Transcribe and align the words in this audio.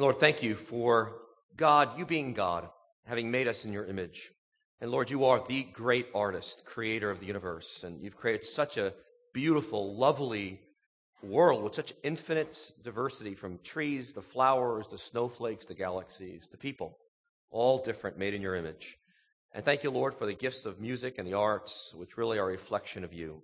Lord, 0.00 0.20
thank 0.20 0.44
you 0.44 0.54
for 0.54 1.16
God, 1.56 1.98
you 1.98 2.06
being 2.06 2.32
God, 2.32 2.68
having 3.04 3.32
made 3.32 3.48
us 3.48 3.64
in 3.64 3.72
your 3.72 3.84
image. 3.84 4.30
And 4.80 4.92
Lord, 4.92 5.10
you 5.10 5.24
are 5.24 5.44
the 5.44 5.64
great 5.64 6.06
artist, 6.14 6.64
creator 6.64 7.10
of 7.10 7.18
the 7.18 7.26
universe, 7.26 7.82
and 7.82 8.00
you've 8.00 8.16
created 8.16 8.44
such 8.44 8.76
a 8.76 8.94
beautiful, 9.34 9.96
lovely 9.96 10.60
world 11.20 11.64
with 11.64 11.74
such 11.74 11.92
infinite 12.04 12.70
diversity 12.84 13.34
from 13.34 13.58
trees, 13.64 14.12
the 14.12 14.22
flowers, 14.22 14.86
the 14.86 14.98
snowflakes, 14.98 15.66
the 15.66 15.74
galaxies, 15.74 16.46
the 16.48 16.56
people, 16.56 16.96
all 17.50 17.78
different, 17.82 18.16
made 18.16 18.34
in 18.34 18.40
your 18.40 18.54
image. 18.54 18.98
And 19.52 19.64
thank 19.64 19.82
you, 19.82 19.90
Lord, 19.90 20.14
for 20.14 20.26
the 20.26 20.32
gifts 20.32 20.64
of 20.64 20.78
music 20.78 21.16
and 21.18 21.26
the 21.26 21.34
arts, 21.34 21.92
which 21.96 22.16
really 22.16 22.38
are 22.38 22.48
a 22.48 22.52
reflection 22.52 23.02
of 23.02 23.12
you. 23.12 23.42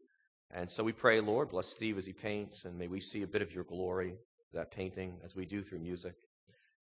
And 0.53 0.71
so 0.71 0.85
we 0.85 0.93
pray, 0.93 1.21
Lord, 1.21 1.49
bless 1.49 1.67
Steve 1.67 1.99
as 1.99 2.07
he 2.07 2.13
paints, 2.13 2.65
and 2.65 2.79
may 2.79 2.87
we 2.87 3.01
see 3.01 3.23
a 3.23 3.27
bit 3.27 3.43
of 3.43 3.53
your 3.53 3.65
glory, 3.65 4.15
that 4.53 4.71
painting, 4.71 5.15
as 5.25 5.35
we 5.35 5.47
do 5.47 5.61
through 5.61 5.81
music. 5.81 6.15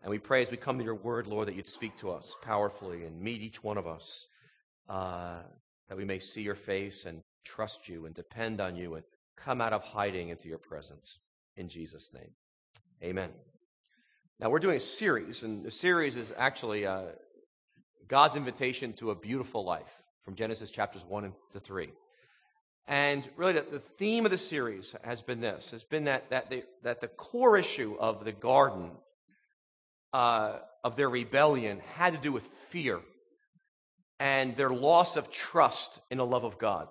And 0.02 0.10
we 0.10 0.18
pray 0.18 0.42
as 0.42 0.50
we 0.50 0.56
come 0.56 0.78
to 0.78 0.84
your 0.84 0.96
word, 0.96 1.26
Lord, 1.26 1.48
that 1.48 1.54
you'd 1.54 1.68
speak 1.68 1.96
to 1.98 2.10
us 2.10 2.34
powerfully 2.42 3.04
and 3.04 3.20
meet 3.20 3.40
each 3.40 3.62
one 3.62 3.78
of 3.78 3.86
us, 3.86 4.26
uh, 4.88 5.38
that 5.88 5.96
we 5.96 6.04
may 6.04 6.18
see 6.18 6.42
your 6.42 6.56
face 6.56 7.04
and 7.04 7.22
trust 7.44 7.88
you 7.88 8.06
and 8.06 8.14
depend 8.14 8.60
on 8.60 8.76
you 8.76 8.94
and 8.94 9.04
come 9.36 9.60
out 9.60 9.72
of 9.72 9.82
hiding 9.82 10.28
into 10.28 10.48
your 10.48 10.58
presence. 10.58 11.18
In 11.56 11.68
Jesus' 11.68 12.10
name. 12.12 12.30
Amen. 13.02 13.30
Now, 14.40 14.50
we're 14.50 14.58
doing 14.58 14.76
a 14.76 14.80
series, 14.80 15.44
and 15.44 15.64
the 15.64 15.70
series 15.70 16.16
is 16.16 16.32
actually 16.36 16.84
uh, 16.84 17.02
God's 18.08 18.34
invitation 18.34 18.92
to 18.94 19.10
a 19.10 19.14
beautiful 19.14 19.64
life 19.64 20.02
from 20.24 20.34
Genesis 20.34 20.70
chapters 20.70 21.04
1 21.06 21.32
to 21.52 21.60
3. 21.60 21.90
And 22.88 23.28
really, 23.36 23.52
the, 23.52 23.66
the 23.70 23.78
theme 23.78 24.24
of 24.24 24.32
the 24.32 24.38
series 24.38 24.94
has 25.04 25.22
been 25.22 25.40
this 25.40 25.70
has 25.70 25.84
been 25.84 26.04
that, 26.04 26.30
that, 26.30 26.50
the, 26.50 26.64
that 26.82 27.00
the 27.00 27.08
core 27.08 27.56
issue 27.56 27.96
of 28.00 28.24
the 28.24 28.32
garden, 28.32 28.90
uh, 30.12 30.58
of 30.84 30.96
their 30.96 31.08
rebellion, 31.08 31.80
had 31.94 32.12
to 32.12 32.18
do 32.18 32.32
with 32.32 32.46
fear 32.70 33.00
and 34.18 34.56
their 34.56 34.70
loss 34.70 35.16
of 35.16 35.30
trust 35.30 35.98
in 36.10 36.18
the 36.18 36.26
love 36.26 36.44
of 36.44 36.58
God. 36.58 36.88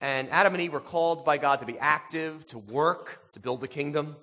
And 0.00 0.30
Adam 0.30 0.54
and 0.54 0.62
Eve 0.62 0.72
were 0.72 0.80
called 0.80 1.24
by 1.24 1.38
God 1.38 1.60
to 1.60 1.66
be 1.66 1.78
active, 1.78 2.46
to 2.48 2.58
work, 2.58 3.20
to 3.32 3.40
build 3.40 3.60
the 3.60 3.68
kingdom. 3.68 4.16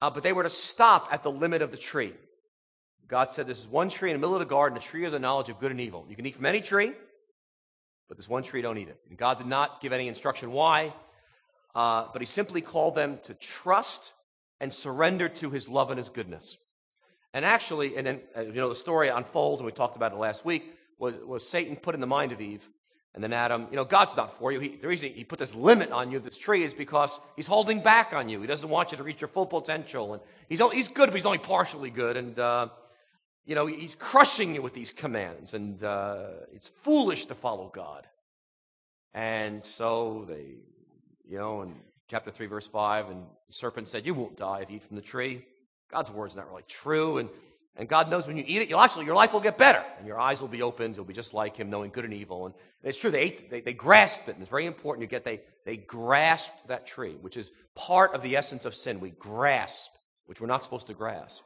Uh, 0.00 0.10
but 0.10 0.22
they 0.22 0.32
were 0.32 0.44
to 0.44 0.50
stop 0.50 1.08
at 1.10 1.22
the 1.22 1.30
limit 1.30 1.62
of 1.62 1.72
the 1.72 1.76
tree. 1.76 2.12
God 3.08 3.30
said, 3.30 3.46
This 3.46 3.58
is 3.58 3.66
one 3.66 3.88
tree 3.88 4.10
in 4.10 4.14
the 4.14 4.20
middle 4.20 4.34
of 4.34 4.40
the 4.40 4.46
garden, 4.46 4.74
the 4.74 4.84
tree 4.84 5.04
of 5.04 5.12
the 5.12 5.18
knowledge 5.18 5.48
of 5.48 5.58
good 5.58 5.70
and 5.70 5.80
evil. 5.80 6.06
You 6.08 6.16
can 6.16 6.26
eat 6.26 6.36
from 6.36 6.46
any 6.46 6.60
tree, 6.60 6.92
but 8.08 8.16
this 8.16 8.28
one 8.28 8.42
tree, 8.42 8.62
don't 8.62 8.78
eat 8.78 8.88
it. 8.88 9.00
And 9.08 9.18
God 9.18 9.38
did 9.38 9.46
not 9.46 9.80
give 9.80 9.92
any 9.92 10.06
instruction 10.06 10.52
why, 10.52 10.94
uh, 11.74 12.06
but 12.12 12.22
He 12.22 12.26
simply 12.26 12.60
called 12.60 12.94
them 12.94 13.18
to 13.24 13.34
trust 13.34 14.12
and 14.60 14.72
surrender 14.72 15.28
to 15.28 15.50
His 15.50 15.68
love 15.68 15.90
and 15.90 15.98
His 15.98 16.08
goodness. 16.08 16.56
And 17.36 17.44
actually, 17.44 17.96
and 17.98 18.06
then, 18.06 18.20
uh, 18.34 18.40
you 18.40 18.54
know, 18.54 18.70
the 18.70 18.74
story 18.74 19.08
unfolds, 19.08 19.60
and 19.60 19.66
we 19.66 19.72
talked 19.72 19.94
about 19.94 20.12
it 20.12 20.16
last 20.16 20.42
week, 20.42 20.72
was, 20.98 21.14
was 21.16 21.46
Satan 21.46 21.76
put 21.76 21.94
in 21.94 22.00
the 22.00 22.06
mind 22.06 22.32
of 22.32 22.40
Eve 22.40 22.66
and 23.14 23.24
then 23.24 23.32
Adam, 23.32 23.66
you 23.70 23.76
know, 23.76 23.84
God's 23.84 24.14
not 24.14 24.38
for 24.38 24.52
you. 24.52 24.60
He, 24.60 24.76
the 24.76 24.88
reason 24.88 25.10
he 25.10 25.24
put 25.24 25.38
this 25.38 25.54
limit 25.54 25.90
on 25.90 26.10
you, 26.10 26.18
this 26.18 26.36
tree, 26.36 26.62
is 26.62 26.74
because 26.74 27.18
he's 27.34 27.46
holding 27.46 27.80
back 27.80 28.12
on 28.12 28.28
you. 28.28 28.42
He 28.42 28.46
doesn't 28.46 28.68
want 28.68 28.92
you 28.92 28.98
to 28.98 29.04
reach 29.04 29.22
your 29.22 29.28
full 29.28 29.46
potential. 29.46 30.12
And 30.12 30.22
he's, 30.50 30.60
he's 30.72 30.88
good, 30.88 31.08
but 31.08 31.14
he's 31.14 31.24
only 31.24 31.38
partially 31.38 31.88
good. 31.88 32.18
And, 32.18 32.38
uh, 32.38 32.68
you 33.46 33.54
know, 33.54 33.64
he's 33.64 33.94
crushing 33.94 34.54
you 34.54 34.60
with 34.60 34.74
these 34.74 34.92
commands. 34.92 35.54
And 35.54 35.82
uh, 35.82 36.26
it's 36.52 36.68
foolish 36.82 37.24
to 37.26 37.34
follow 37.34 37.70
God. 37.74 38.06
And 39.14 39.64
so 39.64 40.26
they, 40.28 40.56
you 41.26 41.38
know, 41.38 41.62
in 41.62 41.74
chapter 42.08 42.30
3, 42.30 42.46
verse 42.48 42.66
5, 42.66 43.08
and 43.08 43.24
the 43.46 43.52
serpent 43.52 43.88
said, 43.88 44.04
You 44.04 44.12
won't 44.12 44.36
die 44.36 44.60
if 44.60 44.70
you 44.70 44.76
eat 44.76 44.82
from 44.82 44.96
the 44.96 45.02
tree. 45.02 45.46
God's 45.90 46.10
word's 46.10 46.36
not 46.36 46.48
really 46.48 46.64
true. 46.66 47.18
And 47.18 47.28
and 47.78 47.88
God 47.88 48.10
knows 48.10 48.26
when 48.26 48.38
you 48.38 48.44
eat 48.46 48.62
it, 48.62 48.70
you'll 48.70 48.80
actually, 48.80 49.04
your 49.04 49.14
life 49.14 49.34
will 49.34 49.40
get 49.40 49.58
better. 49.58 49.84
And 49.98 50.06
your 50.06 50.18
eyes 50.18 50.40
will 50.40 50.48
be 50.48 50.62
opened. 50.62 50.96
You'll 50.96 51.04
be 51.04 51.12
just 51.12 51.34
like 51.34 51.56
Him, 51.56 51.68
knowing 51.68 51.90
good 51.90 52.04
and 52.04 52.14
evil. 52.14 52.46
And 52.46 52.54
it's 52.82 52.98
true, 52.98 53.10
they 53.10 53.20
ate, 53.20 53.50
they, 53.50 53.60
they 53.60 53.74
grasped 53.74 54.28
it. 54.28 54.32
And 54.32 54.40
it's 54.40 54.50
very 54.50 54.64
important 54.64 55.02
you 55.02 55.08
get, 55.08 55.24
they, 55.24 55.42
they 55.64 55.76
grasped 55.76 56.68
that 56.68 56.86
tree, 56.86 57.18
which 57.20 57.36
is 57.36 57.50
part 57.74 58.14
of 58.14 58.22
the 58.22 58.36
essence 58.36 58.64
of 58.64 58.74
sin. 58.74 58.98
We 58.98 59.10
grasp, 59.10 59.90
which 60.24 60.40
we're 60.40 60.46
not 60.46 60.62
supposed 60.62 60.86
to 60.86 60.94
grasp. 60.94 61.44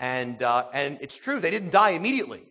And, 0.00 0.42
uh, 0.42 0.66
and 0.72 0.98
it's 1.00 1.16
true, 1.16 1.38
they 1.38 1.50
didn't 1.50 1.70
die 1.70 1.90
immediately. 1.90 2.42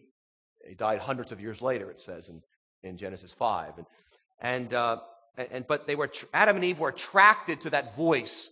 They 0.66 0.76
died 0.76 1.00
hundreds 1.00 1.34
of 1.34 1.42
years 1.42 1.62
later, 1.62 1.92
it 1.92 2.00
says 2.00 2.30
in, 2.30 2.42
in 2.84 2.96
Genesis 2.96 3.34
5. 3.34 3.80
And, 3.80 3.88
and, 4.40 4.74
uh, 4.74 4.98
and, 5.36 5.68
but 5.68 5.88
they 5.88 5.96
were, 5.96 6.10
Adam 6.34 6.56
and 6.56 6.64
Eve 6.64 6.80
were 6.80 6.90
attracted 6.90 7.62
to 7.62 7.72
that 7.72 7.98
voice 7.98 8.50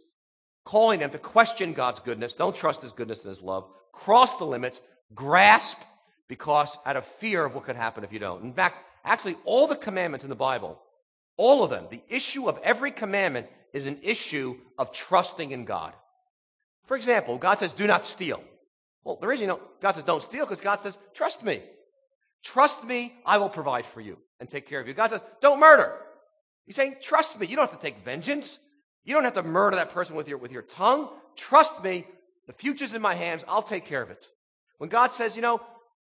calling 0.67 0.99
them 0.99 1.09
to 1.09 1.17
question 1.17 1.71
God's 1.71 2.01
goodness. 2.01 2.33
Don't 2.33 2.53
trust 2.53 2.81
His 2.81 2.91
goodness 2.91 3.23
and 3.23 3.29
His 3.29 3.41
love 3.41 3.69
cross 3.93 4.37
the 4.37 4.45
limits, 4.45 4.81
grasp, 5.15 5.81
because 6.27 6.77
out 6.85 6.97
of 6.97 7.05
fear 7.05 7.45
of 7.45 7.55
what 7.55 7.63
could 7.63 7.77
happen 7.77 8.03
if 8.03 8.11
you 8.11 8.19
don't. 8.19 8.43
In 8.43 8.53
fact, 8.53 8.83
actually, 9.03 9.37
all 9.45 9.65
the 9.65 9.77
commandments 9.77 10.25
in 10.25 10.29
the 10.29 10.35
Bible, 10.35 10.79
all 11.37 11.63
of 11.63 11.69
them, 11.69 11.85
the 11.89 12.01
issue 12.09 12.47
of 12.47 12.59
every 12.63 12.91
commandment 12.91 13.47
is 13.71 13.85
an 13.87 13.97
issue 14.03 14.57
of 14.77 14.91
trusting 14.91 15.51
in 15.51 15.63
God. 15.65 15.93
For 16.85 16.97
example, 16.97 17.37
God 17.37 17.57
says, 17.57 17.71
do 17.71 17.87
not 17.87 18.05
steal. 18.05 18.43
Well, 19.03 19.17
the 19.19 19.27
reason 19.27 19.45
you 19.45 19.53
know, 19.53 19.61
God 19.81 19.93
says 19.93 20.03
don't 20.03 20.21
steal 20.21 20.45
because 20.45 20.61
God 20.61 20.81
says, 20.81 20.97
trust 21.13 21.43
me. 21.43 21.61
Trust 22.43 22.85
me, 22.85 23.13
I 23.25 23.37
will 23.37 23.49
provide 23.49 23.85
for 23.85 24.01
you 24.01 24.17
and 24.39 24.47
take 24.47 24.67
care 24.67 24.81
of 24.81 24.87
you. 24.87 24.93
God 24.93 25.09
says, 25.09 25.23
don't 25.41 25.59
murder. 25.59 25.95
He's 26.65 26.75
saying, 26.75 26.97
trust 27.01 27.39
me. 27.39 27.47
You 27.47 27.55
don't 27.55 27.69
have 27.69 27.79
to 27.79 27.81
take 27.81 28.03
vengeance. 28.03 28.59
You 29.07 29.13
don't 29.13 29.23
have 29.23 29.35
to 29.35 29.43
murder 29.43 29.77
that 29.77 29.91
person 29.91 30.17
with 30.17 30.27
your, 30.27 30.37
with 30.37 30.51
your 30.51 30.61
tongue. 30.61 31.09
Trust 31.37 31.81
me, 31.81 32.05
the 32.45 32.51
future's 32.51 32.93
in 32.93 33.01
my 33.01 33.15
hands. 33.15 33.45
I'll 33.47 33.63
take 33.63 33.85
care 33.85 34.01
of 34.01 34.11
it. 34.11 34.29
When 34.79 34.89
God 34.89 35.13
says, 35.13 35.37
you 35.37 35.41
know, 35.41 35.61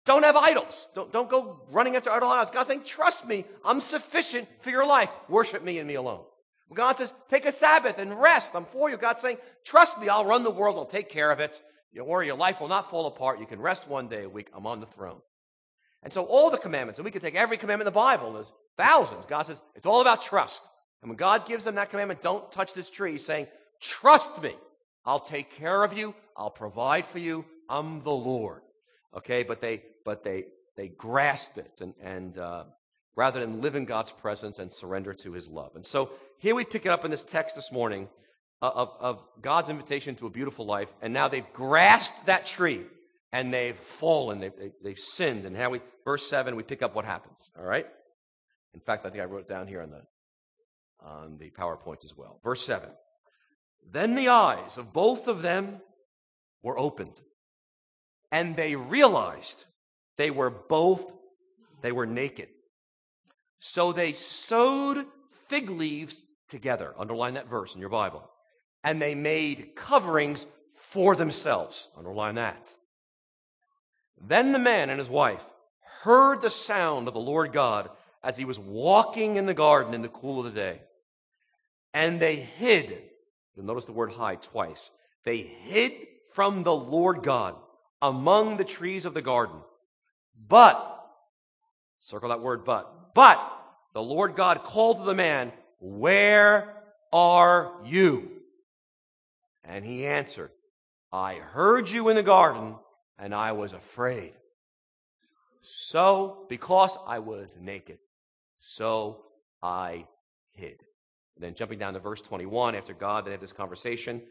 don't 0.06 0.24
have 0.24 0.36
idols. 0.36 0.86
Don't, 0.96 1.12
don't 1.14 1.30
go 1.30 1.62
running 1.72 1.96
after 1.96 2.12
idol 2.12 2.28
idols. 2.28 2.52
God's 2.52 2.68
saying, 2.68 2.84
trust 2.84 3.26
me. 3.26 3.46
I'm 3.64 3.80
sufficient 3.80 4.50
for 4.59 4.70
your 4.70 4.86
life. 4.86 5.09
Worship 5.30 5.64
me 5.64 5.80
and 5.80 5.88
me 5.88 5.94
alone. 5.96 6.26
When 6.68 6.76
God 6.76 6.98
says, 6.98 7.14
take 7.30 7.46
a 7.46 7.54
Sabbath 7.54 8.00
and 8.00 8.20
rest. 8.20 8.52
I'm 8.54 8.66
for 8.66 8.90
you. 8.90 8.98
God's 8.98 9.22
saying, 9.22 9.38
trust 9.64 9.98
me. 10.00 10.09
I'll 10.09 10.26
run 10.26 10.44
the 10.44 10.52
world. 10.52 10.76
I'll 10.76 10.86
take 10.86 11.09
care 11.09 11.32
of 11.32 11.40
it. 11.40 11.62
Don't 11.96 12.06
worry. 12.06 12.28
Your 12.28 12.36
life 12.36 12.59
will 12.59 12.68
not 12.68 12.90
fall 12.90 13.06
apart. 13.06 13.40
You 13.40 13.46
can 13.46 13.62
rest 13.62 13.88
one 13.88 14.09
day 14.09 14.24
a 14.24 14.30
week. 14.30 14.50
I'm 14.54 14.68
on 14.68 14.82
the 14.82 14.88
throne. 14.88 15.22
And 16.04 16.12
so 16.12 16.26
all 16.26 16.50
the 16.50 16.58
commandments, 16.58 17.00
and 17.00 17.06
we 17.06 17.12
could 17.12 17.22
take 17.22 17.36
every 17.36 17.56
commandment 17.56 17.88
in 17.88 17.94
the 17.94 17.98
Bible, 17.98 18.34
there's 18.34 18.52
thousands. 18.78 19.26
God 19.26 19.44
says, 19.44 19.62
it's 19.76 19.86
all 19.86 20.02
about 20.02 20.22
trust. 20.22 20.62
And 21.02 21.10
when 21.10 21.18
God 21.18 21.46
gives 21.46 21.64
them 21.64 21.76
that 21.76 21.90
commandment, 21.90 22.22
don't 22.22 22.52
touch 22.52 22.74
this 22.74 22.90
tree, 22.90 23.18
saying, 23.18 23.48
trust 23.80 24.42
me. 24.42 24.56
I'll 25.06 25.20
take 25.20 25.56
care 25.56 25.84
of 25.84 25.98
you. 25.98 26.14
I'll 26.36 26.50
provide 26.50 27.06
for 27.06 27.20
you. 27.20 27.46
I'm 27.70 28.04
the 28.04 28.12
Lord. 28.12 28.62
Okay, 29.16 29.44
but 29.44 29.62
they 29.62 29.82
but 30.04 30.24
they 30.24 30.46
they 30.76 30.90
grasp 30.90 31.58
it 31.58 31.82
and 31.82 31.94
and 32.02 32.38
uh, 32.38 32.66
rather 33.16 33.40
than 33.40 33.62
live 33.62 33.76
in 33.76 33.86
God's 33.86 34.12
presence 34.12 34.59
and 34.59 34.72
surrender 34.72 35.14
to 35.14 35.32
His 35.32 35.48
love. 35.48 35.76
And 35.76 35.86
so 35.86 36.12
here 36.38 36.54
we 36.54 36.64
pick 36.64 36.86
it 36.86 36.90
up 36.90 37.06
in 37.06 37.12
this 37.12 37.24
text 37.24 37.56
this 37.56 37.72
morning 37.72 38.08
uh, 38.62 38.72
of, 38.76 38.94
of 39.00 39.24
God's 39.42 39.70
invitation 39.70 40.16
to 40.16 40.28
a 40.28 40.30
beautiful 40.30 40.66
life, 40.66 40.90
and 41.02 41.14
now 41.14 41.28
they've 41.28 41.52
grasped 41.54 42.26
that 42.26 42.46
tree 42.46 42.82
and 43.32 43.54
they've 43.54 43.78
fallen, 43.78 44.40
they've, 44.40 44.56
they, 44.58 44.72
they've 44.84 45.00
sinned. 45.00 45.46
And 45.46 45.56
now 45.56 45.70
we 45.70 45.82
verse 46.06 46.30
seven 46.30 46.56
we 46.56 46.64
pick 46.64 46.82
up 46.82 46.94
what 46.94 47.06
happens. 47.06 47.50
All 47.58 47.66
right. 47.66 47.88
In 48.74 48.80
fact, 48.80 49.06
I 49.06 49.09
think 49.09 49.24
I 49.24 49.26
wrote 49.26 49.42
it 49.42 49.48
down 49.48 49.68
here 49.68 49.82
on 49.82 49.90
the 49.90 50.02
on 51.04 51.38
the 51.38 51.50
PowerPoint 51.52 52.06
as 52.06 52.16
well. 52.16 52.40
Verse 52.44 52.66
seven. 52.66 52.90
Then 53.92 54.16
the 54.16 54.30
eyes 54.30 54.78
of 54.78 54.94
both 54.94 55.28
of 55.28 55.42
them 55.42 55.82
were 56.62 56.78
opened, 56.78 57.20
and 58.32 58.56
they 58.56 58.76
realized 58.76 59.66
they 60.18 60.30
were 60.30 60.50
both 60.50 61.06
they 61.82 61.92
were 61.92 62.06
naked. 62.06 62.50
So 63.59 63.92
they 63.92 64.14
sewed 64.14 65.06
fig 65.48 65.70
leaves 65.70 66.24
together. 66.50 66.94
Underline 66.98 67.36
that 67.36 67.50
verse 67.50 67.74
in 67.74 67.82
your 67.82 67.90
Bible. 67.90 68.30
And 68.84 69.02
they 69.02 69.16
made 69.16 69.76
coverings 69.76 70.46
for 70.76 71.16
themselves. 71.16 71.90
Underline 71.98 72.36
that. 72.36 72.73
Then 74.22 74.52
the 74.52 74.59
man 74.59 74.90
and 74.90 75.00
his 75.00 75.09
wife 75.09 75.44
heard 76.02 76.41
the 76.41 76.50
sound 76.50 77.08
of 77.08 77.14
the 77.14 77.20
Lord 77.20 77.53
God 77.53 77.90
as 78.23 78.38
he 78.38 78.46
was 78.46 78.59
walking 78.59 79.38
in 79.38 79.46
the 79.46 79.53
garden 79.53 79.94
in 79.94 80.02
the 80.02 80.09
cool 80.09 80.40
of 80.40 80.46
the 80.46 80.59
day. 80.59 80.82
And 81.94 82.20
they 82.20 82.36
hid 82.36 83.09
You'll 83.59 83.68
notice 83.68 83.84
the 83.84 83.91
word 83.91 84.14
hide 84.14 84.41
twice. 84.41 84.90
They 85.26 85.40
hid 85.40 85.91
from 86.32 86.64
the 86.64 86.74
Lord 86.74 87.24
God 87.24 87.56
among 88.02 88.56
the 88.56 88.64
trees 88.64 89.03
of 89.03 89.14
the 89.14 89.22
garden. 89.22 89.58
But, 90.47 91.06
circle 92.00 92.30
that 92.30 92.40
word 92.40 92.64
but, 92.64 93.14
but 93.14 93.38
the 93.94 94.02
Lord 94.02 94.38
God 94.38 94.64
called 94.64 95.00
to 95.00 95.03
the 95.03 95.14
man, 95.14 95.52
Where 95.82 96.74
are 97.12 97.74
you? 97.84 98.30
And 99.66 99.84
he 99.84 100.06
answered, 100.06 100.52
I 101.12 101.35
heard 101.35 101.90
you 101.90 102.08
in 102.08 102.16
the 102.16 102.24
garden 102.24 102.76
and 103.18 103.35
I 103.35 103.52
was 103.52 103.74
afraid. 103.74 104.32
So, 105.62 106.46
because 106.47 106.97
I 107.06 107.20
was 107.20 107.58
naked, 107.59 107.97
so 108.62 109.26
I 109.62 110.08
hid. 110.53 110.80
And 111.40 111.47
then 111.47 111.56
jumping 111.56 111.80
down 111.80 111.94
to 111.94 112.00
verse 112.00 112.20
21, 112.20 112.76
after 112.76 112.94
God 112.94 113.26
they 113.26 113.32
had 113.32 113.40
this 113.40 113.53
conversation, 113.53 114.22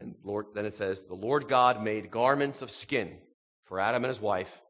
And 0.00 0.14
Lord, 0.24 0.46
then 0.54 0.64
it 0.64 0.72
says, 0.72 1.02
the 1.02 1.14
Lord 1.14 1.46
God 1.46 1.82
made 1.82 2.10
garments 2.10 2.62
of 2.62 2.70
skin 2.70 3.18
for 3.64 3.80
Adam 3.80 4.04
and 4.04 4.08
his 4.08 4.20
wife, 4.20 4.60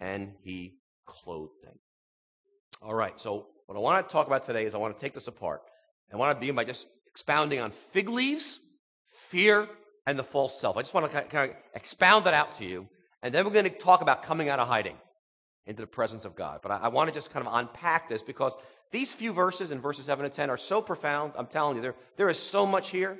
and 0.00 0.32
he 0.42 0.76
clothed 1.06 1.62
them. 1.62 1.78
All 2.80 2.94
right, 2.94 3.18
so 3.18 3.46
what 3.66 3.76
I 3.76 3.80
want 3.80 4.06
to 4.06 4.12
talk 4.12 4.26
about 4.26 4.44
today 4.44 4.64
is 4.64 4.74
I 4.74 4.78
want 4.78 4.96
to 4.96 5.00
take 5.00 5.14
this 5.14 5.28
apart. 5.28 5.62
I 6.12 6.16
want 6.16 6.34
to 6.36 6.40
begin 6.40 6.54
by 6.54 6.64
just 6.64 6.86
expounding 7.06 7.60
on 7.60 7.70
fig 7.70 8.08
leaves, 8.08 8.58
fear, 9.28 9.68
and 10.06 10.18
the 10.18 10.24
false 10.24 10.60
self. 10.60 10.76
I 10.76 10.82
just 10.82 10.92
want 10.92 11.10
to 11.10 11.22
kind 11.22 11.50
of 11.50 11.56
expound 11.74 12.26
that 12.26 12.34
out 12.34 12.52
to 12.58 12.64
you. 12.64 12.88
And 13.22 13.34
then 13.34 13.44
we're 13.44 13.52
going 13.52 13.64
to 13.64 13.70
talk 13.70 14.02
about 14.02 14.22
coming 14.22 14.48
out 14.48 14.58
of 14.58 14.68
hiding 14.68 14.96
into 15.66 15.82
the 15.82 15.86
presence 15.86 16.24
of 16.24 16.34
God. 16.34 16.60
But 16.62 16.72
I, 16.72 16.76
I 16.78 16.88
want 16.88 17.08
to 17.08 17.14
just 17.14 17.32
kind 17.32 17.46
of 17.46 17.54
unpack 17.54 18.08
this 18.08 18.22
because 18.22 18.56
these 18.90 19.14
few 19.14 19.32
verses 19.32 19.72
in 19.72 19.80
verses 19.80 20.04
7 20.06 20.24
to 20.24 20.30
10 20.30 20.50
are 20.50 20.56
so 20.56 20.82
profound. 20.82 21.32
I'm 21.36 21.46
telling 21.46 21.76
you, 21.76 21.82
there, 21.82 21.94
there 22.16 22.28
is 22.28 22.38
so 22.38 22.66
much 22.66 22.90
here 22.90 23.18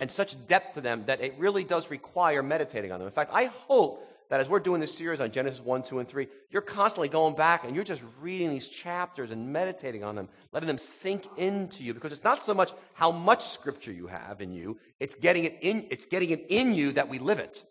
and 0.00 0.10
such 0.10 0.46
depth 0.46 0.74
to 0.74 0.80
them 0.80 1.04
that 1.06 1.20
it 1.20 1.34
really 1.38 1.64
does 1.64 1.90
require 1.90 2.42
meditating 2.42 2.92
on 2.92 2.98
them. 2.98 3.06
In 3.06 3.14
fact, 3.14 3.30
I 3.32 3.46
hope 3.46 4.08
that 4.30 4.40
as 4.40 4.48
we're 4.48 4.60
doing 4.60 4.80
this 4.80 4.96
series 4.96 5.20
on 5.20 5.30
Genesis 5.30 5.60
1, 5.60 5.82
2, 5.82 5.98
and 5.98 6.08
3, 6.08 6.26
you're 6.50 6.62
constantly 6.62 7.08
going 7.08 7.34
back 7.34 7.64
and 7.64 7.74
you're 7.74 7.84
just 7.84 8.02
reading 8.20 8.50
these 8.50 8.68
chapters 8.68 9.30
and 9.30 9.52
meditating 9.52 10.02
on 10.02 10.14
them, 10.14 10.28
letting 10.52 10.66
them 10.66 10.78
sink 10.78 11.26
into 11.36 11.84
you, 11.84 11.94
because 11.94 12.12
it's 12.12 12.24
not 12.24 12.42
so 12.42 12.54
much 12.54 12.72
how 12.94 13.12
much 13.12 13.44
scripture 13.44 13.92
you 13.92 14.06
have 14.06 14.40
in 14.40 14.52
you, 14.52 14.78
it's 14.98 15.14
getting 15.14 15.44
it 15.44 15.58
in, 15.60 15.86
it's 15.90 16.06
getting 16.06 16.30
it 16.30 16.46
in 16.48 16.74
you 16.74 16.92
that 16.92 17.08
we 17.08 17.18
live 17.18 17.38
it. 17.38 17.64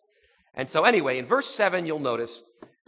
And 0.53 0.69
so 0.69 0.83
anyway, 0.83 1.17
in 1.17 1.25
verse 1.25 1.47
7, 1.47 1.85
you'll 1.85 1.99
notice, 1.99 2.43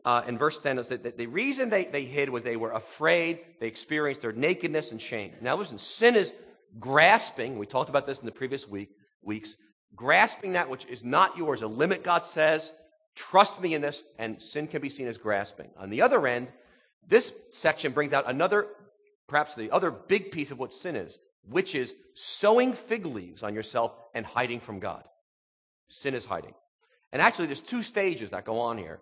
uh, 0.05 0.21
in 0.27 0.37
verse 0.37 0.59
10, 0.59 0.77
is 0.77 0.87
that 0.89 1.17
the 1.17 1.25
reason 1.25 1.69
they, 1.69 1.85
they 1.85 2.05
hid 2.05 2.29
was 2.29 2.43
they 2.43 2.55
were 2.55 2.71
afraid, 2.71 3.39
they 3.59 3.67
experienced 3.67 4.21
their 4.21 4.31
nakedness 4.31 4.91
and 4.91 5.01
shame. 5.01 5.33
Now 5.41 5.55
listen, 5.55 5.79
sin 5.79 6.15
is 6.15 6.31
grasping, 6.79 7.57
we 7.57 7.65
talked 7.65 7.89
about 7.89 8.05
this 8.05 8.19
in 8.19 8.25
the 8.25 8.31
previous 8.31 8.67
week, 8.67 8.91
weeks, 9.23 9.55
grasping 9.95 10.53
that 10.53 10.69
which 10.69 10.85
is 10.85 11.03
not 11.03 11.37
yours, 11.37 11.63
a 11.63 11.67
limit 11.67 12.03
God 12.03 12.23
says, 12.23 12.71
trust 13.15 13.59
me 13.59 13.73
in 13.73 13.81
this, 13.81 14.03
and 14.19 14.39
sin 14.39 14.67
can 14.67 14.81
be 14.81 14.89
seen 14.89 15.07
as 15.07 15.17
grasping. 15.17 15.69
On 15.77 15.89
the 15.89 16.03
other 16.03 16.27
end, 16.27 16.49
this 17.07 17.33
section 17.49 17.91
brings 17.91 18.13
out 18.13 18.25
another, 18.27 18.67
perhaps 19.27 19.55
the 19.55 19.71
other 19.71 19.89
big 19.89 20.31
piece 20.31 20.51
of 20.51 20.59
what 20.59 20.73
sin 20.73 20.95
is, 20.95 21.17
which 21.49 21.73
is 21.73 21.95
sowing 22.13 22.73
fig 22.73 23.05
leaves 23.07 23.41
on 23.41 23.55
yourself 23.55 23.93
and 24.13 24.25
hiding 24.25 24.59
from 24.59 24.79
God. 24.79 25.03
Sin 25.87 26.13
is 26.13 26.25
hiding. 26.25 26.53
And 27.11 27.21
actually, 27.21 27.45
there's 27.45 27.61
two 27.61 27.83
stages 27.83 28.31
that 28.31 28.45
go 28.45 28.59
on 28.59 28.77
here. 28.77 28.99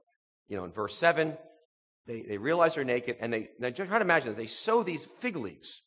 You 0.47 0.57
know, 0.57 0.65
in 0.65 0.71
verse 0.71 0.95
7, 0.97 1.37
they, 2.05 2.21
they 2.21 2.37
realize 2.37 2.75
they're 2.75 2.83
naked, 2.83 3.17
and 3.19 3.31
they, 3.31 3.49
now 3.59 3.69
try 3.69 3.85
to 3.85 4.01
imagine 4.01 4.29
this. 4.29 4.37
They 4.37 4.47
sew 4.47 4.83
these 4.83 5.05
fig 5.19 5.35
leaves 5.35 5.81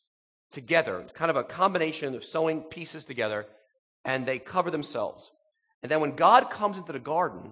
together, 0.51 0.99
it's 1.01 1.13
kind 1.13 1.29
of 1.29 1.35
a 1.35 1.43
combination 1.43 2.15
of 2.15 2.23
sewing 2.23 2.61
pieces 2.61 3.05
together, 3.05 3.45
and 4.05 4.25
they 4.25 4.39
cover 4.39 4.71
themselves. 4.71 5.31
And 5.83 5.91
then 5.91 5.99
when 5.99 6.15
God 6.15 6.49
comes 6.49 6.77
into 6.77 6.93
the 6.93 6.99
garden, 6.99 7.51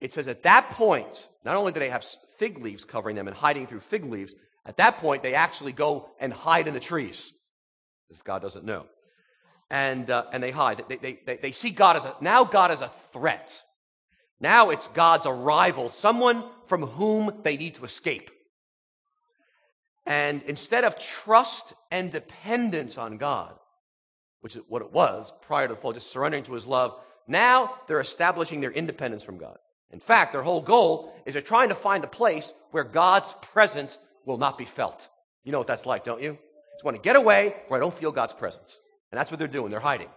it 0.00 0.12
says 0.12 0.28
at 0.28 0.42
that 0.42 0.70
point, 0.70 1.28
not 1.44 1.56
only 1.56 1.72
do 1.72 1.80
they 1.80 1.88
have 1.88 2.04
fig 2.36 2.58
leaves 2.58 2.84
covering 2.84 3.16
them 3.16 3.28
and 3.28 3.36
hiding 3.36 3.66
through 3.66 3.80
fig 3.80 4.04
leaves, 4.04 4.34
at 4.66 4.76
that 4.76 4.98
point 4.98 5.22
they 5.22 5.34
actually 5.34 5.72
go 5.72 6.10
and 6.20 6.32
hide 6.32 6.68
in 6.68 6.74
the 6.74 6.80
trees, 6.80 7.32
if 8.10 8.22
God 8.22 8.42
doesn't 8.42 8.64
know. 8.64 8.86
And, 9.70 10.10
uh, 10.10 10.24
and 10.32 10.42
they 10.42 10.50
hide. 10.50 10.84
They, 10.88 10.96
they, 10.96 11.20
they, 11.24 11.36
they 11.38 11.52
see 11.52 11.70
God 11.70 11.96
as 11.96 12.04
a, 12.04 12.14
now 12.20 12.44
God 12.44 12.70
as 12.70 12.82
a 12.82 12.90
threat. 13.12 13.62
Now 14.42 14.70
it's 14.70 14.88
God's 14.88 15.24
arrival, 15.24 15.88
someone 15.88 16.44
from 16.66 16.82
whom 16.82 17.32
they 17.44 17.56
need 17.56 17.76
to 17.76 17.84
escape. 17.84 18.30
And 20.04 20.42
instead 20.42 20.82
of 20.84 20.98
trust 20.98 21.74
and 21.92 22.10
dependence 22.10 22.98
on 22.98 23.18
God, 23.18 23.54
which 24.40 24.56
is 24.56 24.62
what 24.68 24.82
it 24.82 24.92
was 24.92 25.32
prior 25.42 25.68
to 25.68 25.74
the 25.74 25.80
fall, 25.80 25.92
just 25.92 26.10
surrendering 26.10 26.42
to 26.44 26.54
his 26.54 26.66
love. 26.66 26.96
Now 27.28 27.76
they're 27.86 28.00
establishing 28.00 28.60
their 28.60 28.72
independence 28.72 29.22
from 29.22 29.38
God. 29.38 29.56
In 29.92 30.00
fact, 30.00 30.32
their 30.32 30.42
whole 30.42 30.60
goal 30.60 31.14
is 31.24 31.34
they're 31.34 31.42
trying 31.42 31.68
to 31.68 31.76
find 31.76 32.02
a 32.02 32.08
place 32.08 32.52
where 32.72 32.82
God's 32.82 33.32
presence 33.52 33.98
will 34.26 34.38
not 34.38 34.58
be 34.58 34.64
felt. 34.64 35.08
You 35.44 35.52
know 35.52 35.58
what 35.58 35.68
that's 35.68 35.86
like, 35.86 36.02
don't 36.02 36.20
you? 36.20 36.36
Just 36.74 36.84
want 36.84 36.96
to 36.96 37.02
get 37.02 37.14
away 37.14 37.54
where 37.68 37.78
I 37.78 37.80
don't 37.80 37.94
feel 37.94 38.10
God's 38.10 38.32
presence. 38.32 38.78
And 39.12 39.18
that's 39.18 39.30
what 39.30 39.38
they're 39.38 39.46
doing. 39.46 39.70
They're 39.70 39.78
hiding. 39.78 40.08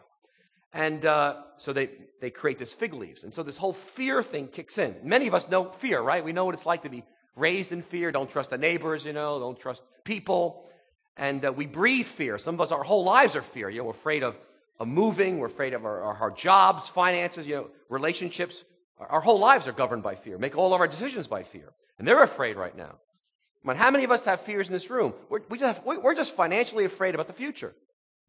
And 0.75 1.05
uh, 1.05 1.37
so 1.55 1.71
they, 1.71 1.89
they 2.19 2.29
create 2.29 2.57
this 2.57 2.73
fig 2.73 2.93
leaves. 2.93 3.23
And 3.23 3.33
so 3.33 3.43
this 3.43 3.55
whole 3.55 3.71
fear 3.71 4.21
thing 4.21 4.49
kicks 4.49 4.77
in. 4.77 4.93
Many 5.03 5.25
of 5.27 5.33
us 5.33 5.49
know 5.49 5.71
fear, 5.71 6.01
right? 6.01 6.23
We 6.23 6.33
know 6.33 6.43
what 6.43 6.53
it's 6.53 6.65
like 6.65 6.83
to 6.83 6.89
be 6.89 7.05
raised 7.37 7.71
in 7.71 7.81
fear. 7.81 8.11
Don't 8.11 8.29
trust 8.29 8.49
the 8.49 8.57
neighbors, 8.57 9.05
you 9.05 9.13
know, 9.13 9.39
don't 9.39 9.57
trust 9.57 9.83
people. 10.03 10.65
And 11.15 11.45
uh, 11.45 11.53
we 11.53 11.65
breathe 11.65 12.07
fear. 12.07 12.37
Some 12.37 12.55
of 12.55 12.61
us, 12.61 12.73
our 12.73 12.83
whole 12.83 13.05
lives 13.05 13.37
are 13.37 13.41
fear. 13.41 13.69
You 13.69 13.79
know, 13.79 13.83
we're 13.85 13.91
afraid 13.91 14.21
of, 14.21 14.35
of 14.77 14.89
moving. 14.89 15.39
We're 15.39 15.47
afraid 15.47 15.73
of 15.73 15.85
our, 15.85 16.01
our, 16.01 16.15
our 16.15 16.31
jobs, 16.31 16.89
finances, 16.89 17.47
you 17.47 17.55
know, 17.55 17.69
relationships. 17.87 18.65
Our, 18.99 19.07
our, 19.07 19.21
whole 19.21 19.39
lives 19.39 19.69
are 19.69 19.71
governed 19.71 20.03
by 20.03 20.15
fear. 20.15 20.37
Make 20.37 20.57
all 20.57 20.73
of 20.73 20.81
our 20.81 20.89
decisions 20.89 21.25
by 21.25 21.43
fear. 21.43 21.71
And 21.97 22.05
they're 22.05 22.21
afraid 22.21 22.57
right 22.57 22.75
now. 22.75 22.95
But 23.63 23.77
how 23.77 23.91
many 23.91 24.03
of 24.03 24.11
us 24.11 24.25
have 24.25 24.41
fears 24.41 24.67
in 24.67 24.73
this 24.73 24.89
room? 24.89 25.13
We're, 25.29 25.39
we 25.49 25.57
just 25.57 25.77
have, 25.77 25.85
we're 25.85 26.15
just 26.15 26.35
financially 26.35 26.83
afraid 26.83 27.15
about 27.15 27.27
the 27.27 27.33
future. 27.33 27.73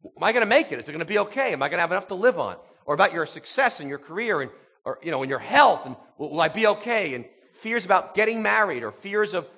Am 0.05 0.23
I 0.23 0.33
going 0.33 0.43
to 0.43 0.49
make 0.49 0.73
it? 0.73 0.79
Is 0.79 0.89
it 0.89 0.93
going 0.93 1.01
to 1.01 1.05
be 1.05 1.19
okay? 1.19 1.53
Am 1.53 1.63
I 1.63 1.69
going 1.69 1.79
to 1.79 1.83
have 1.83 1.93
enough 1.93 2.09
to 2.09 2.15
live 2.15 2.39
on? 2.39 2.57
Or 2.85 2.95
about 2.95 3.13
your 3.13 3.27
success 3.27 3.81
in 3.81 3.89
your 3.89 3.99
career 3.99 4.41
and, 4.41 4.51
or, 4.85 4.99
you 5.03 5.11
know, 5.11 5.23
in 5.23 5.29
your 5.29 5.39
health 5.39 5.87
and 5.87 5.97
will, 6.19 6.31
will 6.31 6.41
I 6.41 6.49
be 6.49 6.67
okay? 6.67 7.15
And 7.15 7.25
fears 7.55 7.85
about 7.85 8.15
getting 8.15 8.43
married 8.43 8.83
or 8.83 8.93
fears 8.93 9.35
of 9.35 9.49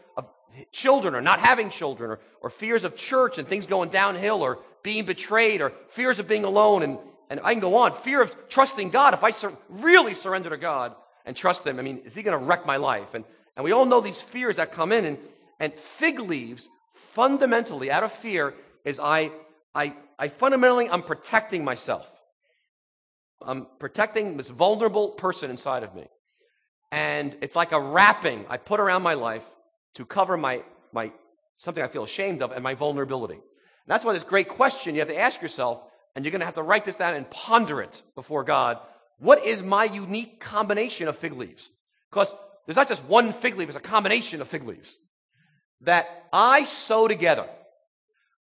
children 0.73 1.14
or 1.14 1.20
not 1.20 1.40
having 1.40 1.70
children 1.70 2.11
or, 2.11 2.20
or 2.40 2.50
fears 2.50 2.85
of 2.85 2.96
church 2.96 3.38
and 3.38 3.46
things 3.46 3.67
going 3.67 3.90
downhill 3.90 4.43
or 4.43 4.58
being 4.82 5.05
betrayed 5.05 5.61
or 5.61 5.73
fears 5.90 6.19
of 6.19 6.29
being 6.29 6.44
alone 6.44 6.82
and, 6.82 6.99
and 7.31 7.41
I 7.43 7.52
can 7.52 7.61
go 7.61 7.76
on. 7.76 7.93
Fear 7.93 8.23
of 8.23 8.49
trusting 8.49 8.91
God. 8.91 9.14
If 9.14 9.23
I 9.23 9.31
sur- 9.31 9.56
really 9.69 10.14
surrender 10.14 10.50
to 10.50 10.56
God 10.56 10.94
and 11.26 11.37
trust 11.37 11.67
Him, 11.67 11.79
I 11.79 11.82
mean, 11.82 11.99
is 12.05 12.14
He 12.14 12.23
going 12.23 12.38
to 12.38 12.44
wreck 12.44 12.67
my 12.67 12.76
life? 12.76 13.14
And, 13.14 13.25
and 13.56 13.64
we 13.64 13.73
all 13.73 13.84
know 13.84 14.00
these 14.00 14.20
fears 14.20 14.56
that 14.56 14.73
come 14.73 14.93
in 14.93 15.05
and, 15.05 15.19
and 15.61 15.75
fig 15.75 16.20
leaves 16.20 16.69
fundamentally 16.94 17.91
out 17.91 18.02
of 18.02 18.12
fear 18.12 18.55
is 18.84 19.00
I, 19.00 19.31
I, 19.75 19.94
I 20.19 20.29
fundamentally, 20.29 20.88
I'm 20.91 21.03
protecting 21.03 21.65
myself. 21.65 22.11
I'm 23.41 23.67
protecting 23.79 24.37
this 24.37 24.49
vulnerable 24.49 25.11
person 25.11 25.50
inside 25.50 25.85
of 25.85 25.94
me. 25.94 26.06
And 26.91 27.37
it's 27.41 27.55
like 27.55 27.73
a 27.73 27.81
wrapping 27.81 28.47
I 28.49 28.56
put 28.56 28.81
around 28.81 29.03
my 29.03 29.15
life 29.15 29.44
to 29.94 30.05
cover 30.05 30.37
my, 30.37 30.62
my 30.93 31.12
something 31.56 31.82
I 31.82 31.88
feel 31.88 32.05
ashamed 32.05 32.43
of 32.43 32.50
and 32.53 32.62
my 32.62 32.75
vulnerability. 32.75 33.35
And 33.35 33.43
that's 33.87 34.05
why 34.05 34.12
this 34.12 34.25
great 34.25 34.49
question 34.49 34.94
you 34.94 35.00
have 35.00 35.09
to 35.09 35.19
ask 35.19 35.41
yourself, 35.41 35.82
and 36.15 36.25
you're 36.25 36.32
going 36.32 36.41
to 36.41 36.47
have 36.47 36.55
to 36.55 36.62
write 36.62 36.85
this 36.85 36.97
down 36.97 37.15
and 37.15 37.29
ponder 37.31 37.81
it 37.81 38.03
before 38.15 38.43
God. 38.43 38.79
What 39.19 39.44
is 39.44 39.62
my 39.62 39.85
unique 39.85 40.41
combination 40.41 41.09
of 41.09 41.17
fig 41.17 41.32
leaves? 41.32 41.69
Because 42.10 42.32
there's 42.67 42.77
not 42.77 42.89
just 42.89 43.05
one 43.05 43.32
fig 43.32 43.56
leaf, 43.56 43.69
it's 43.69 43.77
a 43.77 43.81
combination 43.81 44.41
of 44.41 44.48
fig 44.48 44.65
leaves 44.65 44.98
that 45.82 46.27
I 46.32 46.65
sew 46.65 47.06
together 47.06 47.46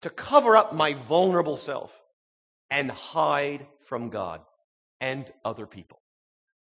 to 0.02 0.11
cover 0.11 0.57
up 0.57 0.73
my 0.73 0.95
vulnerable 0.95 1.57
self 1.57 1.92
and 2.71 2.90
hide 2.90 3.66
from 3.85 4.09
God 4.09 4.40
and 5.00 5.30
other 5.45 5.66
people. 5.66 6.00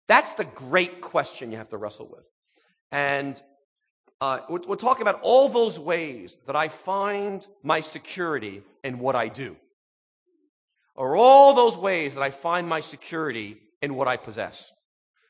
That's 0.07 0.33
the 0.33 0.45
great 0.45 1.01
question 1.01 1.51
you 1.51 1.57
have 1.57 1.69
to 1.69 1.77
wrestle 1.77 2.09
with. 2.11 2.25
And 2.91 3.41
uh, 4.19 4.39
we're, 4.49 4.61
we're 4.67 4.75
talking 4.75 5.01
about 5.01 5.21
all 5.21 5.49
those 5.49 5.79
ways 5.79 6.37
that 6.47 6.55
I 6.55 6.67
find 6.67 7.45
my 7.63 7.81
security 7.81 8.63
in 8.83 8.99
what 8.99 9.15
I 9.15 9.29
do, 9.29 9.55
or 10.95 11.15
all 11.15 11.53
those 11.53 11.77
ways 11.77 12.15
that 12.15 12.21
I 12.21 12.31
find 12.31 12.67
my 12.67 12.81
security 12.81 13.57
in 13.81 13.95
what 13.95 14.07
I 14.07 14.17
possess, 14.17 14.71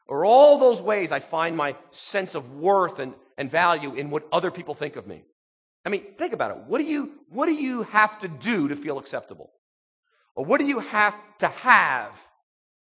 or 0.08 0.26
all 0.26 0.58
those 0.58 0.82
ways 0.82 1.12
I 1.12 1.20
find 1.20 1.56
my 1.56 1.76
sense 1.92 2.36
of 2.36 2.54
worth 2.56 3.00
and, 3.00 3.14
and 3.38 3.50
value 3.52 3.94
in 3.94 4.10
what 4.10 4.28
other 4.32 4.52
people 4.52 4.74
think 4.74 4.96
of 4.96 5.08
me. 5.08 5.24
I 5.86 5.90
mean, 5.90 6.04
think 6.18 6.34
about 6.34 6.52
it. 6.52 6.58
What 6.68 6.78
do 6.78 6.84
you, 6.84 7.12
what 7.30 7.48
do 7.48 7.54
you 7.54 7.84
have 7.84 8.20
to 8.20 8.28
do 8.28 8.68
to 8.68 8.76
feel 8.76 9.00
acceptable? 9.00 9.52
Or 10.36 10.46
what 10.46 10.60
do 10.60 10.66
you 10.66 10.80
have 10.80 11.16
to 11.40 11.48
have 11.48 12.22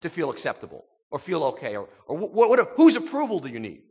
to 0.03 0.11
feel 0.11 0.31
acceptable 0.31 0.85
or 1.11 1.19
feel 1.19 1.43
okay? 1.45 1.77
Or, 1.77 1.89
or 2.07 2.17
what, 2.17 2.51
what, 2.51 2.73
whose 2.77 2.97
approval 2.97 3.41
do 3.41 3.49
you 3.49 3.61
need? 3.61 3.83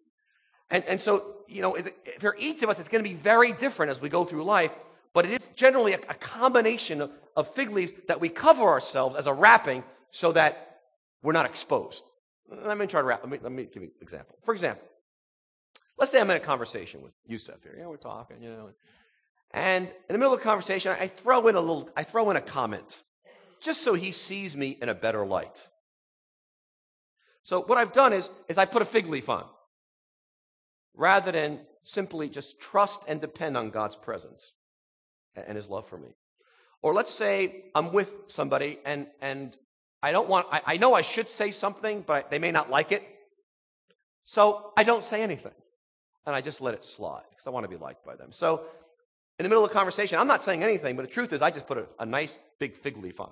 And, 0.70 0.84
and 0.86 1.02
so, 1.02 1.38
you 1.48 1.62
know, 1.62 1.78
for 2.20 2.36
each 2.40 2.64
of 2.64 2.70
us, 2.70 2.80
it's 2.80 2.90
going 2.90 3.04
to 3.04 3.10
be 3.10 3.16
very 3.16 3.52
different 3.52 3.90
as 3.90 4.00
we 4.00 4.10
go 4.10 4.24
through 4.24 4.44
life, 4.44 4.72
but 5.14 5.26
it 5.26 5.32
is 5.32 5.50
generally 5.56 5.94
a, 5.94 6.00
a 6.10 6.14
combination 6.16 7.02
of, 7.02 7.12
of 7.36 7.54
fig 7.54 7.72
leaves 7.72 7.94
that 8.08 8.20
we 8.20 8.30
cover 8.30 8.64
ourselves 8.64 9.16
as 9.16 9.28
a 9.28 9.34
wrapping 9.34 9.84
so 10.12 10.32
that 10.32 10.82
we're 11.22 11.34
not 11.34 11.46
exposed. 11.46 12.04
Let 12.50 12.78
me 12.78 12.86
try 12.86 13.02
to 13.02 13.08
wrap. 13.08 13.22
Let 13.24 13.32
me, 13.32 13.40
let 13.42 13.52
me 13.52 13.64
give 13.66 13.82
you 13.82 13.90
an 13.90 14.02
example. 14.02 14.38
For 14.44 14.54
example, 14.54 14.86
let's 15.98 16.12
say 16.12 16.20
I'm 16.20 16.30
in 16.30 16.38
a 16.38 16.40
conversation 16.40 17.02
with 17.02 17.14
Yusuf 17.26 17.64
here. 17.64 17.76
Yeah, 17.78 17.88
we're 17.88 17.98
talking, 17.98 18.42
you 18.42 18.50
know, 18.50 18.70
and 19.54 19.88
in 19.88 19.94
the 20.10 20.18
middle 20.18 20.34
of 20.34 20.40
the 20.40 20.44
conversation, 20.44 20.96
I 21.00 21.08
throw 21.08 21.48
in 21.48 21.56
a 21.56 21.60
little, 21.60 21.90
I 21.96 22.04
throw 22.04 22.30
in 22.32 22.38
a 22.38 22.42
comment, 22.42 23.02
just 23.62 23.84
so 23.84 23.94
he 23.94 24.12
sees 24.12 24.58
me 24.58 24.78
in 24.82 24.90
a 24.90 24.96
better 24.96 25.26
light. 25.26 25.68
So 27.44 27.62
what 27.62 27.78
I've 27.78 27.92
done 27.92 28.14
is, 28.14 28.30
is 28.48 28.58
I 28.58 28.66
put 28.66 28.82
a 28.82 28.86
fig 28.86 29.08
leaf 29.08 29.30
on 29.30 29.46
rather 30.96 31.32
than 31.32 31.60
simply 31.84 32.30
just 32.30 32.60
trust 32.60 33.04
and 33.08 33.22
depend 33.22 33.58
on 33.58 33.70
God's 33.70 33.96
presence 33.96 34.54
and 35.36 35.56
his 35.56 35.70
love 35.70 35.86
for 35.88 35.98
me. 35.98 36.10
Or 36.82 36.94
let's 36.94 37.12
say 37.12 37.66
I'm 37.76 37.92
with 37.92 38.12
somebody 38.28 38.80
and, 38.86 39.08
and 39.22 39.56
I 40.02 40.12
don't 40.12 40.30
want, 40.30 40.48
I, 40.52 40.62
I 40.66 40.78
know 40.78 40.94
I 40.94 41.02
should 41.02 41.30
say 41.30 41.52
something, 41.52 42.04
but 42.06 42.32
they 42.32 42.40
may 42.40 42.52
not 42.52 42.70
like 42.70 42.92
it. 42.92 43.04
So 44.26 44.72
I 44.76 44.84
don't 44.84 45.04
say 45.04 45.22
anything. 45.22 45.54
And 46.26 46.36
I 46.36 46.42
just 46.42 46.62
let 46.62 46.74
it 46.74 46.84
slide 46.84 47.24
because 47.30 47.48
I 47.48 47.50
want 47.50 47.66
to 47.66 47.70
be 47.70 47.76
liked 47.76 48.06
by 48.06 48.16
them. 48.16 48.32
So 48.32 48.66
in 49.40 49.44
the 49.44 49.50
middle 49.50 49.64
of 49.64 49.70
the 49.70 49.74
conversation, 49.74 50.20
I'm 50.20 50.28
not 50.28 50.44
saying 50.44 50.64
anything, 50.64 50.96
but 50.96 51.02
the 51.02 51.12
truth 51.12 51.34
is 51.34 51.42
I 51.42 51.52
just 51.52 51.68
put 51.68 51.78
a, 51.78 51.86
a 52.00 52.06
nice 52.06 52.38
big 52.60 52.76
fig 52.76 52.98
leaf 52.98 53.20
on. 53.20 53.32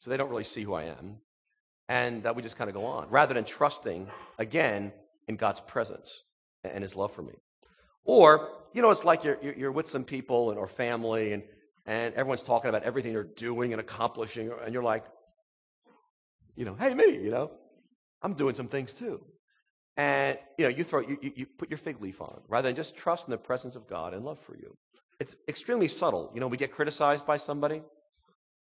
So 0.00 0.10
they 0.10 0.16
don't 0.16 0.30
really 0.30 0.44
see 0.44 0.62
who 0.62 0.74
I 0.74 0.84
am. 0.84 1.18
And 1.88 2.26
uh, 2.26 2.32
we 2.34 2.42
just 2.42 2.56
kind 2.56 2.70
of 2.70 2.74
go 2.74 2.86
on 2.86 3.08
rather 3.10 3.34
than 3.34 3.44
trusting, 3.44 4.08
again, 4.38 4.92
in 5.28 5.36
God's 5.36 5.60
presence 5.60 6.22
and 6.64 6.82
his 6.82 6.96
love 6.96 7.12
for 7.12 7.22
me. 7.22 7.34
Or, 8.04 8.48
you 8.72 8.82
know, 8.82 8.90
it's 8.90 9.04
like 9.04 9.24
you're, 9.24 9.38
you're 9.42 9.72
with 9.72 9.86
some 9.86 10.04
people 10.04 10.50
and, 10.50 10.58
or 10.58 10.66
family 10.66 11.32
and, 11.32 11.42
and 11.86 12.14
everyone's 12.14 12.42
talking 12.42 12.68
about 12.68 12.82
everything 12.84 13.12
they're 13.12 13.24
doing 13.24 13.72
and 13.72 13.80
accomplishing. 13.80 14.50
And 14.64 14.72
you're 14.72 14.82
like, 14.82 15.04
you 16.56 16.64
know, 16.64 16.74
hey, 16.74 16.94
me, 16.94 17.16
you 17.16 17.30
know, 17.30 17.50
I'm 18.22 18.34
doing 18.34 18.54
some 18.54 18.68
things 18.68 18.92
too. 18.92 19.20
And, 19.96 20.38
you 20.58 20.64
know, 20.64 20.70
you 20.70 20.84
throw, 20.84 21.00
you, 21.00 21.18
you, 21.20 21.32
you 21.36 21.46
put 21.46 21.70
your 21.70 21.78
fig 21.78 22.00
leaf 22.00 22.20
on 22.20 22.40
rather 22.48 22.68
than 22.68 22.76
just 22.76 22.96
trust 22.96 23.26
in 23.26 23.30
the 23.30 23.38
presence 23.38 23.76
of 23.76 23.86
God 23.86 24.14
and 24.14 24.24
love 24.24 24.38
for 24.38 24.56
you. 24.56 24.74
It's 25.20 25.36
extremely 25.48 25.88
subtle. 25.88 26.30
You 26.34 26.40
know, 26.40 26.48
we 26.48 26.56
get 26.56 26.72
criticized 26.72 27.26
by 27.26 27.36
somebody. 27.36 27.82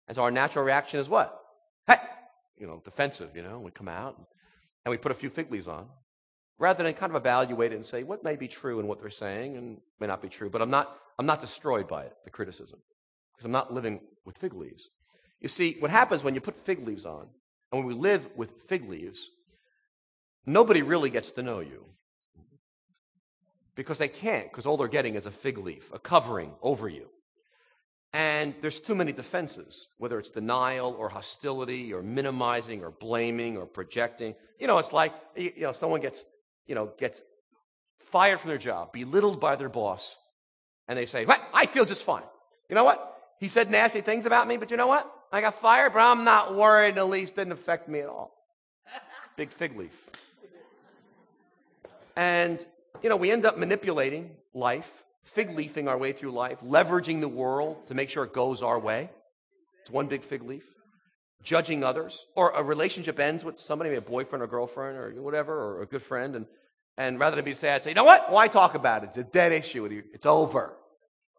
And 0.09 0.15
so 0.17 0.23
our 0.23 0.31
natural 0.31 0.65
reaction 0.65 0.99
is 1.01 1.09
what? 1.09 1.39
Hey, 1.87 1.99
you 2.57 2.67
know, 2.67 2.81
defensive, 2.85 3.37
you 3.37 3.43
know, 3.43 3.59
we 3.61 3.71
come 3.71 3.89
out 3.89 4.17
and 4.85 4.91
we 4.91 4.97
put 4.97 5.13
a 5.13 5.15
few 5.15 5.29
fig 5.29 5.53
leaves 5.53 5.69
on 5.69 5.87
rather 6.59 6.83
than 6.83 6.93
kind 6.95 7.13
of 7.13 7.17
evaluate 7.17 7.73
it 7.73 7.77
and 7.77 7.87
say 7.87 8.03
what 8.03 8.25
may 8.25 8.37
be 8.37 8.49
true 8.49 8.81
in 8.81 8.87
what 8.87 9.01
they're 9.01 9.11
saying 9.11 9.57
and 9.57 9.79
may 10.01 10.07
not 10.07 10.23
be 10.23 10.29
true. 10.29 10.51
But 10.51 10.63
I'm 10.63 10.71
not, 10.71 10.97
I'm 11.19 11.27
not 11.27 11.41
destroyed 11.41 11.87
by 11.89 12.05
it, 12.05 12.15
the 12.25 12.31
criticism, 12.31 12.81
because 13.33 13.45
I'm 13.45 13.53
not 13.53 13.73
living 13.73 14.01
with 14.25 14.39
fig 14.39 14.55
leaves. 14.55 14.89
You 15.41 15.49
see, 15.49 15.77
what 15.79 15.91
happens 15.91 16.25
when 16.25 16.35
you 16.35 16.41
put 16.41 16.65
fig 16.65 16.85
leaves 16.87 17.07
on, 17.07 17.29
and 17.71 17.79
when 17.79 17.87
we 17.87 17.95
live 17.95 18.29
with 18.35 18.51
fig 18.67 18.89
leaves, 18.89 19.29
nobody 20.47 20.83
really 20.83 21.11
gets 21.11 21.33
to 21.33 21.43
know 21.43 21.61
you. 21.61 21.85
Because 23.75 23.99
they 23.99 24.09
can't, 24.09 24.51
because 24.51 24.67
all 24.67 24.77
they're 24.77 24.89
getting 24.89 25.15
is 25.15 25.27
a 25.27 25.31
fig 25.31 25.59
leaf, 25.59 25.93
a 25.93 25.99
covering 25.99 26.53
over 26.63 26.89
you. 26.89 27.09
And 28.13 28.55
there's 28.61 28.81
too 28.81 28.95
many 28.95 29.13
defenses, 29.13 29.87
whether 29.99 30.19
it's 30.19 30.31
denial 30.31 30.97
or 30.99 31.11
hostility 31.11 31.93
or 31.93 32.03
minimizing 32.03 32.83
or 32.83 32.91
blaming 32.91 33.57
or 33.57 33.67
projecting. 33.67 34.35
You 34.59 34.67
know, 34.67 34.79
it's 34.79 34.93
like, 34.93 35.13
you 35.37 35.53
know, 35.59 35.73
someone 35.73 36.01
gets 36.01 36.25
you 36.69 36.75
know, 36.75 36.93
gets 36.99 37.23
fired 37.99 38.39
from 38.39 38.51
their 38.51 38.59
job, 38.59 38.93
belittled 38.93 39.41
by 39.41 39.57
their 39.57 39.69
boss, 39.69 40.17
and 40.87 40.97
they 40.97 41.07
say, 41.07 41.25
well, 41.25 41.41
I 41.53 41.67
feel 41.67 41.85
just 41.85 42.05
fine. 42.05 42.23
You 42.69 42.77
know 42.77 42.85
what? 42.85 43.17
He 43.41 43.49
said 43.49 43.71
nasty 43.71 44.01
things 44.01 44.27
about 44.27 44.47
me, 44.47 44.57
but 44.59 44.71
you 44.71 44.77
know 44.77 44.87
what? 44.87 45.11
I 45.33 45.41
got 45.41 45.61
fired, 45.61 45.95
but 45.95 46.01
I'm 46.01 46.25
not 46.25 46.55
worried 46.55 46.91
in 46.91 46.95
the 46.97 47.05
least. 47.05 47.37
Didn't 47.37 47.53
affect 47.53 47.89
me 47.89 48.01
at 48.01 48.09
all. 48.09 48.35
Big 49.37 49.51
fig 49.51 49.77
leaf. 49.77 50.09
And, 52.19 52.67
you 53.01 53.09
know, 53.09 53.17
we 53.17 53.31
end 53.31 53.47
up 53.47 53.57
manipulating 53.57 54.33
life, 54.53 55.05
fig 55.23 55.53
leafing 55.53 55.87
our 55.87 55.97
way 55.97 56.11
through 56.11 56.33
life, 56.33 56.59
leveraging 56.65 57.21
the 57.21 57.29
world 57.29 57.87
to 57.87 57.95
make 57.95 58.11
sure 58.11 58.25
it 58.25 58.33
goes 58.33 58.61
our 58.61 58.77
way. 58.77 59.09
It's 59.83 59.91
one 59.91 60.09
big 60.09 60.25
fig 60.25 60.43
leaf 60.43 60.65
judging 61.45 61.85
others, 61.85 62.27
or 62.35 62.51
a 62.51 62.63
relationship 62.65 63.21
ends 63.21 63.45
with 63.45 63.61
somebody, 63.61 63.91
maybe 63.91 63.99
a 63.99 64.11
boyfriend 64.11 64.43
or 64.43 64.49
girlfriend 64.49 64.99
or 64.99 65.23
whatever, 65.23 65.55
or 65.55 65.83
a 65.83 65.87
good 65.87 66.03
friend, 66.03 66.35
and, 66.35 66.47
and 66.97 67.21
rather 67.21 67.37
than 67.37 67.45
be 67.45 67.53
sad, 67.53 67.81
say, 67.81 67.91
you 67.91 67.95
know 67.95 68.03
what? 68.03 68.33
Why 68.33 68.49
talk 68.49 68.75
about 68.75 69.05
it? 69.05 69.11
It's 69.11 69.19
a 69.19 69.23
dead 69.23 69.53
issue. 69.53 69.85
It's 70.13 70.27
over. 70.27 70.75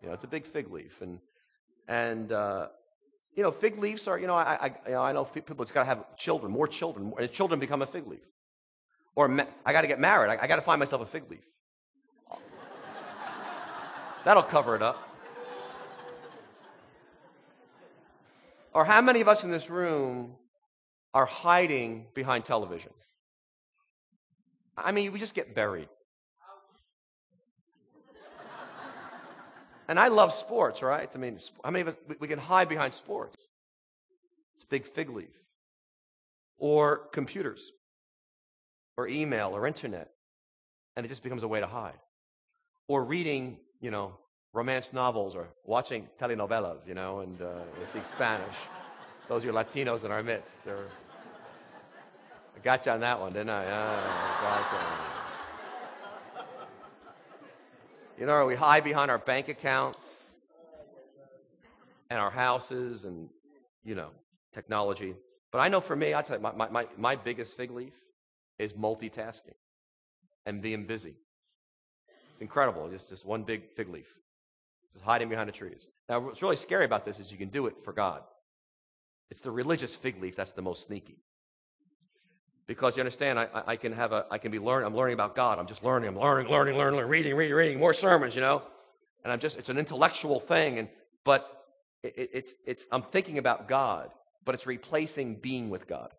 You 0.01 0.07
know, 0.07 0.13
it's 0.13 0.23
a 0.23 0.27
big 0.27 0.45
fig 0.45 0.71
leaf. 0.71 1.01
And, 1.01 1.19
and 1.89 2.31
uh, 2.31 2.69
you 3.35 3.43
know, 3.43 3.51
fig 3.51 3.77
leaves 3.77 4.07
are, 4.07 4.17
you 4.17 4.27
know, 4.27 4.35
I, 4.35 4.55
I, 4.55 4.65
you 4.87 4.93
know, 4.93 5.01
I 5.01 5.11
know 5.11 5.25
people, 5.25 5.61
it's 5.61 5.73
got 5.73 5.81
to 5.81 5.89
have 5.89 6.15
children, 6.15 6.53
more 6.53 6.67
children, 6.67 7.11
and 7.19 7.31
children 7.31 7.59
become 7.59 7.81
a 7.81 7.85
fig 7.85 8.07
leaf. 8.07 8.25
Or 9.15 9.27
ma- 9.27 9.45
I 9.65 9.73
got 9.73 9.81
to 9.81 9.87
get 9.87 9.99
married. 9.99 10.29
I, 10.29 10.43
I 10.43 10.47
got 10.47 10.57
to 10.57 10.61
find 10.61 10.79
myself 10.79 11.01
a 11.01 11.05
fig 11.05 11.29
leaf. 11.29 11.45
That'll 14.25 14.43
cover 14.43 14.75
it 14.75 14.81
up. 14.81 15.05
Or 18.73 18.85
how 18.85 19.01
many 19.01 19.21
of 19.21 19.27
us 19.27 19.43
in 19.43 19.51
this 19.51 19.69
room 19.69 20.35
are 21.13 21.25
hiding 21.25 22.07
behind 22.13 22.45
television? 22.45 22.91
I 24.77 24.91
mean, 24.91 25.11
we 25.11 25.19
just 25.19 25.35
get 25.35 25.55
buried. 25.55 25.89
And 29.87 29.99
I 29.99 30.09
love 30.09 30.31
sports, 30.31 30.83
right? 30.83 31.09
I 31.13 31.17
mean, 31.17 31.39
how 31.63 31.71
many 31.71 31.81
of 31.81 31.87
us, 31.87 31.95
we 32.19 32.27
can 32.27 32.37
hide 32.37 32.69
behind 32.69 32.93
sports? 32.93 33.47
It's 34.55 34.63
a 34.63 34.67
big 34.67 34.85
fig 34.85 35.09
leaf. 35.09 35.33
Or 36.59 37.07
computers, 37.11 37.71
or 38.99 39.07
email, 39.07 39.55
or 39.55 39.65
internet. 39.65 40.11
And 40.97 41.05
it 41.05 41.09
just 41.09 41.23
becomes 41.23 41.43
a 41.43 41.47
way 41.47 41.61
to 41.61 41.67
hide. 41.67 41.99
Or 42.89 43.05
reading, 43.05 43.57
you 43.79 43.91
know, 43.91 44.17
romance 44.51 44.91
novels 44.91 45.35
or 45.35 45.47
watching 45.63 46.09
telenovelas, 46.19 46.85
you 46.85 46.95
know, 46.95 47.21
and 47.21 47.41
uh, 47.41 47.61
speak 47.87 48.03
Spanish. 48.03 48.57
Those 49.29 49.45
are 49.45 49.53
Latinos 49.53 50.03
in 50.03 50.11
our 50.11 50.21
midst. 50.21 50.67
Or, 50.67 50.89
I 52.57 52.59
got 52.61 52.85
you 52.85 52.91
on 52.91 52.99
that 52.99 53.21
one, 53.21 53.31
didn't 53.31 53.51
I? 53.51 53.63
Yeah, 53.63 54.65
you 58.19 58.25
know, 58.25 58.45
we 58.45 58.55
hide 58.55 58.83
behind 58.83 59.09
our 59.09 59.17
bank 59.17 59.47
accounts 59.47 60.35
and 62.09 62.19
our 62.19 62.31
houses 62.31 63.05
and, 63.05 63.29
you 63.85 63.95
know, 63.95 64.09
technology. 64.51 65.15
But 65.51 65.59
I 65.59 65.69
know 65.69 65.79
for 65.79 65.95
me, 65.95 66.13
I 66.13 66.21
tell 66.21 66.35
you, 66.35 66.41
my, 66.41 66.67
my, 66.67 66.85
my 66.97 67.15
biggest 67.15 67.55
fig 67.55 67.71
leaf 67.71 67.93
is 68.59 68.73
multitasking 68.73 69.55
and 70.45 70.61
being 70.61 70.85
busy. 70.85 71.15
It's 72.33 72.41
incredible. 72.41 72.89
It's 72.91 73.05
just 73.05 73.25
one 73.25 73.43
big 73.43 73.71
fig 73.75 73.89
leaf 73.89 74.19
just 74.93 75.05
hiding 75.05 75.29
behind 75.29 75.47
the 75.47 75.53
trees. 75.53 75.87
Now, 76.07 76.19
what's 76.19 76.41
really 76.41 76.55
scary 76.55 76.85
about 76.85 77.05
this 77.05 77.19
is 77.19 77.31
you 77.31 77.37
can 77.37 77.49
do 77.49 77.67
it 77.67 77.75
for 77.83 77.93
God. 77.93 78.21
It's 79.29 79.41
the 79.41 79.51
religious 79.51 79.95
fig 79.95 80.21
leaf 80.21 80.35
that's 80.35 80.53
the 80.53 80.61
most 80.61 80.87
sneaky. 80.87 81.17
Because 82.67 82.97
you 82.97 83.01
understand, 83.01 83.39
I, 83.39 83.47
I 83.65 83.75
can 83.75 83.93
have 83.93 84.11
a, 84.11 84.25
I 84.29 84.37
can 84.37 84.51
be 84.51 84.59
learning, 84.59 84.87
I'm 84.87 84.95
learning 84.95 85.15
about 85.15 85.35
God. 85.35 85.57
I'm 85.59 85.67
just 85.67 85.83
learning, 85.83 86.09
I'm 86.09 86.19
learning, 86.19 86.51
learning, 86.51 86.77
learning, 86.77 86.97
learning 86.97 87.09
reading, 87.09 87.35
reading, 87.35 87.55
reading, 87.55 87.79
more 87.79 87.93
sermons, 87.93 88.35
you 88.35 88.41
know? 88.41 88.61
And 89.23 89.33
I'm 89.33 89.39
just, 89.39 89.57
it's 89.57 89.69
an 89.69 89.77
intellectual 89.77 90.39
thing, 90.39 90.79
and, 90.79 90.87
but 91.23 91.65
it, 92.03 92.29
it's, 92.33 92.53
it's, 92.65 92.87
I'm 92.91 93.01
thinking 93.01 93.37
about 93.37 93.67
God, 93.67 94.11
but 94.45 94.55
it's 94.55 94.65
replacing 94.67 95.35
being 95.35 95.69
with 95.69 95.87
God. 95.87 96.11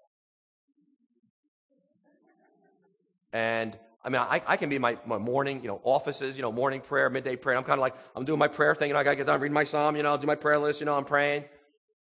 And 3.32 3.78
I 4.04 4.08
mean, 4.08 4.20
I, 4.20 4.42
I 4.46 4.56
can 4.56 4.70
be 4.70 4.78
my, 4.78 4.96
my 5.06 5.18
morning, 5.18 5.60
you 5.60 5.68
know, 5.68 5.80
offices, 5.84 6.37
you 6.37 6.42
know, 6.42 6.50
morning 6.50 6.80
prayer, 6.80 7.10
midday 7.10 7.37
prayer. 7.37 7.56
I'm 7.56 7.64
kind 7.64 7.78
of 7.78 7.82
like, 7.82 7.94
I'm 8.16 8.25
doing 8.25 8.38
my 8.38 8.49
prayer 8.49 8.75
thing, 8.75 8.88
you 8.88 8.94
know, 8.94 9.00
I 9.00 9.04
got 9.04 9.12
to 9.12 9.16
get 9.16 9.26
done 9.26 9.40
reading 9.40 9.54
my 9.54 9.64
psalm, 9.64 9.96
you 9.96 10.02
know, 10.02 10.10
I'll 10.10 10.18
do 10.18 10.26
my 10.26 10.34
prayer 10.34 10.58
list, 10.58 10.80
you 10.80 10.87
know, 10.87 10.96
I'm 10.96 11.04
praying. 11.04 11.44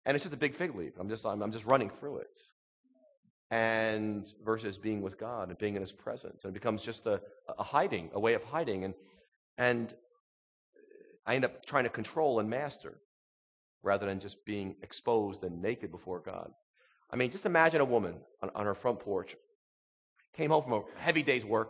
And 0.05 0.15
it's 0.15 0.23
just 0.23 0.35
a 0.35 0.37
big 0.37 0.53
fig 0.53 0.75
leaf. 0.75 0.93
I'm 0.99 1.09
just, 1.09 1.25
I'm, 1.25 1.41
I'm 1.41 1.51
just 1.51 1.65
running 1.65 1.89
through 1.89 2.17
it. 2.17 2.41
And 3.49 4.27
versus 4.43 4.77
being 4.77 5.01
with 5.01 5.17
God 5.17 5.49
and 5.49 5.57
being 5.57 5.75
in 5.75 5.81
His 5.81 5.91
presence. 5.91 6.43
And 6.43 6.51
it 6.51 6.53
becomes 6.53 6.83
just 6.83 7.05
a, 7.07 7.21
a 7.57 7.63
hiding, 7.63 8.09
a 8.13 8.19
way 8.19 8.33
of 8.33 8.43
hiding. 8.43 8.83
And, 8.83 8.93
and 9.57 9.93
I 11.25 11.35
end 11.35 11.45
up 11.45 11.65
trying 11.65 11.85
to 11.85 11.89
control 11.89 12.39
and 12.39 12.49
master 12.49 12.97
rather 13.83 14.05
than 14.05 14.19
just 14.19 14.43
being 14.45 14.75
exposed 14.81 15.43
and 15.43 15.61
naked 15.61 15.91
before 15.91 16.19
God. 16.19 16.51
I 17.09 17.15
mean, 17.15 17.31
just 17.31 17.45
imagine 17.45 17.81
a 17.81 17.85
woman 17.85 18.15
on, 18.41 18.51
on 18.55 18.65
her 18.65 18.75
front 18.75 18.99
porch, 18.99 19.35
came 20.35 20.51
home 20.51 20.63
from 20.63 20.73
a 20.73 20.83
heavy 20.97 21.23
day's 21.23 21.45
work, 21.45 21.69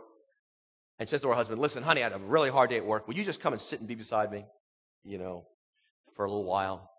and 0.98 1.08
says 1.08 1.20
to 1.22 1.28
her 1.28 1.34
husband, 1.34 1.60
Listen, 1.60 1.82
honey, 1.82 2.00
I 2.00 2.04
had 2.04 2.12
a 2.12 2.18
really 2.18 2.50
hard 2.50 2.70
day 2.70 2.76
at 2.76 2.86
work. 2.86 3.06
Will 3.06 3.14
you 3.14 3.24
just 3.24 3.40
come 3.40 3.52
and 3.52 3.60
sit 3.60 3.80
and 3.80 3.88
be 3.88 3.94
beside 3.94 4.30
me, 4.30 4.44
you 5.04 5.18
know, 5.18 5.44
for 6.14 6.24
a 6.24 6.28
little 6.28 6.44
while? 6.44 6.90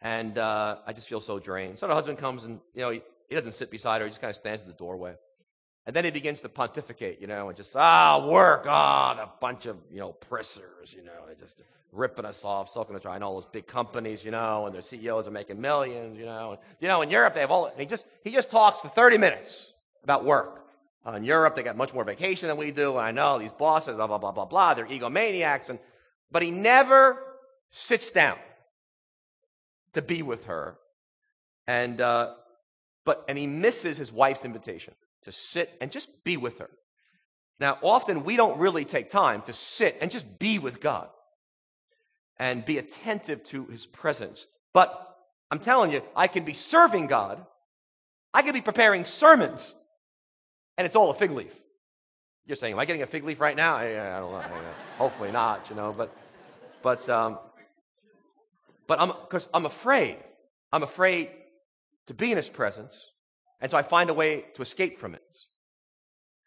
And 0.00 0.36
uh, 0.36 0.78
I 0.86 0.92
just 0.92 1.08
feel 1.08 1.20
so 1.20 1.38
drained. 1.38 1.78
So 1.78 1.86
the 1.86 1.94
husband 1.94 2.18
comes 2.18 2.44
and, 2.44 2.60
you 2.74 2.82
know, 2.82 2.90
he, 2.90 3.02
he 3.28 3.34
doesn't 3.34 3.52
sit 3.52 3.70
beside 3.70 4.00
her, 4.00 4.06
he 4.06 4.10
just 4.10 4.20
kind 4.20 4.30
of 4.30 4.36
stands 4.36 4.62
in 4.62 4.68
the 4.68 4.74
doorway. 4.74 5.14
And 5.86 5.94
then 5.94 6.04
he 6.04 6.10
begins 6.10 6.40
to 6.42 6.48
pontificate, 6.48 7.20
you 7.20 7.28
know, 7.28 7.48
and 7.48 7.56
just, 7.56 7.76
ah, 7.76 8.26
work, 8.28 8.66
ah, 8.68 9.14
the 9.14 9.28
bunch 9.40 9.66
of, 9.66 9.76
you 9.90 10.00
know, 10.00 10.12
pressers, 10.12 10.92
you 10.92 11.04
know, 11.04 11.12
they're 11.26 11.36
just 11.36 11.62
ripping 11.92 12.24
us 12.24 12.44
off, 12.44 12.68
sucking 12.68 12.96
us 12.96 13.02
dry. 13.02 13.14
And 13.14 13.22
all 13.22 13.34
those 13.34 13.46
big 13.46 13.68
companies, 13.68 14.24
you 14.24 14.32
know, 14.32 14.66
and 14.66 14.74
their 14.74 14.82
CEOs 14.82 15.28
are 15.28 15.30
making 15.30 15.60
millions, 15.60 16.18
you 16.18 16.24
know. 16.24 16.52
And, 16.52 16.60
you 16.80 16.88
know, 16.88 17.02
in 17.02 17.10
Europe, 17.10 17.34
they 17.34 17.40
have 17.40 17.52
all, 17.52 17.66
and 17.66 17.78
he 17.78 17.86
just, 17.86 18.04
he 18.24 18.32
just 18.32 18.50
talks 18.50 18.80
for 18.80 18.88
30 18.88 19.18
minutes 19.18 19.68
about 20.02 20.24
work. 20.24 20.65
Uh, 21.06 21.12
in 21.12 21.24
Europe, 21.24 21.54
they 21.54 21.62
got 21.62 21.76
much 21.76 21.94
more 21.94 22.04
vacation 22.04 22.48
than 22.48 22.56
we 22.56 22.70
do. 22.70 22.96
I 22.96 23.12
know 23.12 23.38
these 23.38 23.52
bosses, 23.52 23.96
blah, 23.96 24.06
blah, 24.06 24.18
blah, 24.18 24.32
blah, 24.32 24.44
blah. 24.44 24.74
They're 24.74 24.86
egomaniacs. 24.86 25.70
And, 25.70 25.78
but 26.30 26.42
he 26.42 26.50
never 26.50 27.22
sits 27.70 28.10
down 28.10 28.38
to 29.92 30.02
be 30.02 30.22
with 30.22 30.46
her. 30.46 30.78
And, 31.66 32.00
uh, 32.00 32.34
but, 33.04 33.24
and 33.28 33.38
he 33.38 33.46
misses 33.46 33.96
his 33.96 34.12
wife's 34.12 34.44
invitation 34.44 34.94
to 35.22 35.32
sit 35.32 35.76
and 35.80 35.92
just 35.92 36.24
be 36.24 36.36
with 36.36 36.58
her. 36.58 36.70
Now, 37.60 37.78
often 37.82 38.24
we 38.24 38.36
don't 38.36 38.58
really 38.58 38.84
take 38.84 39.08
time 39.08 39.42
to 39.42 39.52
sit 39.52 39.96
and 40.00 40.10
just 40.10 40.38
be 40.38 40.58
with 40.58 40.80
God 40.80 41.08
and 42.38 42.64
be 42.64 42.78
attentive 42.78 43.44
to 43.44 43.66
his 43.66 43.86
presence. 43.86 44.46
But 44.72 45.16
I'm 45.50 45.60
telling 45.60 45.92
you, 45.92 46.02
I 46.14 46.26
can 46.26 46.44
be 46.44 46.52
serving 46.52 47.06
God 47.06 47.46
I 48.36 48.42
can 48.42 48.52
be 48.52 48.60
preparing 48.60 49.06
sermons, 49.06 49.72
and 50.76 50.86
it's 50.86 50.96
all 50.96 51.10
a 51.10 51.14
fig 51.14 51.30
leaf. 51.30 51.54
You're 52.46 52.56
saying, 52.56 52.74
am 52.74 52.78
I 52.78 52.84
getting 52.84 53.02
a 53.02 53.06
fig 53.06 53.24
leaf 53.24 53.40
right 53.40 53.56
now? 53.56 53.76
I, 53.76 54.16
I 54.16 54.20
don't 54.20 54.32
know. 54.32 54.40
Hopefully 54.98 55.32
not, 55.32 55.68
you 55.68 55.76
know. 55.76 55.92
But, 55.96 56.16
but, 56.82 57.08
um, 57.08 57.38
but 58.86 59.00
I'm 59.00 59.08
because 59.08 59.48
I'm 59.52 59.66
afraid. 59.66 60.18
I'm 60.72 60.82
afraid 60.82 61.30
to 62.06 62.14
be 62.14 62.30
in 62.30 62.36
His 62.36 62.48
presence, 62.48 63.04
and 63.60 63.70
so 63.70 63.78
I 63.78 63.82
find 63.82 64.10
a 64.10 64.14
way 64.14 64.44
to 64.54 64.62
escape 64.62 64.98
from 64.98 65.14
it. 65.14 65.22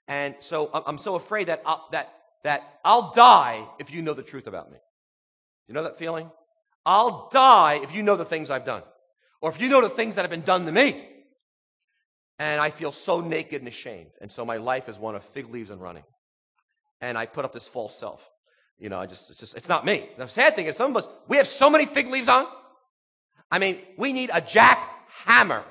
And 0.08 0.36
so 0.40 0.70
I'm 0.74 0.98
so 0.98 1.16
afraid 1.16 1.48
that 1.48 1.62
I'll, 1.66 1.88
that 1.92 2.14
that 2.44 2.80
I'll 2.84 3.12
die 3.12 3.68
if 3.78 3.92
you 3.92 4.02
know 4.02 4.14
the 4.14 4.24
truth 4.24 4.48
about 4.48 4.72
me. 4.72 4.78
You 5.68 5.74
know 5.74 5.84
that 5.84 6.00
feeling? 6.00 6.32
I'll 6.86 7.30
die 7.32 7.80
if 7.84 7.94
you 7.94 8.02
know 8.02 8.16
the 8.16 8.26
things 8.26 8.50
I've 8.50 8.66
done, 8.66 8.84
or 9.42 9.52
if 9.52 9.62
you 9.62 9.70
know 9.70 9.82
the 9.82 9.90
things 9.90 10.16
that 10.16 10.22
have 10.22 10.32
been 10.32 10.42
done 10.42 10.66
to 10.66 10.72
me. 10.72 11.06
And 12.40 12.62
I 12.62 12.70
feel 12.70 12.94
so 12.94 13.20
naked 13.20 13.62
and 13.62 13.68
ashamed. 13.68 14.12
And 14.22 14.32
so 14.32 14.46
my 14.46 14.58
life 14.58 14.88
is 14.88 14.98
one 14.98 15.16
of 15.16 15.24
fig 15.26 15.50
leaves 15.50 15.70
and 15.70 15.82
running. 15.82 16.04
And 17.02 17.18
I 17.18 17.26
put 17.26 17.46
up 17.46 17.54
this 17.54 17.68
false 17.68 17.98
self. 17.98 18.28
You 18.80 18.88
know, 18.90 18.98
I 18.98 19.06
just, 19.06 19.30
it's 19.30 19.42
just, 19.42 19.58
it's 19.58 19.68
not 19.68 19.86
me. 19.86 20.10
The 20.18 20.28
sad 20.28 20.56
thing 20.56 20.66
is, 20.66 20.78
some 20.78 20.92
of 20.92 20.98
us, 20.98 21.10
we 21.28 21.36
have 21.36 21.48
so 21.48 21.70
many 21.70 21.86
fig 21.86 22.08
leaves 22.08 22.30
on. 22.30 22.48
I 23.52 23.60
mean, 23.60 23.80
we 23.98 24.14
need 24.14 24.30
a 24.34 24.42
jackhammer 24.42 25.64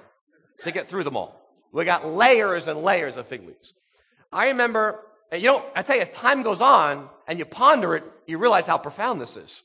to 0.65 0.71
get 0.71 0.89
through 0.89 1.05
them 1.05 1.17
all. 1.17 1.41
We 1.73 1.85
got 1.85 2.07
layers 2.07 2.69
and 2.69 2.83
layers 2.83 3.17
of 3.17 3.27
fig 3.27 3.47
leaves. 3.47 3.73
I 4.31 4.49
remember, 4.49 5.01
you 5.33 5.45
know, 5.45 5.65
I 5.75 5.83
tell 5.83 5.97
you, 5.97 6.03
as 6.03 6.11
time 6.11 6.43
goes 6.43 6.61
on 6.61 7.09
and 7.27 7.39
you 7.39 7.47
ponder 7.47 7.97
it, 7.97 8.05
you 8.27 8.37
realize 8.37 8.67
how 8.67 8.77
profound 8.77 9.21
this 9.21 9.37
is. 9.37 9.63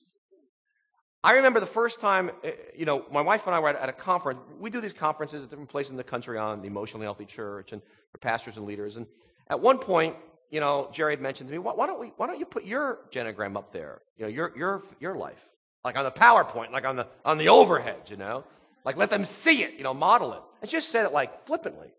I 1.24 1.34
remember 1.34 1.62
the 1.62 1.66
first 1.66 2.02
time, 2.02 2.32
eh, 2.44 2.52
you 2.76 2.86
know, 2.86 3.06
my 3.12 3.22
wife 3.22 3.46
and 3.48 3.56
I 3.56 3.60
were 3.60 3.70
at, 3.70 3.90
a 3.90 3.94
conference. 3.94 4.40
We 4.60 4.70
do 4.70 4.82
these 4.82 4.94
conferences 4.94 5.44
at 5.44 5.50
different 5.50 5.70
places 5.70 5.92
in 5.92 5.98
the 5.98 6.04
country 6.04 6.38
on 6.38 6.62
the 6.62 6.68
emotionally 6.68 7.06
healthy 7.06 7.26
church 7.26 7.72
and 7.72 7.82
for 8.12 8.18
pastors 8.18 8.58
and 8.58 8.66
leaders. 8.66 8.98
And 8.98 9.08
at 9.50 9.60
one 9.60 9.78
point, 9.78 10.18
you 10.52 10.60
know, 10.60 10.90
Geri 10.92 11.14
had 11.14 11.22
mentioned 11.22 11.50
to 11.50 11.54
me, 11.54 11.60
why, 11.60 11.88
don't 11.88 12.00
we, 12.00 12.12
why 12.18 12.28
don't 12.28 12.40
you 12.40 12.46
put 12.46 12.66
your 12.66 13.00
genogram 13.10 13.56
up 13.56 13.72
there? 13.72 14.02
You 14.18 14.26
know, 14.26 14.30
your, 14.30 14.52
your, 14.56 14.84
your 15.00 15.16
life. 15.16 15.50
Like 15.86 15.98
on 15.98 16.04
the 16.04 16.12
PowerPoint, 16.12 16.72
like 16.72 16.86
on 16.86 16.98
the, 16.98 17.08
on 17.24 17.38
the 17.38 17.50
overhead, 17.50 18.02
you 18.08 18.18
know? 18.18 18.44
Like 18.84 18.98
let 18.98 19.10
them 19.10 19.24
see 19.24 19.64
it, 19.64 19.76
you 19.76 19.84
know, 19.84 19.94
model 19.94 20.34
it. 20.34 20.42
And 20.62 20.70
she 20.70 20.78
just 20.78 20.92
said 20.92 21.06
it 21.06 21.14
like 21.14 21.48
flippantly. 21.48 21.94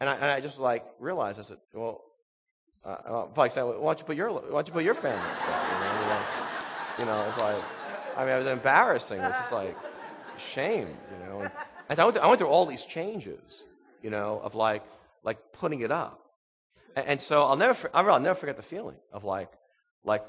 And 0.00 0.08
I, 0.08 0.14
and 0.14 0.24
I 0.24 0.40
just 0.40 0.58
like 0.58 0.84
realized, 0.98 1.38
I 1.38 1.42
said, 1.42 1.58
well, 1.74 2.02
uh, 2.84 2.96
probably 3.26 3.50
said, 3.50 3.62
why 3.62 3.74
don't 3.74 3.98
you 3.98 4.04
put 4.06 4.16
your, 4.16 4.32
why 4.32 4.40
don't 4.50 4.66
you 4.66 4.72
put 4.72 4.82
your 4.82 4.94
family? 4.94 5.20
You 5.20 6.06
know, 6.08 6.22
you 7.00 7.04
know 7.04 7.26
it's 7.28 7.38
like, 7.38 7.62
I 8.16 8.24
mean, 8.24 8.34
it 8.34 8.38
was 8.38 8.46
embarrassing. 8.46 9.20
It 9.20 9.26
was 9.26 9.32
just 9.32 9.52
like 9.52 9.76
shame, 10.38 10.88
you 10.88 11.26
know. 11.26 11.48
And, 11.88 11.98
I, 11.98 12.04
went 12.04 12.16
through, 12.16 12.24
I 12.24 12.26
went 12.26 12.38
through 12.38 12.48
all 12.48 12.66
these 12.66 12.84
changes, 12.84 13.64
you 14.02 14.10
know, 14.10 14.40
of 14.42 14.54
like 14.54 14.84
like 15.22 15.52
putting 15.52 15.80
it 15.80 15.90
up. 15.92 16.20
And, 16.96 17.06
and 17.06 17.20
so 17.20 17.42
I'll 17.42 17.56
never 17.56 17.90
I'll 17.94 18.20
never 18.20 18.34
forget 18.34 18.56
the 18.56 18.62
feeling 18.62 18.96
of 19.12 19.24
like 19.24 19.50
like 20.04 20.24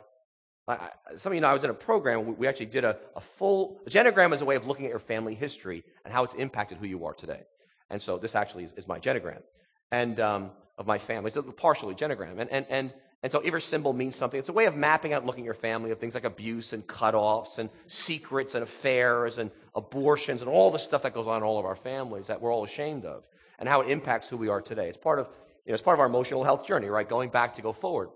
I, 0.67 0.89
some 1.15 1.31
of 1.31 1.35
you 1.35 1.41
know 1.41 1.47
I 1.47 1.53
was 1.53 1.63
in 1.63 1.69
a 1.69 1.73
program. 1.75 2.25
We, 2.25 2.33
we 2.33 2.47
actually 2.47 2.67
did 2.67 2.85
a, 2.85 2.97
a 3.15 3.21
full 3.21 3.81
a 3.85 3.89
genogram 3.89 4.33
is 4.33 4.41
a 4.41 4.45
way 4.45 4.55
of 4.55 4.65
looking 4.67 4.85
at 4.85 4.89
your 4.89 4.99
family 4.99 5.35
history 5.35 5.83
and 6.05 6.13
how 6.13 6.23
it's 6.23 6.33
impacted 6.35 6.77
who 6.77 6.87
you 6.87 7.05
are 7.05 7.13
today. 7.13 7.41
And 7.89 8.01
so 8.01 8.17
this 8.17 8.35
actually 8.35 8.63
is, 8.63 8.73
is 8.73 8.87
my 8.87 8.99
genogram 8.99 9.41
and 9.91 10.19
um, 10.19 10.51
of 10.77 10.87
my 10.87 10.97
family. 10.97 11.27
It's 11.27 11.37
a 11.37 11.43
partially 11.43 11.95
genogram. 11.95 12.39
And 12.39 12.49
and 12.49 12.65
and 12.69 12.93
and 13.24 13.32
so 13.32 13.39
every 13.39 13.62
symbol 13.62 13.94
means 13.94 14.18
something. 14.18 14.38
It's 14.38 14.50
a 14.50 14.53
way 14.53 14.65
of 14.65 14.75
mapping 14.75 15.13
out, 15.13 15.20
and 15.20 15.27
looking 15.27 15.44
at 15.44 15.46
your 15.46 15.53
family 15.53 15.92
of 15.92 16.00
things 16.00 16.13
like 16.13 16.25
abuse 16.25 16.74
and 16.74 16.86
cutoffs 16.86 17.58
and 17.58 17.70
secrets 17.88 18.53
and 18.53 18.63
affairs 18.63 19.38
and 19.38 19.50
abortions 19.74 20.42
and 20.42 20.51
all 20.51 20.70
the 20.70 20.77
stuff 20.77 21.03
that 21.03 21.13
goes 21.13 21.25
on 21.25 21.38
in 21.38 21.44
all 21.44 21.58
of 21.58 21.65
our 21.65 21.77
families 21.77 22.27
that 22.27 22.42
we're 22.42 22.53
all 22.53 22.65
ashamed 22.65 23.06
of 23.06 23.25
and 23.60 23.70
how 23.70 23.80
it 23.80 23.89
impacts 23.89 24.27
who 24.27 24.36
we 24.36 24.50
are 24.50 24.62
today. 24.62 24.89
It's 24.89 24.98
part 24.98 25.20
of, 25.20 25.27
you 25.65 25.72
know, 25.72 25.74
it's 25.74 25.82
part 25.82 25.96
of 25.96 26.01
our 26.01 26.06
emotional 26.06 26.44
health 26.44 26.68
journey, 26.68 26.88
right? 26.88 27.08
Going 27.08 27.30
back 27.30 27.53
to 27.53 27.62
go 27.62 27.72
forward. 27.72 28.10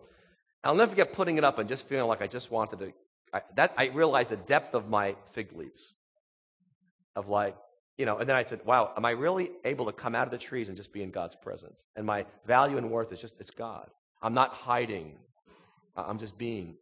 I'll 0.63 0.75
never 0.75 0.89
forget 0.89 1.13
putting 1.13 1.37
it 1.37 1.45
up 1.45 1.57
and 1.57 1.69
just 1.69 1.87
feeling 1.87 2.09
like 2.09 2.21
I 2.21 2.27
just 2.27 2.51
wanted 2.51 2.79
to. 2.79 2.93
I, 3.33 3.41
that 3.55 3.73
I 3.77 3.87
realized 3.87 4.31
the 4.31 4.37
depth 4.37 4.73
of 4.75 4.89
my 4.89 5.15
fig 5.31 5.53
leaves, 5.53 5.93
of 7.15 7.29
like, 7.29 7.55
you 7.97 8.05
know. 8.05 8.17
And 8.17 8.27
then 8.27 8.35
I 8.35 8.43
said, 8.43 8.61
"Wow, 8.65 8.91
am 8.97 9.05
I 9.05 9.11
really 9.11 9.51
able 9.63 9.85
to 9.85 9.93
come 9.93 10.15
out 10.15 10.27
of 10.27 10.31
the 10.31 10.37
trees 10.37 10.67
and 10.67 10.75
just 10.75 10.91
be 10.91 11.03
in 11.03 11.11
God's 11.11 11.35
presence?" 11.35 11.85
And 11.95 12.05
my 12.05 12.25
value 12.45 12.77
and 12.77 12.89
worth 12.91 13.11
is 13.13 13.19
just 13.19 13.35
it's 13.39 13.51
God. 13.51 13.89
I'm 14.21 14.33
not 14.33 14.53
hiding. 14.53 15.13
I'm 15.95 16.17
just 16.17 16.37
being. 16.37 16.75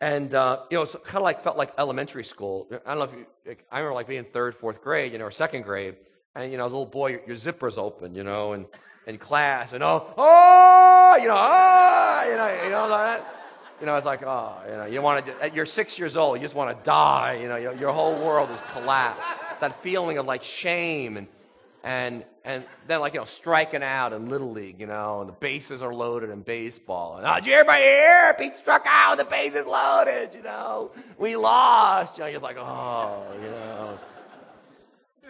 And, 0.00 0.34
uh, 0.34 0.60
you 0.70 0.76
know, 0.76 0.82
it's 0.82 0.96
kind 1.04 1.16
of 1.16 1.22
like, 1.22 1.42
felt 1.42 1.56
like 1.56 1.72
elementary 1.78 2.24
school. 2.24 2.68
I 2.84 2.94
don't 2.94 2.98
know 2.98 3.04
if 3.04 3.12
you, 3.46 3.56
I 3.70 3.78
remember 3.78 3.94
like 3.94 4.08
being 4.08 4.24
third, 4.24 4.54
fourth 4.54 4.82
grade, 4.82 5.12
you 5.12 5.18
know, 5.18 5.24
or 5.24 5.30
second 5.30 5.62
grade. 5.62 5.96
And, 6.34 6.50
you 6.50 6.58
know, 6.58 6.66
as 6.66 6.72
a 6.72 6.74
little 6.74 6.86
boy, 6.86 7.12
your, 7.12 7.20
your 7.28 7.36
zipper's 7.36 7.78
open, 7.78 8.14
you 8.14 8.24
know, 8.24 8.52
and 8.52 8.66
in 9.06 9.18
class, 9.18 9.72
and 9.72 9.84
oh, 9.84 10.12
oh, 10.16 11.16
you 11.20 11.28
know, 11.28 11.36
oh, 11.36 12.26
you 12.28 12.36
know, 12.36 12.64
you 12.64 12.70
know 12.70 12.88
that. 12.88 13.42
You 13.80 13.86
know, 13.86 13.96
it's 13.96 14.06
like, 14.06 14.22
oh, 14.22 14.56
you 14.66 14.76
know, 14.76 14.84
you 14.86 15.02
want 15.02 15.26
to, 15.26 15.50
you're 15.54 15.66
six 15.66 15.98
years 15.98 16.16
old, 16.16 16.38
you 16.38 16.42
just 16.42 16.54
want 16.54 16.76
to 16.76 16.84
die, 16.84 17.38
you 17.40 17.48
know, 17.48 17.56
your, 17.56 17.74
your 17.74 17.92
whole 17.92 18.16
world 18.16 18.50
is 18.50 18.60
collapsed. 18.72 19.26
That 19.60 19.82
feeling 19.82 20.18
of 20.18 20.26
like 20.26 20.42
shame 20.42 21.16
and, 21.16 21.28
and 21.84 22.24
and 22.46 22.64
then 22.88 23.00
like 23.00 23.12
you 23.12 23.20
know 23.20 23.26
striking 23.26 23.82
out 23.82 24.12
in 24.14 24.28
little 24.28 24.50
league, 24.50 24.80
you 24.80 24.86
know, 24.86 25.20
and 25.20 25.28
the 25.28 25.34
bases 25.34 25.82
are 25.82 25.94
loaded 25.94 26.30
in 26.30 26.40
baseball. 26.40 27.18
And 27.18 27.26
oh, 27.26 27.34
did 27.36 27.46
you 27.46 27.52
hear? 27.52 28.34
Pete 28.38 28.56
struck 28.56 28.86
out. 28.88 29.18
The 29.18 29.24
bases 29.24 29.66
loaded. 29.66 30.30
You 30.34 30.42
know, 30.42 30.90
we 31.18 31.36
lost. 31.36 32.16
You 32.16 32.24
know, 32.24 32.30
you're 32.30 32.40
like, 32.40 32.56
oh, 32.58 33.22
you 33.40 33.50
know. 33.50 33.98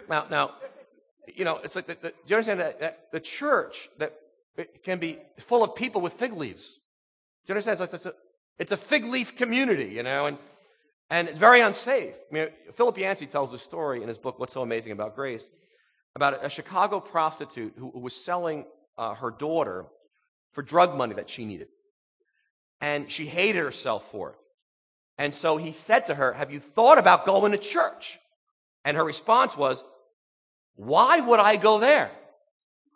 Now, 0.09 0.25
now, 0.29 0.51
you 1.35 1.43
know, 1.43 1.59
it's 1.63 1.75
like 1.75 1.87
the, 1.87 1.97
the, 2.01 2.09
do 2.09 2.15
you 2.27 2.35
understand 2.35 2.59
that, 2.61 2.79
that 2.79 3.11
the 3.11 3.19
church 3.19 3.89
that 3.97 4.13
it 4.55 4.83
can 4.83 4.97
be 4.97 5.19
full 5.39 5.63
of 5.63 5.75
people 5.75 5.99
with 5.99 6.13
fig 6.13 6.31
leaves? 6.33 6.79
Do 7.45 7.51
you 7.51 7.53
understand? 7.53 7.81
It's, 7.81 7.93
it's, 7.93 8.05
a, 8.05 8.13
it's 8.59 8.71
a 8.71 8.77
fig 8.77 9.05
leaf 9.05 9.35
community, 9.35 9.91
you 9.93 10.03
know, 10.03 10.27
and 10.27 10.37
and 11.09 11.27
it's 11.27 11.37
very 11.37 11.61
unsafe. 11.61 12.15
I 12.31 12.33
mean, 12.33 12.47
Philip 12.73 12.97
Yancey 12.97 13.27
tells 13.27 13.53
a 13.53 13.59
story 13.59 14.01
in 14.01 14.07
his 14.07 14.17
book, 14.17 14.39
What's 14.39 14.53
So 14.53 14.61
Amazing 14.61 14.91
About 14.93 15.15
Grace 15.15 15.51
about 16.15 16.45
a 16.45 16.49
Chicago 16.49 16.99
prostitute 16.99 17.73
who, 17.77 17.89
was 17.89 18.15
selling 18.15 18.65
uh, 18.97 19.15
her 19.15 19.31
daughter 19.31 19.85
for 20.53 20.61
drug 20.61 20.95
money 20.95 21.13
that 21.15 21.29
she 21.29 21.45
needed. 21.45 21.67
And 22.79 23.11
she 23.11 23.25
hated 23.25 23.61
herself 23.63 24.09
for 24.11 24.31
it. 24.31 24.35
And 25.17 25.35
so 25.35 25.57
he 25.57 25.73
said 25.73 26.05
to 26.05 26.15
her, 26.15 26.33
Have 26.33 26.51
you 26.51 26.59
thought 26.59 26.97
about 26.97 27.25
going 27.25 27.51
to 27.51 27.57
church? 27.57 28.17
And 28.85 28.95
her 28.95 29.03
response 29.03 29.57
was, 29.57 29.83
Why 30.75 31.19
would 31.19 31.39
I 31.39 31.57
go 31.57 31.79
there? 31.79 32.11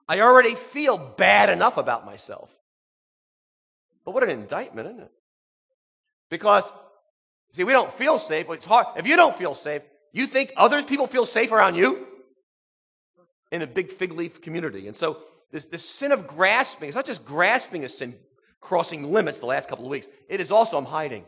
I 0.08 0.22
already 0.22 0.56
feel 0.56 0.98
bad 0.98 1.50
enough 1.50 1.78
about 1.78 2.06
myself. 2.06 2.50
But 4.06 4.14
what 4.14 4.24
an 4.24 4.30
indictment, 4.30 4.88
isn't 4.88 5.02
it? 5.02 5.12
Because, 6.30 6.72
see, 7.54 7.64
we 7.64 7.74
don't 7.74 7.94
feel 7.94 8.18
safe, 8.18 8.48
it's 8.50 8.66
hard. 8.66 8.88
If 8.98 9.08
you 9.08 9.16
don't 9.16 9.38
feel 9.38 9.56
safe, 9.56 9.82
you 10.14 10.26
think 10.26 10.52
other 10.56 10.82
people 10.84 11.08
feel 11.08 11.26
safe 11.26 11.52
around 11.52 11.76
you? 11.76 12.08
In 13.52 13.62
a 13.62 13.68
big 13.68 13.92
fig 13.92 14.12
leaf 14.14 14.42
community. 14.42 14.88
And 14.88 14.96
so 14.96 15.18
this, 15.52 15.68
this 15.68 15.88
sin 15.88 16.12
of 16.12 16.28
grasping, 16.28 16.90
it's 16.90 16.96
not 16.96 17.06
just 17.06 17.26
grasping 17.26 17.84
a 17.84 17.90
sin, 17.90 18.16
crossing 18.62 19.12
limits 19.12 19.40
the 19.40 19.46
last 19.46 19.70
couple 19.70 19.86
of 19.86 19.92
weeks. 19.92 20.08
It 20.28 20.40
is 20.40 20.52
also 20.52 20.78
I'm 20.78 20.86
hiding 20.86 21.26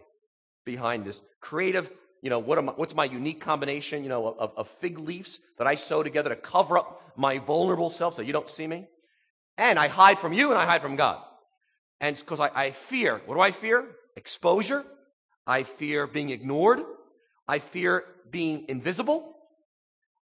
behind 0.65 1.05
this 1.05 1.21
creative, 1.39 1.89
you 2.21 2.29
know, 2.29 2.39
what 2.39 2.57
am 2.57 2.69
I, 2.69 2.73
what's 2.73 2.93
my 2.93 3.05
unique 3.05 3.41
combination, 3.41 4.03
you 4.03 4.09
know, 4.09 4.27
of, 4.27 4.51
of 4.55 4.67
fig 4.67 4.99
leaves 4.99 5.39
that 5.57 5.67
I 5.67 5.75
sew 5.75 6.03
together 6.03 6.29
to 6.29 6.35
cover 6.35 6.77
up 6.77 7.01
my 7.15 7.39
vulnerable 7.39 7.89
self 7.89 8.15
so 8.15 8.21
you 8.21 8.33
don't 8.33 8.49
see 8.49 8.67
me. 8.67 8.87
And 9.57 9.79
I 9.79 9.87
hide 9.87 10.19
from 10.19 10.33
you 10.33 10.51
and 10.51 10.59
I 10.59 10.65
hide 10.65 10.81
from 10.81 10.95
God. 10.95 11.21
And 11.99 12.13
it's 12.13 12.23
because 12.23 12.39
I, 12.39 12.49
I 12.53 12.71
fear. 12.71 13.21
What 13.25 13.35
do 13.35 13.41
I 13.41 13.51
fear? 13.51 13.85
Exposure. 14.15 14.85
I 15.45 15.63
fear 15.63 16.07
being 16.07 16.29
ignored. 16.29 16.81
I 17.47 17.59
fear 17.59 18.05
being 18.29 18.65
invisible. 18.69 19.35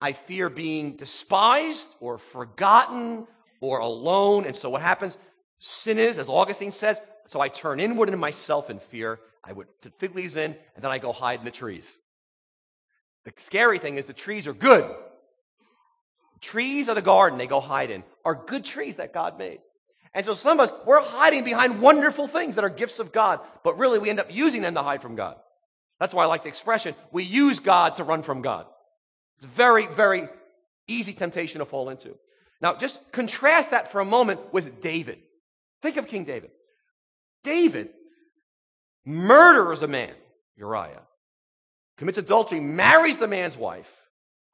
I 0.02 0.14
fear 0.14 0.50
being 0.50 0.96
despised 0.96 1.96
or 2.00 2.18
forgotten 2.18 3.28
or 3.60 3.80
alone. 3.80 4.46
And 4.46 4.56
so 4.56 4.70
what 4.70 4.82
happens? 4.82 5.18
Sin 5.60 6.00
is, 6.00 6.18
as 6.18 6.28
Augustine 6.28 6.72
says, 6.72 7.02
so 7.28 7.40
I 7.40 7.48
turn 7.48 7.80
inward 7.80 8.10
into 8.10 8.18
myself 8.18 8.70
in 8.70 8.80
fear. 8.80 9.20
I 9.44 9.54
would 9.54 9.68
put 9.82 9.94
fig 10.00 10.16
leaves 10.16 10.36
in, 10.36 10.56
and 10.76 10.84
then 10.84 10.92
I 10.92 10.98
go 10.98 11.12
hide 11.12 11.40
in 11.40 11.46
the 11.46 11.52
trees. 11.52 11.98
The 13.26 13.34
scary 13.38 13.78
thing 13.78 13.98
is 13.98 14.08
the 14.08 14.14
trees 14.14 14.48
are 14.48 14.54
good. 14.54 14.90
Trees 16.42 16.90
of 16.90 16.96
the 16.96 17.02
garden 17.04 17.38
they 17.38 17.46
go 17.46 17.60
hide 17.60 17.92
in 17.92 18.04
are 18.26 18.34
good 18.34 18.66
trees 18.66 18.98
that 18.98 19.14
God 19.14 19.38
made. 19.38 19.60
And 20.14 20.26
so 20.26 20.34
some 20.34 20.60
of 20.60 20.70
us, 20.70 20.74
we're 20.86 21.02
hiding 21.02 21.44
behind 21.44 21.82
wonderful 21.82 22.28
things 22.28 22.56
that 22.56 22.66
are 22.66 22.70
gifts 22.70 23.00
of 23.00 23.12
God, 23.12 23.40
but 23.64 23.78
really 23.78 24.00
we 24.00 24.10
end 24.10 24.20
up 24.20 24.34
using 24.34 24.62
them 24.62 24.74
to 24.74 24.82
hide 24.82 25.02
from 25.02 25.16
God. 25.16 25.38
That's 26.00 26.14
why 26.14 26.24
I 26.24 26.28
like 26.28 26.44
the 26.44 26.50
expression, 26.50 26.96
we 27.12 27.24
use 27.24 27.60
God 27.60 27.98
to 27.98 28.04
run 28.04 28.24
from 28.24 28.42
God. 28.42 28.66
It's 29.42 29.52
a 29.52 29.56
very, 29.56 29.88
very 29.88 30.30
easy 30.88 31.14
temptation 31.14 31.60
to 31.60 31.66
fall 31.66 31.90
into. 31.90 32.16
Now, 32.62 32.76
just 32.76 33.12
contrast 33.12 33.72
that 33.72 33.92
for 33.92 34.00
a 34.00 34.06
moment 34.06 34.54
with 34.54 34.82
David. 34.82 35.18
Think 35.82 35.98
of 35.98 36.06
King 36.06 36.26
David. 36.26 36.52
David 37.44 37.90
murders 39.04 39.82
a 39.82 39.88
man, 39.88 40.14
Uriah, 40.58 41.02
commits 41.98 42.20
adultery, 42.20 42.60
marries 42.60 43.18
the 43.18 43.28
man's 43.28 43.58
wife, 43.58 43.92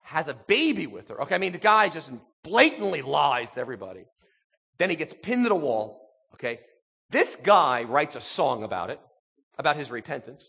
has 0.04 0.30
a 0.30 0.34
baby 0.34 0.88
with 0.88 1.10
her. 1.10 1.22
Okay, 1.24 1.36
I 1.36 1.38
mean, 1.38 1.52
the 1.52 1.58
guy 1.58 1.90
just 1.90 2.10
blatantly 2.42 3.02
lies 3.02 3.52
to 3.52 3.60
everybody. 3.60 4.06
Then 4.78 4.90
he 4.90 4.96
gets 4.96 5.12
pinned 5.12 5.44
to 5.44 5.50
the 5.50 5.56
wall. 5.56 6.00
Okay. 6.36 6.62
This 7.10 7.36
guy 7.36 7.84
writes 7.84 8.16
a 8.16 8.22
song 8.22 8.64
about 8.64 8.90
it, 8.90 9.02
about 9.58 9.76
his 9.76 9.92
repentance, 9.92 10.46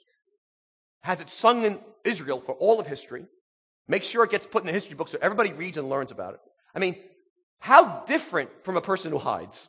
has 1.01 1.21
it 1.21 1.29
sung 1.29 1.65
in 1.65 1.81
Israel 2.05 2.41
for 2.41 2.53
all 2.53 2.79
of 2.79 2.87
history, 2.87 3.27
makes 3.89 4.07
sure 4.07 4.25
it 4.25 4.31
gets 4.31 4.47
put 4.47 4.63
in 4.63 4.67
the 4.67 4.73
history 4.73 4.95
book 4.95 5.09
so 5.09 5.19
everybody 5.21 5.53
reads 5.53 5.77
and 5.77 5.89
learns 5.89 6.11
about 6.11 6.35
it. 6.35 6.41
I 6.75 6.79
mean, 6.79 6.97
how 7.59 8.05
different 8.07 8.51
from 8.65 8.77
a 8.77 8.81
person 8.81 9.11
who 9.11 9.19
hides? 9.19 9.69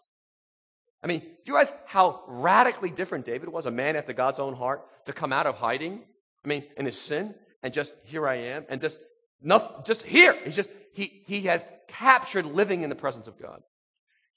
I 1.01 1.07
mean, 1.07 1.21
do 1.21 1.27
you 1.45 1.53
realize 1.53 1.73
how 1.85 2.21
radically 2.27 2.91
different 2.91 3.25
David 3.25 3.49
was, 3.49 3.65
a 3.65 3.71
man 3.71 3.95
after 3.95 4.13
God's 4.13 4.39
own 4.39 4.53
heart, 4.53 4.85
to 5.05 5.13
come 5.13 5.31
out 5.31 5.47
of 5.47 5.55
hiding? 5.55 6.01
I 6.43 6.47
mean, 6.47 6.65
in 6.77 6.85
his 6.85 6.99
sin, 6.99 7.33
and 7.63 7.73
just 7.73 7.95
here 8.03 8.27
I 8.27 8.35
am, 8.35 8.65
and 8.69 8.81
just 8.81 8.97
nothing, 9.41 9.83
just 9.85 10.03
here. 10.03 10.35
He's 10.43 10.55
just 10.55 10.69
he 10.93 11.23
he 11.25 11.41
has 11.41 11.65
captured 11.87 12.45
living 12.45 12.83
in 12.83 12.89
the 12.89 12.95
presence 12.95 13.27
of 13.27 13.41
God, 13.41 13.61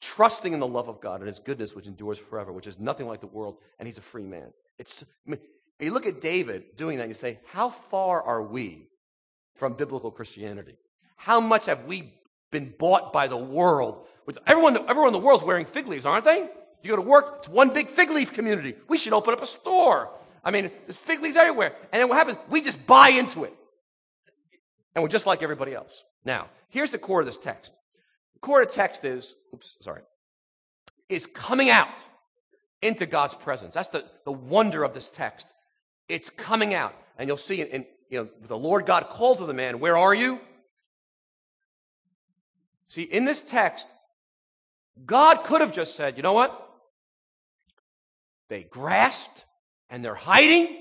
trusting 0.01 0.53
in 0.53 0.61
the 0.61 0.67
love 0.67 0.89
of 0.89 1.01
God 1.01 1.21
and 1.21 1.27
His 1.27 1.39
goodness, 1.39 1.75
which 1.75 1.87
endures 1.87 2.19
forever, 2.19 2.53
which 2.53 2.67
is 2.67 2.79
nothing 2.79 3.07
like 3.07 3.21
the 3.21 3.27
world, 3.27 3.59
and 3.79 3.87
he's 3.87 3.99
a 3.99 4.03
free 4.03 4.25
man. 4.25 4.53
It's 4.79 5.05
I 5.27 5.31
mean, 5.31 5.41
you 5.81 5.93
look 5.93 6.07
at 6.07 6.21
David 6.21 6.77
doing 6.77 6.99
that, 6.99 7.05
and 7.05 7.11
you 7.11 7.15
say, 7.15 7.41
how 7.47 7.71
far 7.71 8.23
are 8.23 8.43
we 8.43 8.89
from 9.63 9.75
biblical 9.75 10.11
Christianity? 10.11 10.75
How 11.15 11.39
much 11.39 11.67
have 11.67 11.85
we 11.85 12.13
been 12.51 12.75
bought 12.81 13.13
by 13.13 13.29
the 13.29 13.37
world? 13.37 14.09
Everyone, 14.45 14.77
everyone 14.89 15.07
in 15.07 15.13
the 15.13 15.21
world's 15.21 15.45
wearing 15.45 15.67
fig 15.67 15.87
leaves, 15.87 16.05
aren't 16.05 16.25
they? 16.25 16.49
You 16.83 16.91
go 16.91 16.97
to 16.97 17.03
work, 17.03 17.37
it's 17.39 17.49
one 17.49 17.73
big 17.73 17.89
fig 17.89 18.11
leaf 18.11 18.33
community. 18.33 18.75
We 18.89 18.99
should 18.99 19.13
open 19.13 19.33
up 19.33 19.41
a 19.41 19.47
store. 19.47 20.11
I 20.43 20.51
mean, 20.51 20.73
there's 20.85 20.99
fig 20.99 21.23
leaves 21.23 21.37
everywhere. 21.37 21.77
And 21.93 22.03
then 22.03 22.09
what 22.09 22.19
happens? 22.19 22.39
We 22.51 22.61
just 22.61 22.89
buy 22.89 23.11
into 23.11 23.45
it. 23.45 23.55
And 24.97 25.03
we're 25.05 25.09
just 25.09 25.27
like 25.29 25.45
everybody 25.45 25.75
else. 25.75 26.03
Now, 26.25 26.49
here's 26.69 26.91
the 26.91 26.99
core 26.99 27.21
of 27.21 27.27
this 27.27 27.39
text. 27.39 27.71
The 28.35 28.41
core 28.41 28.63
of 28.63 28.69
the 28.69 28.75
text 28.75 29.05
is, 29.05 29.37
oops, 29.55 29.77
sorry, 29.81 30.03
is 31.09 31.27
coming 31.27 31.71
out 31.71 32.05
into 32.83 33.07
God's 33.07 33.37
presence. 33.37 33.75
That's 33.75 33.91
the, 33.91 34.05
the 34.25 34.33
wonder 34.33 34.83
of 34.83 34.93
this 34.93 35.09
text. 35.09 35.55
It's 36.09 36.31
coming 36.31 36.75
out. 36.75 36.97
And 37.17 37.29
you'll 37.29 37.37
see 37.37 37.61
in, 37.61 37.69
in 37.69 37.87
you 38.13 38.19
know, 38.19 38.29
the 38.47 38.59
Lord 38.59 38.85
God 38.85 39.09
called 39.09 39.39
to 39.39 39.47
the 39.47 39.55
man, 39.55 39.81
Where 39.81 39.97
are 39.97 40.15
you? 40.15 40.39
See, 42.89 43.03
in 43.03 43.25
this 43.25 43.41
text, 43.41 43.89
God 45.07 45.45
could 45.45 45.63
have 45.63 45.73
just 45.73 45.97
said, 45.97 46.19
You 46.19 46.23
know 46.23 46.35
what? 46.35 46.71
They 48.51 48.65
grasped 48.65 49.47
and 49.89 50.05
they're 50.05 50.15
hiding. 50.15 50.77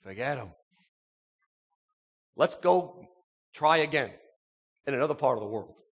Forget 0.00 0.38
them. 0.38 0.48
Let's 2.34 2.56
go 2.56 3.06
try 3.52 3.78
again 3.78 4.10
in 4.86 4.94
another 4.94 5.14
part 5.14 5.36
of 5.36 5.42
the 5.42 5.50
world. 5.50 5.82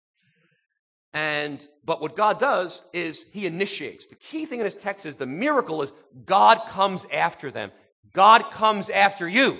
And, 1.12 1.66
but 1.84 2.00
what 2.00 2.16
God 2.16 2.38
does 2.38 2.80
is 2.94 3.26
he 3.30 3.46
initiates. 3.46 4.06
The 4.06 4.14
key 4.14 4.46
thing 4.46 4.60
in 4.60 4.64
this 4.64 4.74
text 4.74 5.04
is 5.04 5.18
the 5.18 5.26
miracle 5.26 5.82
is 5.82 5.92
God 6.24 6.66
comes 6.66 7.06
after 7.12 7.50
them. 7.50 7.72
God 8.12 8.50
comes 8.50 8.90
after 8.90 9.28
you. 9.28 9.58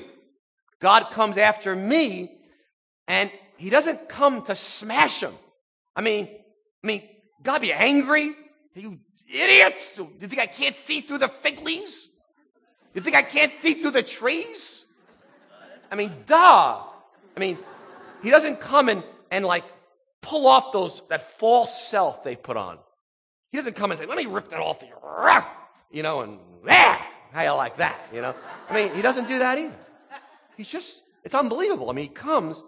God 0.80 1.10
comes 1.10 1.36
after 1.36 1.74
me. 1.74 2.32
And 3.08 3.30
he 3.56 3.70
doesn't 3.70 4.08
come 4.08 4.42
to 4.42 4.54
smash 4.54 5.20
them. 5.20 5.34
I 5.94 6.02
mean, 6.02 6.28
I 6.82 6.86
mean, 6.86 7.02
God 7.42 7.60
be 7.60 7.72
angry? 7.72 8.34
You 8.74 8.98
idiots! 9.28 9.98
You 9.98 10.28
think 10.28 10.40
I 10.40 10.46
can't 10.46 10.76
see 10.76 11.00
through 11.00 11.18
the 11.18 11.28
fig 11.28 11.62
leaves? 11.62 12.08
You 12.94 13.00
think 13.00 13.16
I 13.16 13.22
can't 13.22 13.52
see 13.52 13.74
through 13.74 13.92
the 13.92 14.02
trees? 14.02 14.84
I 15.90 15.94
mean, 15.94 16.12
duh. 16.26 16.82
I 17.36 17.40
mean, 17.40 17.58
he 18.22 18.30
doesn't 18.30 18.60
come 18.60 18.88
and, 18.88 19.02
and 19.30 19.44
like 19.44 19.64
pull 20.22 20.46
off 20.46 20.72
those, 20.72 21.02
that 21.08 21.38
false 21.38 21.88
self 21.88 22.24
they 22.24 22.36
put 22.36 22.56
on. 22.56 22.78
He 23.52 23.58
doesn't 23.58 23.74
come 23.74 23.90
and 23.90 24.00
say, 24.00 24.06
let 24.06 24.16
me 24.16 24.26
rip 24.26 24.50
that 24.50 24.60
off 24.60 24.82
of 24.82 24.88
you. 24.88 24.94
You 25.90 26.02
know, 26.02 26.20
and 26.20 26.38
ah, 26.68 27.08
how 27.36 27.42
you 27.42 27.50
like 27.50 27.76
that, 27.76 28.00
you 28.14 28.22
know? 28.22 28.34
I 28.70 28.74
mean, 28.74 28.94
he 28.94 29.02
doesn't 29.02 29.28
do 29.28 29.40
that 29.40 29.58
either. 29.58 29.76
He's 30.56 30.70
just, 30.70 31.04
it's 31.22 31.34
unbelievable. 31.34 31.90
I 31.90 31.92
mean, 31.92 32.06
he 32.06 32.14
comes 32.14 32.64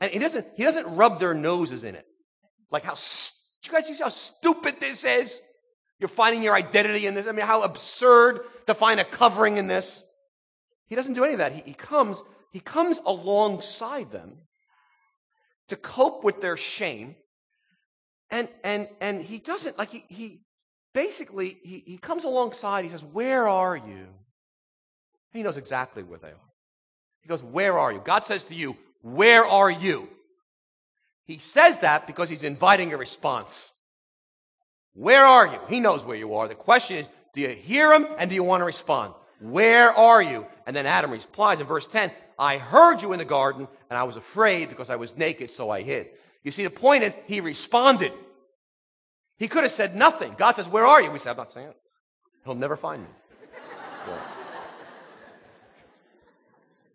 and 0.00 0.10
he 0.10 0.18
doesn't, 0.18 0.44
he 0.56 0.64
doesn't 0.64 0.88
rub 0.96 1.20
their 1.20 1.34
noses 1.34 1.84
in 1.84 1.94
it. 1.94 2.04
Like 2.68 2.82
how, 2.82 2.94
you 2.94 3.70
guys 3.70 3.86
see 3.86 3.94
how 4.02 4.08
stupid 4.08 4.80
this 4.80 5.04
is? 5.04 5.40
You're 6.00 6.08
finding 6.08 6.42
your 6.42 6.56
identity 6.56 7.06
in 7.06 7.14
this. 7.14 7.28
I 7.28 7.32
mean, 7.32 7.46
how 7.46 7.62
absurd 7.62 8.40
to 8.66 8.74
find 8.74 8.98
a 8.98 9.04
covering 9.04 9.56
in 9.56 9.68
this. 9.68 10.02
He 10.88 10.96
doesn't 10.96 11.14
do 11.14 11.22
any 11.22 11.34
of 11.34 11.38
that. 11.38 11.52
He, 11.52 11.62
he 11.64 11.74
comes, 11.74 12.20
he 12.52 12.58
comes 12.58 12.98
alongside 13.06 14.10
them 14.10 14.38
to 15.68 15.76
cope 15.76 16.24
with 16.24 16.40
their 16.40 16.56
shame. 16.56 17.14
And, 18.32 18.48
and, 18.64 18.88
and 19.00 19.22
he 19.22 19.38
doesn't, 19.38 19.78
like, 19.78 19.90
he, 19.90 20.04
he 20.08 20.40
basically, 20.98 21.58
he, 21.62 21.84
he 21.86 21.96
comes 21.96 22.24
alongside, 22.24 22.82
he 22.82 22.90
says, 22.90 23.04
Where 23.04 23.46
are 23.46 23.76
you? 23.76 24.08
He 25.32 25.44
knows 25.44 25.56
exactly 25.56 26.02
where 26.02 26.18
they 26.18 26.28
are. 26.28 26.50
He 27.20 27.28
goes, 27.28 27.40
Where 27.40 27.78
are 27.78 27.92
you? 27.92 28.00
God 28.04 28.24
says 28.24 28.42
to 28.46 28.54
you, 28.54 28.76
Where 29.02 29.44
are 29.44 29.70
you? 29.70 30.08
He 31.24 31.38
says 31.38 31.78
that 31.80 32.08
because 32.08 32.28
he's 32.28 32.42
inviting 32.42 32.92
a 32.92 32.96
response. 32.96 33.70
Where 34.94 35.24
are 35.24 35.46
you? 35.46 35.60
He 35.68 35.78
knows 35.78 36.04
where 36.04 36.16
you 36.16 36.34
are. 36.34 36.48
The 36.48 36.56
question 36.56 36.96
is, 36.96 37.08
do 37.32 37.42
you 37.42 37.50
hear 37.50 37.92
him 37.92 38.06
and 38.18 38.28
do 38.28 38.34
you 38.34 38.42
want 38.42 38.62
to 38.62 38.64
respond? 38.64 39.14
Where 39.38 39.92
are 39.92 40.20
you? 40.20 40.46
And 40.66 40.74
then 40.74 40.86
Adam 40.86 41.12
replies 41.12 41.60
in 41.60 41.66
verse 41.68 41.86
10, 41.86 42.10
I 42.40 42.58
heard 42.58 43.02
you 43.02 43.12
in 43.12 43.18
the 43.20 43.24
garden, 43.24 43.68
and 43.88 43.96
I 43.96 44.02
was 44.02 44.16
afraid 44.16 44.68
because 44.68 44.90
I 44.90 44.96
was 44.96 45.16
naked, 45.16 45.52
so 45.52 45.70
I 45.70 45.82
hid. 45.82 46.08
You 46.42 46.50
see, 46.50 46.64
the 46.64 46.70
point 46.70 47.04
is, 47.04 47.16
he 47.26 47.40
responded. 47.40 48.12
He 49.38 49.48
could 49.48 49.62
have 49.62 49.72
said 49.72 49.94
nothing. 49.94 50.34
God 50.36 50.52
says, 50.52 50.68
Where 50.68 50.86
are 50.86 51.00
you? 51.00 51.10
We 51.10 51.18
said, 51.18 51.30
I'm 51.30 51.36
not 51.36 51.52
saying 51.52 51.68
it. 51.68 51.76
He'll 52.44 52.54
never 52.54 52.76
find 52.76 53.02
me. 53.02 53.08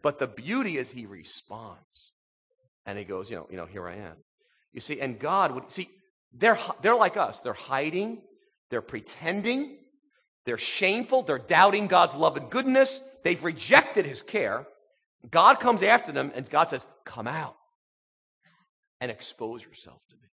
But 0.03 0.19
the 0.19 0.27
beauty 0.27 0.77
is 0.77 0.91
he 0.91 1.07
responds. 1.07 1.79
And 2.85 2.99
he 2.99 3.05
goes, 3.05 3.31
you 3.31 3.37
know, 3.37 3.47
you 3.49 3.57
know, 3.57 3.65
here 3.65 3.87
I 3.87 3.95
am. 3.95 4.17
You 4.73 4.81
see, 4.81 4.99
and 4.99 5.17
God 5.17 5.53
would 5.53 5.71
see, 5.71 5.89
they're 6.33 6.59
they're 6.81 6.95
like 6.95 7.15
us. 7.15 7.39
They're 7.39 7.53
hiding, 7.53 8.21
they're 8.69 8.81
pretending, 8.81 9.77
they're 10.45 10.57
shameful, 10.57 11.21
they're 11.23 11.39
doubting 11.39 11.87
God's 11.87 12.15
love 12.15 12.35
and 12.35 12.49
goodness, 12.49 12.99
they've 13.23 13.41
rejected 13.43 14.05
his 14.05 14.21
care. 14.21 14.67
God 15.31 15.61
comes 15.61 15.83
after 15.83 16.11
them, 16.11 16.33
and 16.35 16.49
God 16.49 16.67
says, 16.67 16.85
Come 17.05 17.27
out 17.27 17.55
and 18.99 19.09
expose 19.09 19.63
yourself 19.63 20.01
to 20.09 20.15
me. 20.15 20.27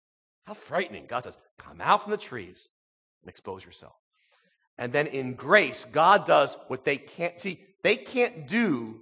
How 0.49 0.55
frightening. 0.55 1.05
God 1.07 1.23
says, 1.23 1.38
Come 1.59 1.79
out 1.79 2.01
from 2.01 2.09
the 2.09 2.17
trees 2.17 2.69
and 3.21 3.29
expose 3.29 3.63
yourself. 3.63 3.93
And 4.79 4.91
then 4.91 5.05
in 5.05 5.35
grace, 5.35 5.85
God 5.85 6.25
does 6.25 6.57
what 6.69 6.83
they 6.83 6.97
can't 6.97 7.39
see, 7.39 7.59
they 7.83 7.95
can't 7.95 8.47
do, 8.47 9.01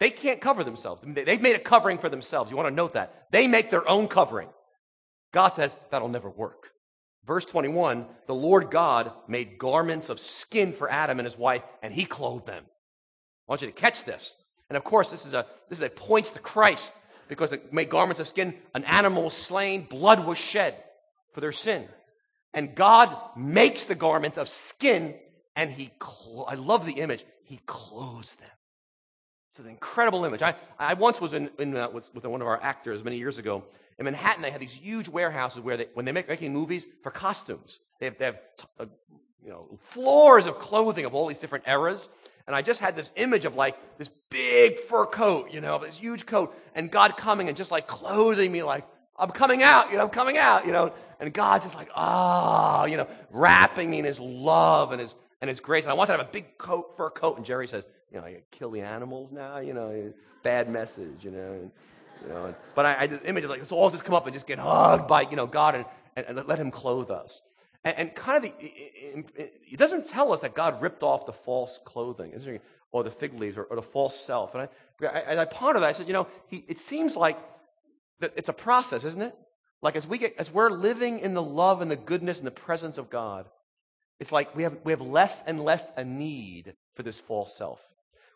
they 0.00 0.10
can't 0.10 0.38
cover 0.38 0.64
themselves. 0.64 1.00
They've 1.02 1.40
made 1.40 1.56
a 1.56 1.60
covering 1.60 1.96
for 1.96 2.10
themselves. 2.10 2.50
You 2.50 2.58
want 2.58 2.68
to 2.68 2.74
note 2.74 2.92
that. 2.92 3.28
They 3.30 3.46
make 3.46 3.70
their 3.70 3.88
own 3.88 4.06
covering. 4.06 4.50
God 5.32 5.48
says, 5.48 5.74
That'll 5.90 6.10
never 6.10 6.28
work. 6.28 6.72
Verse 7.26 7.46
21 7.46 8.04
the 8.26 8.34
Lord 8.34 8.70
God 8.70 9.12
made 9.26 9.56
garments 9.56 10.10
of 10.10 10.20
skin 10.20 10.74
for 10.74 10.90
Adam 10.90 11.18
and 11.18 11.24
his 11.24 11.38
wife, 11.38 11.62
and 11.82 11.94
he 11.94 12.04
clothed 12.04 12.44
them. 12.44 12.64
I 12.66 13.50
want 13.50 13.62
you 13.62 13.68
to 13.68 13.72
catch 13.72 14.04
this. 14.04 14.36
And 14.68 14.76
of 14.76 14.84
course, 14.84 15.10
this 15.10 15.24
is 15.24 15.32
a 15.32 15.46
this 15.70 15.78
is 15.78 15.84
a 15.84 15.88
points 15.88 16.32
to 16.32 16.38
Christ 16.38 16.92
because 17.28 17.52
it 17.52 17.72
made 17.72 17.90
garments 17.90 18.20
of 18.20 18.28
skin. 18.28 18.54
An 18.74 18.84
animal 18.84 19.24
was 19.24 19.34
slain, 19.34 19.82
blood 19.82 20.24
was 20.24 20.38
shed 20.38 20.74
for 21.32 21.40
their 21.40 21.52
sin, 21.52 21.86
and 22.54 22.74
God 22.74 23.14
makes 23.36 23.84
the 23.84 23.94
garment 23.94 24.38
of 24.38 24.48
skin, 24.48 25.14
and 25.54 25.70
He. 25.70 25.90
Clo- 25.98 26.44
I 26.44 26.54
love 26.54 26.86
the 26.86 26.94
image. 26.94 27.24
He 27.44 27.60
clothes 27.66 28.34
them. 28.36 28.48
It's 29.50 29.64
an 29.64 29.70
incredible 29.70 30.24
image. 30.26 30.42
I, 30.42 30.54
I 30.78 30.94
once 30.94 31.18
was 31.18 31.32
in, 31.32 31.48
in 31.58 31.74
uh, 31.76 31.88
with, 31.88 32.14
with 32.14 32.26
one 32.26 32.42
of 32.42 32.46
our 32.46 32.62
actors 32.62 33.02
many 33.02 33.16
years 33.16 33.38
ago 33.38 33.64
in 33.98 34.04
Manhattan. 34.04 34.42
They 34.42 34.50
have 34.50 34.60
these 34.60 34.74
huge 34.74 35.08
warehouses 35.08 35.60
where 35.62 35.78
they, 35.78 35.86
when 35.94 36.04
they 36.04 36.12
make 36.12 36.28
making 36.28 36.52
movies 36.52 36.86
for 37.02 37.10
costumes, 37.10 37.80
they 37.98 38.06
have, 38.06 38.18
they 38.18 38.24
have 38.26 38.38
t- 38.56 38.66
uh, 38.78 38.86
you 39.44 39.50
know 39.50 39.78
floors 39.82 40.46
of 40.46 40.58
clothing 40.58 41.04
of 41.04 41.14
all 41.14 41.26
these 41.26 41.38
different 41.38 41.64
eras. 41.66 42.08
And 42.46 42.54
I 42.54 42.62
just 42.62 42.80
had 42.80 42.94
this 42.94 43.10
image 43.16 43.44
of 43.44 43.56
like 43.56 43.76
this 43.98 44.08
big 44.30 44.78
fur 44.78 45.06
coat, 45.06 45.50
you 45.50 45.60
know, 45.60 45.78
this 45.78 45.98
huge 45.98 46.26
coat, 46.26 46.56
and 46.74 46.90
God 46.90 47.16
coming 47.16 47.48
and 47.48 47.56
just 47.56 47.72
like 47.72 47.88
clothing 47.88 48.52
me 48.52 48.62
like, 48.62 48.86
I'm 49.18 49.30
coming 49.30 49.62
out, 49.62 49.90
you 49.90 49.96
know, 49.96 50.04
I'm 50.04 50.10
coming 50.10 50.38
out, 50.38 50.66
you 50.66 50.72
know. 50.72 50.92
And 51.18 51.32
God's 51.32 51.64
just 51.64 51.74
like, 51.74 51.88
ah, 51.94 52.82
oh, 52.82 52.86
you 52.86 52.96
know, 52.96 53.08
wrapping 53.30 53.90
me 53.90 53.98
in 53.98 54.04
his 54.04 54.20
love 54.20 54.92
and 54.92 55.00
his 55.00 55.14
and 55.40 55.48
his 55.48 55.60
grace. 55.60 55.84
And 55.84 55.90
I 55.90 55.94
wanted 55.94 56.12
to 56.12 56.18
have 56.18 56.28
a 56.28 56.32
big 56.32 56.58
coat, 56.58 56.96
fur 56.96 57.10
coat. 57.10 57.36
And 57.36 57.44
Geri 57.44 57.66
says, 57.66 57.84
you 58.12 58.18
know, 58.18 58.24
I 58.24 58.42
kill 58.50 58.70
the 58.70 58.82
animals 58.82 59.32
now, 59.32 59.58
you 59.58 59.74
know, 59.74 60.12
bad 60.42 60.68
message, 60.68 61.24
you 61.24 61.30
know. 61.30 61.52
And, 61.52 61.70
you 62.22 62.28
know, 62.28 62.54
but 62.74 62.86
I, 62.86 63.02
I 63.02 63.06
the 63.06 63.26
image 63.28 63.44
of 63.44 63.50
like, 63.50 63.58
let's 63.58 63.72
all 63.72 63.90
just 63.90 64.04
come 64.04 64.14
up 64.14 64.26
and 64.26 64.32
just 64.32 64.46
get 64.46 64.58
hugged 64.58 65.08
by, 65.08 65.22
you 65.22 65.36
know, 65.36 65.46
God 65.46 65.74
and, 65.74 65.84
and, 66.16 66.26
and 66.26 66.48
let 66.48 66.58
him 66.58 66.70
clothe 66.70 67.10
us. 67.10 67.40
And, 67.86 68.12
kind 68.16 68.36
of 68.36 68.42
the, 68.42 68.52
it, 68.60 69.78
doesn't 69.78 70.06
tell 70.06 70.32
us 70.32 70.40
that 70.40 70.54
God 70.54 70.82
ripped 70.82 71.04
off 71.04 71.24
the 71.24 71.32
false 71.32 71.78
clothing, 71.84 72.32
or 72.90 73.04
the 73.04 73.12
fig 73.12 73.38
leaves, 73.38 73.56
or, 73.56 73.62
or 73.62 73.76
the 73.76 73.82
false 73.82 74.18
self. 74.18 74.56
And 74.56 74.68
I, 75.02 75.06
I, 75.06 75.42
I 75.42 75.44
pondered 75.44 75.84
that. 75.84 75.88
I 75.88 75.92
said, 75.92 76.08
you 76.08 76.12
know, 76.12 76.26
he, 76.48 76.64
it 76.66 76.80
seems 76.80 77.16
like 77.16 77.38
that 78.18 78.32
it's 78.34 78.48
a 78.48 78.52
process, 78.52 79.04
isn't 79.04 79.22
it? 79.22 79.36
Like 79.82 79.94
as 79.94 80.04
we 80.04 80.18
get, 80.18 80.34
as 80.36 80.52
we're 80.52 80.70
living 80.70 81.20
in 81.20 81.34
the 81.34 81.42
love 81.42 81.80
and 81.80 81.88
the 81.88 81.96
goodness 81.96 82.38
and 82.38 82.46
the 82.46 82.50
presence 82.50 82.98
of 82.98 83.08
God, 83.08 83.46
it's 84.18 84.32
like 84.32 84.56
we 84.56 84.64
have, 84.64 84.76
we 84.82 84.90
have 84.90 85.00
less 85.00 85.44
and 85.46 85.62
less 85.62 85.92
a 85.96 86.04
need 86.04 86.74
for 86.94 87.04
this 87.04 87.20
false 87.20 87.56
self. 87.56 87.80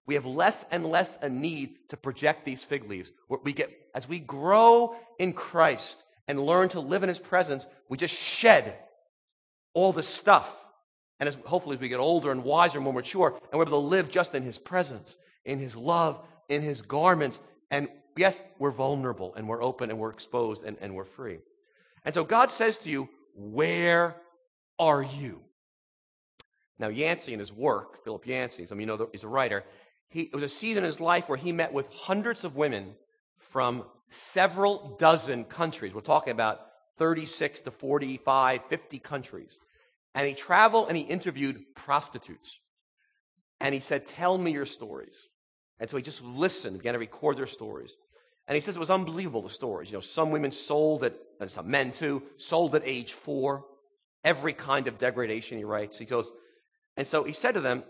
We 0.06 0.14
have 0.14 0.26
less 0.26 0.64
and 0.70 0.86
less 0.86 1.18
a 1.22 1.28
need 1.28 1.88
to 1.88 1.96
project 1.96 2.44
these 2.44 2.62
fig 2.62 2.88
leaves. 2.88 3.10
We 3.42 3.52
get, 3.52 3.70
as 3.96 4.08
we 4.08 4.20
grow 4.20 4.94
in 5.18 5.32
Christ 5.32 6.04
and 6.28 6.40
learn 6.40 6.68
to 6.68 6.80
live 6.80 7.02
in 7.02 7.08
His 7.08 7.18
presence, 7.18 7.66
we 7.88 7.96
just 7.96 8.14
shed 8.14 8.76
all 9.74 9.92
the 9.92 10.02
stuff. 10.02 10.56
And 11.18 11.28
as, 11.28 11.36
hopefully, 11.44 11.76
as 11.76 11.80
we 11.80 11.88
get 11.88 12.00
older 12.00 12.30
and 12.32 12.42
wiser, 12.44 12.78
and 12.78 12.84
more 12.84 12.94
mature, 12.94 13.28
and 13.28 13.58
we're 13.58 13.64
able 13.64 13.82
to 13.82 13.88
live 13.88 14.10
just 14.10 14.34
in 14.34 14.42
His 14.42 14.58
presence, 14.58 15.16
in 15.44 15.58
His 15.58 15.76
love, 15.76 16.24
in 16.48 16.62
His 16.62 16.82
garments. 16.82 17.40
And 17.70 17.88
yes, 18.16 18.42
we're 18.58 18.70
vulnerable 18.70 19.34
and 19.34 19.48
we're 19.48 19.62
open 19.62 19.90
and 19.90 19.98
we're 19.98 20.10
exposed 20.10 20.64
and, 20.64 20.76
and 20.80 20.94
we're 20.94 21.04
free. 21.04 21.38
And 22.04 22.14
so 22.14 22.24
God 22.24 22.50
says 22.50 22.78
to 22.78 22.90
you, 22.90 23.08
Where 23.34 24.16
are 24.78 25.02
you? 25.02 25.40
Now, 26.78 26.88
Yancey 26.88 27.34
in 27.34 27.38
his 27.38 27.52
work, 27.52 28.02
Philip 28.02 28.26
Yancey, 28.26 28.64
some 28.64 28.78
of 28.78 28.80
you 28.80 28.86
know 28.86 29.08
he's 29.12 29.22
a 29.22 29.28
writer, 29.28 29.64
he, 30.08 30.22
it 30.22 30.34
was 30.34 30.42
a 30.42 30.48
season 30.48 30.82
in 30.82 30.86
his 30.86 30.98
life 30.98 31.28
where 31.28 31.36
he 31.36 31.52
met 31.52 31.72
with 31.72 31.86
hundreds 31.92 32.42
of 32.42 32.56
women 32.56 32.94
from 33.36 33.84
several 34.08 34.96
dozen 34.98 35.44
countries. 35.44 35.94
We're 35.94 36.00
talking 36.00 36.32
about 36.32 36.69
36 37.00 37.62
to 37.62 37.70
45, 37.70 38.60
50 38.68 38.98
countries. 38.98 39.58
And 40.14 40.28
he 40.28 40.34
traveled 40.34 40.88
and 40.88 40.96
he 40.96 41.02
interviewed 41.02 41.64
prostitutes. 41.74 42.60
And 43.58 43.74
he 43.74 43.80
said, 43.80 44.06
Tell 44.06 44.36
me 44.36 44.52
your 44.52 44.66
stories. 44.66 45.26
And 45.80 45.88
so 45.88 45.96
he 45.96 46.02
just 46.02 46.22
listened, 46.22 46.76
began 46.76 46.92
to 46.92 47.00
record 47.00 47.38
their 47.38 47.46
stories. 47.46 47.96
And 48.46 48.54
he 48.54 48.60
says 48.60 48.76
it 48.76 48.80
was 48.80 48.90
unbelievable, 48.90 49.42
the 49.42 49.48
stories. 49.48 49.90
You 49.90 49.96
know, 49.96 50.02
some 50.02 50.30
women 50.30 50.52
sold 50.52 51.04
at, 51.04 51.14
and 51.40 51.50
some 51.50 51.70
men 51.70 51.90
too, 51.90 52.22
sold 52.36 52.74
at 52.74 52.82
age 52.84 53.14
four. 53.14 53.64
Every 54.22 54.52
kind 54.52 54.86
of 54.86 54.98
degradation, 54.98 55.56
he 55.56 55.64
writes. 55.64 55.96
He 55.96 56.04
goes, 56.04 56.30
and 56.98 57.06
so 57.06 57.24
he 57.24 57.32
said 57.32 57.52
to 57.52 57.60
them, 57.62 57.82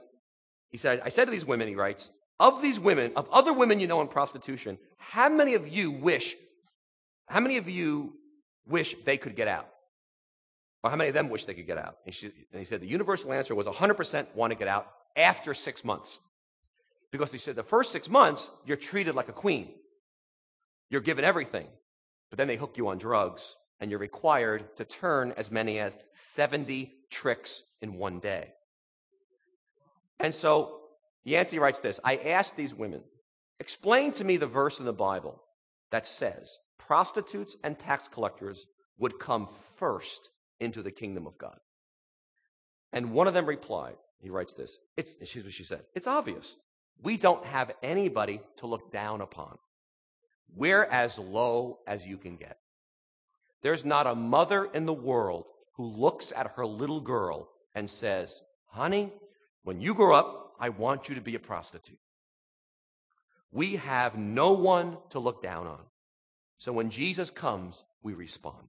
he 0.68 0.79
said, 0.79 1.03
I 1.05 1.09
said 1.09 1.25
to 1.25 1.33
these 1.33 1.44
women, 1.44 1.66
he 1.66 1.75
writes, 1.75 2.11
of 2.38 2.62
these 2.62 2.79
women, 2.79 3.12
of 3.16 3.29
other 3.33 3.53
women 3.53 3.81
you 3.81 3.88
know 3.88 4.01
in 4.03 4.07
prostitution, 4.07 4.79
how 4.99 5.29
many 5.29 5.55
of 5.55 5.66
you 5.66 5.90
wish, 5.90 6.37
how 7.27 7.40
many 7.40 7.57
of 7.57 7.68
you 7.68 8.14
wish 8.70 8.94
they 9.04 9.16
could 9.16 9.37
get 9.37 9.48
out? 9.48 9.68
Or 10.83 10.90
how 10.90 10.96
many 10.96 11.09
of 11.09 11.14
them 11.14 11.28
wish 11.28 11.44
they 11.44 11.54
could 11.54 11.66
get 11.66 11.78
out? 11.78 11.98
And, 12.06 12.14
she, 12.14 12.26
and 12.26 12.59
he 12.59 12.64
said 12.64 12.80
the 12.80 12.87
universal 12.87 13.33
answer 13.33 13.54
was 13.54 13.66
100% 13.66 14.35
want 14.35 14.52
to 14.52 14.59
get 14.59 14.68
out 14.68 14.90
after 15.16 15.52
six 15.52 15.85
months. 15.85 16.18
Because 17.11 17.33
he 17.33 17.38
said 17.38 17.56
the 17.56 17.62
first 17.62 17.92
six 17.92 18.09
months, 18.09 18.50
you're 18.64 18.76
treated 18.76 19.14
like 19.14 19.28
a 19.28 19.33
queen. 19.33 19.68
You're 20.88 21.00
given 21.00 21.24
everything. 21.24 21.66
But 22.30 22.38
then 22.38 22.48
they 22.48 22.56
hook 22.56 22.76
you 22.76 22.88
on 22.88 22.98
drugs, 22.98 23.56
and 23.80 23.90
you're 23.90 24.00
required 24.00 24.76
to 24.76 24.85
turn 24.85 25.35
as 25.37 25.50
many 25.50 25.80
as 25.80 25.96
70 26.12 26.94
tricks 27.11 27.64
in 27.83 27.94
one 27.94 28.20
day. 28.20 28.52
And 30.20 30.35
so 30.35 30.80
Yancey 31.24 31.59
writes 31.59 31.80
this 31.80 32.00
I 32.04 32.16
asked 32.16 32.56
these 32.56 32.74
women, 32.74 33.02
explain 33.59 34.12
to 34.12 34.24
me 34.24 34.37
the 34.37 34.46
verse 34.46 34.78
in 34.78 34.87
the 34.87 34.92
Bible 34.92 35.42
that 35.90 36.06
says 36.06 36.59
prostitutes 36.90 37.57
and 37.62 37.79
tax 37.79 38.09
collectors 38.09 38.66
would 38.98 39.20
come 39.20 39.48
first 39.76 40.31
into 40.59 40.83
the 40.83 40.90
kingdom 40.90 41.24
of 41.24 41.38
God. 41.38 41.57
And 42.92 43.12
one 43.12 43.29
of 43.29 43.33
them 43.33 43.46
replied, 43.46 43.94
he 44.18 44.29
writes 44.29 44.55
this, 44.55 44.76
it's, 44.96 45.14
what 45.37 45.53
she 45.53 45.62
said, 45.62 45.83
it's 45.94 46.09
obvious. 46.09 46.57
We 47.00 47.16
don't 47.16 47.46
have 47.46 47.70
anybody 47.81 48.40
to 48.57 48.66
look 48.66 48.90
down 48.90 49.20
upon. 49.20 49.57
We're 50.57 50.83
as 50.83 51.16
low 51.16 51.79
as 51.87 52.05
you 52.05 52.18
can 52.18 52.35
get. 52.35 52.59
There's 53.62 53.85
not 53.85 54.09
a 54.09 54.16
mother 54.16 54.64
in 54.64 54.85
the 54.85 54.92
world 54.92 55.44
who 55.76 55.85
looks 55.85 56.33
at 56.35 56.55
her 56.57 56.66
little 56.66 57.00
girl 57.00 57.50
and 57.72 57.88
says, 57.88 58.42
honey, 58.66 59.12
when 59.62 59.81
you 59.81 59.94
grow 59.94 60.12
up, 60.12 60.55
I 60.59 60.70
want 60.70 61.09
you 61.09 61.14
to 61.14 61.20
be 61.20 61.37
a 61.37 61.38
prostitute. 61.38 62.00
We 63.53 63.76
have 63.76 64.18
no 64.18 64.55
one 64.55 64.96
to 65.11 65.20
look 65.20 65.40
down 65.40 65.68
on. 65.68 65.79
So 66.61 66.75
when 66.75 66.90
Jesus 66.90 67.31
comes, 67.31 67.85
we 68.03 68.12
respond. 68.12 68.68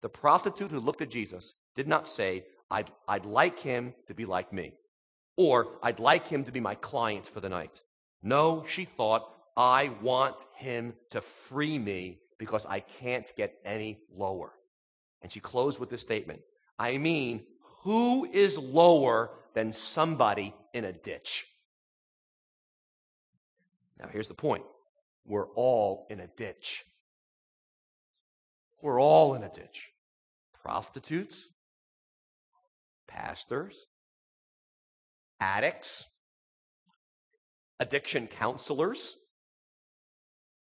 The 0.00 0.08
prostitute 0.08 0.70
who 0.70 0.78
looked 0.78 1.02
at 1.02 1.10
Jesus 1.10 1.54
did 1.74 1.88
not 1.88 2.06
say, 2.06 2.44
I'd, 2.70 2.88
I'd 3.08 3.24
like 3.26 3.58
him 3.58 3.94
to 4.06 4.14
be 4.14 4.26
like 4.26 4.52
me, 4.52 4.74
or 5.36 5.72
I'd 5.82 5.98
like 5.98 6.28
him 6.28 6.44
to 6.44 6.52
be 6.52 6.60
my 6.60 6.76
client 6.76 7.26
for 7.26 7.40
the 7.40 7.48
night. 7.48 7.82
No, 8.22 8.64
she 8.68 8.84
thought, 8.84 9.28
I 9.56 9.90
want 10.00 10.46
him 10.54 10.94
to 11.10 11.20
free 11.20 11.80
me 11.80 12.20
because 12.38 12.64
I 12.64 12.78
can't 12.78 13.30
get 13.36 13.58
any 13.64 13.98
lower. 14.16 14.52
And 15.20 15.32
she 15.32 15.40
closed 15.40 15.80
with 15.80 15.90
this 15.90 16.02
statement 16.02 16.42
I 16.78 16.96
mean, 16.96 17.42
who 17.82 18.24
is 18.24 18.56
lower 18.56 19.32
than 19.54 19.72
somebody 19.72 20.54
in 20.72 20.84
a 20.84 20.92
ditch. 20.92 21.48
Now, 23.98 24.06
here's 24.12 24.28
the 24.28 24.34
point 24.34 24.62
we're 25.26 25.48
all 25.56 26.06
in 26.08 26.20
a 26.20 26.28
ditch. 26.28 26.84
We're 28.82 29.00
all 29.00 29.34
in 29.34 29.42
a 29.42 29.48
ditch. 29.48 29.90
Prostitutes, 30.62 31.48
pastors, 33.08 33.86
addicts, 35.40 36.04
addiction 37.78 38.26
counselors, 38.26 39.16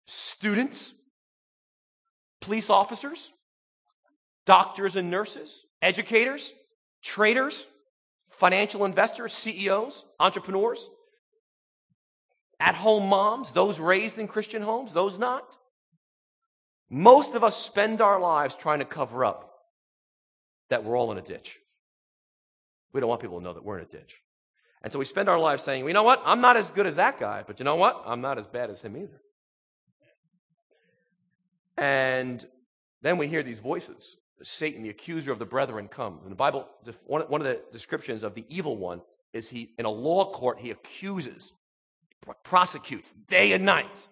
students, 0.08 0.94
police 2.42 2.70
officers, 2.70 3.34
doctors 4.46 4.96
and 4.96 5.12
nurses, 5.12 5.66
educators, 5.82 6.54
traders, 7.04 7.68
financial 8.32 8.86
investors, 8.86 9.34
CEOs, 9.34 10.06
entrepreneurs, 10.20 10.90
at 12.60 12.76
home 12.76 13.08
moms, 13.08 13.52
those 13.52 13.80
raised 13.80 14.18
in 14.20 14.28
Christian 14.28 14.62
homes, 14.62 14.94
those 14.94 15.20
not. 15.20 15.56
Most 16.90 17.36
of 17.36 17.44
us 17.44 17.56
spend 17.56 18.02
our 18.02 18.20
lives 18.20 18.56
trying 18.56 18.80
to 18.80 18.86
cover 18.86 19.24
up 19.24 19.50
that 20.70 20.84
we're 20.84 20.98
all 20.98 21.12
in 21.12 21.18
a 21.18 21.22
ditch. 21.22 21.60
We 22.94 23.00
don't 23.00 23.10
want 23.10 23.22
people 23.22 23.38
to 23.38 23.44
know 23.44 23.54
that 23.54 23.64
we're 23.64 23.78
in 23.78 23.86
a 23.86 23.88
ditch. 23.88 24.22
And 24.82 24.92
so 24.92 24.98
we 24.98 25.06
spend 25.06 25.30
our 25.30 25.40
lives 25.40 25.64
saying, 25.64 25.86
you 25.86 25.94
know 25.94 26.04
what? 26.04 26.22
I'm 26.26 26.42
not 26.42 26.58
as 26.58 26.72
good 26.72 26.88
as 26.88 26.96
that 26.96 27.20
guy, 27.20 27.44
but 27.46 27.60
you 27.60 27.66
know 27.66 27.76
what? 27.76 28.02
I'm 28.06 28.22
not 28.22 28.38
as 28.40 28.48
bad 28.48 28.70
as 28.70 28.82
him 28.82 28.96
either. 28.98 29.22
And 31.78 32.44
then 33.02 33.18
we 33.18 33.28
hear 33.28 33.44
these 33.44 33.60
voices 33.60 34.18
Satan, 34.42 34.84
the 34.84 34.90
accuser 34.90 35.34
of 35.34 35.40
the 35.40 35.46
brethren, 35.46 35.90
comes. 35.90 36.24
In 36.24 36.30
the 36.30 36.36
Bible, 36.36 36.68
one 37.08 37.42
of 37.42 37.44
the 37.44 37.62
descriptions 37.72 38.24
of 38.24 38.36
the 38.36 38.46
evil 38.48 38.78
one 38.78 39.02
is 39.34 39.50
he, 39.50 39.74
in 39.78 39.86
a 39.86 39.90
law 39.90 40.32
court, 40.32 40.60
he 40.60 40.72
accuses, 40.72 41.52
prosecutes 42.44 43.12
day 43.12 43.52
and 43.52 43.66
night. 43.66 44.08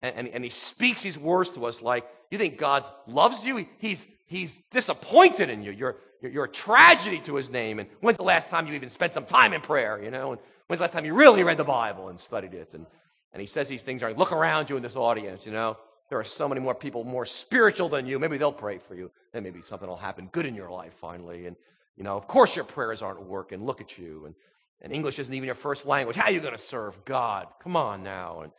And, 0.00 0.16
and, 0.16 0.28
and 0.28 0.44
he 0.44 0.50
speaks 0.50 1.02
these 1.02 1.18
words 1.18 1.50
to 1.50 1.66
us 1.66 1.82
like, 1.82 2.06
you 2.30 2.38
think 2.38 2.58
God 2.58 2.84
loves 3.06 3.44
you? 3.44 3.66
He's, 3.78 4.08
he's 4.26 4.60
disappointed 4.70 5.50
in 5.50 5.62
you. 5.62 5.72
You're, 5.72 5.96
you're, 6.20 6.44
a 6.44 6.48
tragedy 6.48 7.18
to 7.20 7.36
his 7.36 7.50
name. 7.50 7.78
And 7.78 7.88
when's 8.00 8.16
the 8.16 8.24
last 8.24 8.48
time 8.48 8.66
you 8.66 8.74
even 8.74 8.88
spent 8.88 9.12
some 9.12 9.26
time 9.26 9.52
in 9.52 9.60
prayer, 9.60 10.02
you 10.02 10.10
know? 10.10 10.32
And 10.32 10.40
when's 10.66 10.78
the 10.78 10.84
last 10.84 10.92
time 10.92 11.04
you 11.04 11.14
really 11.14 11.42
read 11.42 11.58
the 11.58 11.64
Bible 11.64 12.08
and 12.08 12.18
studied 12.18 12.54
it? 12.54 12.74
And, 12.74 12.86
and 13.32 13.40
he 13.40 13.46
says 13.46 13.68
these 13.68 13.84
things, 13.84 14.02
are 14.02 14.12
look 14.14 14.32
around 14.32 14.70
you 14.70 14.76
in 14.76 14.82
this 14.82 14.96
audience, 14.96 15.46
you 15.46 15.52
know? 15.52 15.76
There 16.10 16.18
are 16.18 16.24
so 16.24 16.48
many 16.48 16.60
more 16.60 16.74
people 16.74 17.02
more 17.04 17.24
spiritual 17.24 17.88
than 17.88 18.06
you. 18.06 18.18
Maybe 18.18 18.36
they'll 18.36 18.52
pray 18.52 18.78
for 18.78 18.94
you. 18.94 19.10
Then 19.32 19.42
maybe 19.42 19.62
something 19.62 19.88
will 19.88 19.96
happen 19.96 20.28
good 20.32 20.46
in 20.46 20.54
your 20.54 20.70
life 20.70 20.92
finally. 21.00 21.46
And, 21.46 21.56
you 21.96 22.04
know, 22.04 22.16
of 22.16 22.26
course 22.26 22.54
your 22.54 22.64
prayers 22.64 23.02
aren't 23.02 23.22
working. 23.22 23.64
Look 23.64 23.80
at 23.80 23.98
you. 23.98 24.26
And, 24.26 24.34
and 24.82 24.92
English 24.92 25.18
isn't 25.18 25.32
even 25.32 25.46
your 25.46 25.54
first 25.54 25.86
language. 25.86 26.16
How 26.16 26.24
are 26.24 26.30
you 26.30 26.40
going 26.40 26.52
to 26.52 26.58
serve 26.58 27.04
God? 27.04 27.46
Come 27.62 27.76
on 27.76 28.02
now. 28.02 28.40
And, 28.42 28.52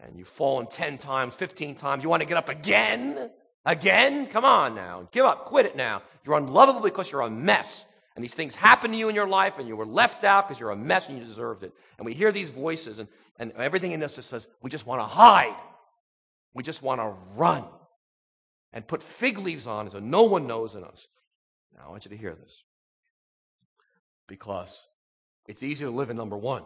and 0.00 0.18
you've 0.18 0.28
fallen 0.28 0.66
10 0.66 0.98
times, 0.98 1.34
15 1.34 1.74
times. 1.74 2.02
You 2.02 2.08
want 2.08 2.22
to 2.22 2.28
get 2.28 2.36
up 2.36 2.48
again? 2.48 3.30
Again? 3.64 4.26
Come 4.26 4.44
on 4.44 4.74
now. 4.74 5.08
Give 5.12 5.24
up. 5.24 5.46
Quit 5.46 5.66
it 5.66 5.76
now. 5.76 6.02
You're 6.24 6.36
unlovable 6.36 6.80
because 6.80 7.10
you're 7.10 7.22
a 7.22 7.30
mess. 7.30 7.84
And 8.14 8.24
these 8.24 8.34
things 8.34 8.54
happen 8.54 8.90
to 8.90 8.96
you 8.96 9.08
in 9.08 9.14
your 9.14 9.28
life, 9.28 9.58
and 9.58 9.68
you 9.68 9.76
were 9.76 9.86
left 9.86 10.24
out 10.24 10.48
because 10.48 10.58
you're 10.58 10.70
a 10.70 10.76
mess 10.76 11.08
and 11.08 11.18
you 11.18 11.24
deserved 11.24 11.62
it. 11.62 11.72
And 11.98 12.04
we 12.04 12.14
hear 12.14 12.32
these 12.32 12.50
voices, 12.50 12.98
and, 12.98 13.08
and 13.38 13.52
everything 13.52 13.92
in 13.92 14.00
this 14.00 14.16
just 14.16 14.28
says, 14.28 14.48
we 14.60 14.70
just 14.70 14.86
want 14.86 15.00
to 15.00 15.04
hide. 15.04 15.54
We 16.52 16.64
just 16.64 16.82
want 16.82 17.00
to 17.00 17.12
run 17.36 17.64
and 18.72 18.86
put 18.86 19.02
fig 19.02 19.38
leaves 19.38 19.66
on 19.66 19.90
so 19.90 20.00
no 20.00 20.24
one 20.24 20.46
knows 20.46 20.74
in 20.74 20.82
us. 20.82 21.06
Now, 21.76 21.84
I 21.86 21.90
want 21.90 22.04
you 22.04 22.10
to 22.10 22.16
hear 22.16 22.34
this 22.34 22.62
because 24.26 24.86
it's 25.46 25.62
easy 25.62 25.84
to 25.84 25.90
live 25.90 26.10
in 26.10 26.16
number 26.16 26.36
one. 26.36 26.64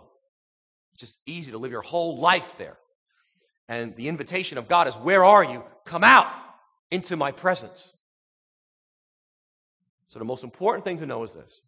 It's 0.92 1.00
just 1.00 1.18
easy 1.26 1.50
to 1.52 1.58
live 1.58 1.70
your 1.70 1.82
whole 1.82 2.18
life 2.18 2.56
there. 2.58 2.76
And 3.72 3.96
the 3.96 4.08
invitation 4.08 4.58
of 4.58 4.68
God 4.68 4.86
is, 4.86 4.94
Where 4.96 5.24
are 5.24 5.42
you? 5.42 5.64
Come 5.86 6.04
out 6.04 6.26
into 6.90 7.16
my 7.16 7.32
presence. 7.32 7.90
So, 10.08 10.18
the 10.18 10.26
most 10.26 10.44
important 10.44 10.84
thing 10.84 10.98
to 10.98 11.06
know 11.06 11.22
is 11.22 11.32
this, 11.32 11.62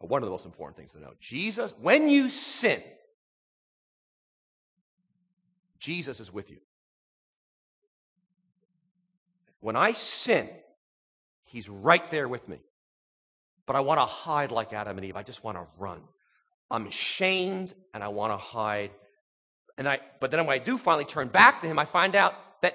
one 0.00 0.24
of 0.24 0.26
the 0.26 0.32
most 0.32 0.44
important 0.44 0.76
things 0.76 0.94
to 0.94 1.00
know 1.00 1.12
Jesus, 1.20 1.72
when 1.80 2.08
you 2.08 2.28
sin, 2.28 2.82
Jesus 5.78 6.18
is 6.18 6.32
with 6.32 6.50
you. 6.50 6.58
When 9.60 9.76
I 9.76 9.92
sin, 9.92 10.48
he's 11.44 11.68
right 11.68 12.10
there 12.10 12.26
with 12.26 12.48
me. 12.48 12.58
But 13.66 13.76
I 13.76 13.80
want 13.80 14.00
to 14.00 14.04
hide 14.04 14.50
like 14.50 14.72
Adam 14.72 14.98
and 14.98 15.04
Eve. 15.04 15.16
I 15.16 15.22
just 15.22 15.44
want 15.44 15.58
to 15.58 15.66
run. 15.78 16.00
I'm 16.72 16.88
ashamed 16.88 17.72
and 17.94 18.02
I 18.02 18.08
want 18.08 18.32
to 18.32 18.36
hide. 18.36 18.90
And 19.78 19.88
I, 19.88 20.00
but 20.18 20.32
then 20.32 20.44
when 20.44 20.54
I 20.54 20.58
do 20.58 20.76
finally 20.76 21.04
turn 21.04 21.28
back 21.28 21.60
to 21.60 21.68
him, 21.68 21.78
I 21.78 21.84
find 21.84 22.16
out 22.16 22.34
that 22.62 22.74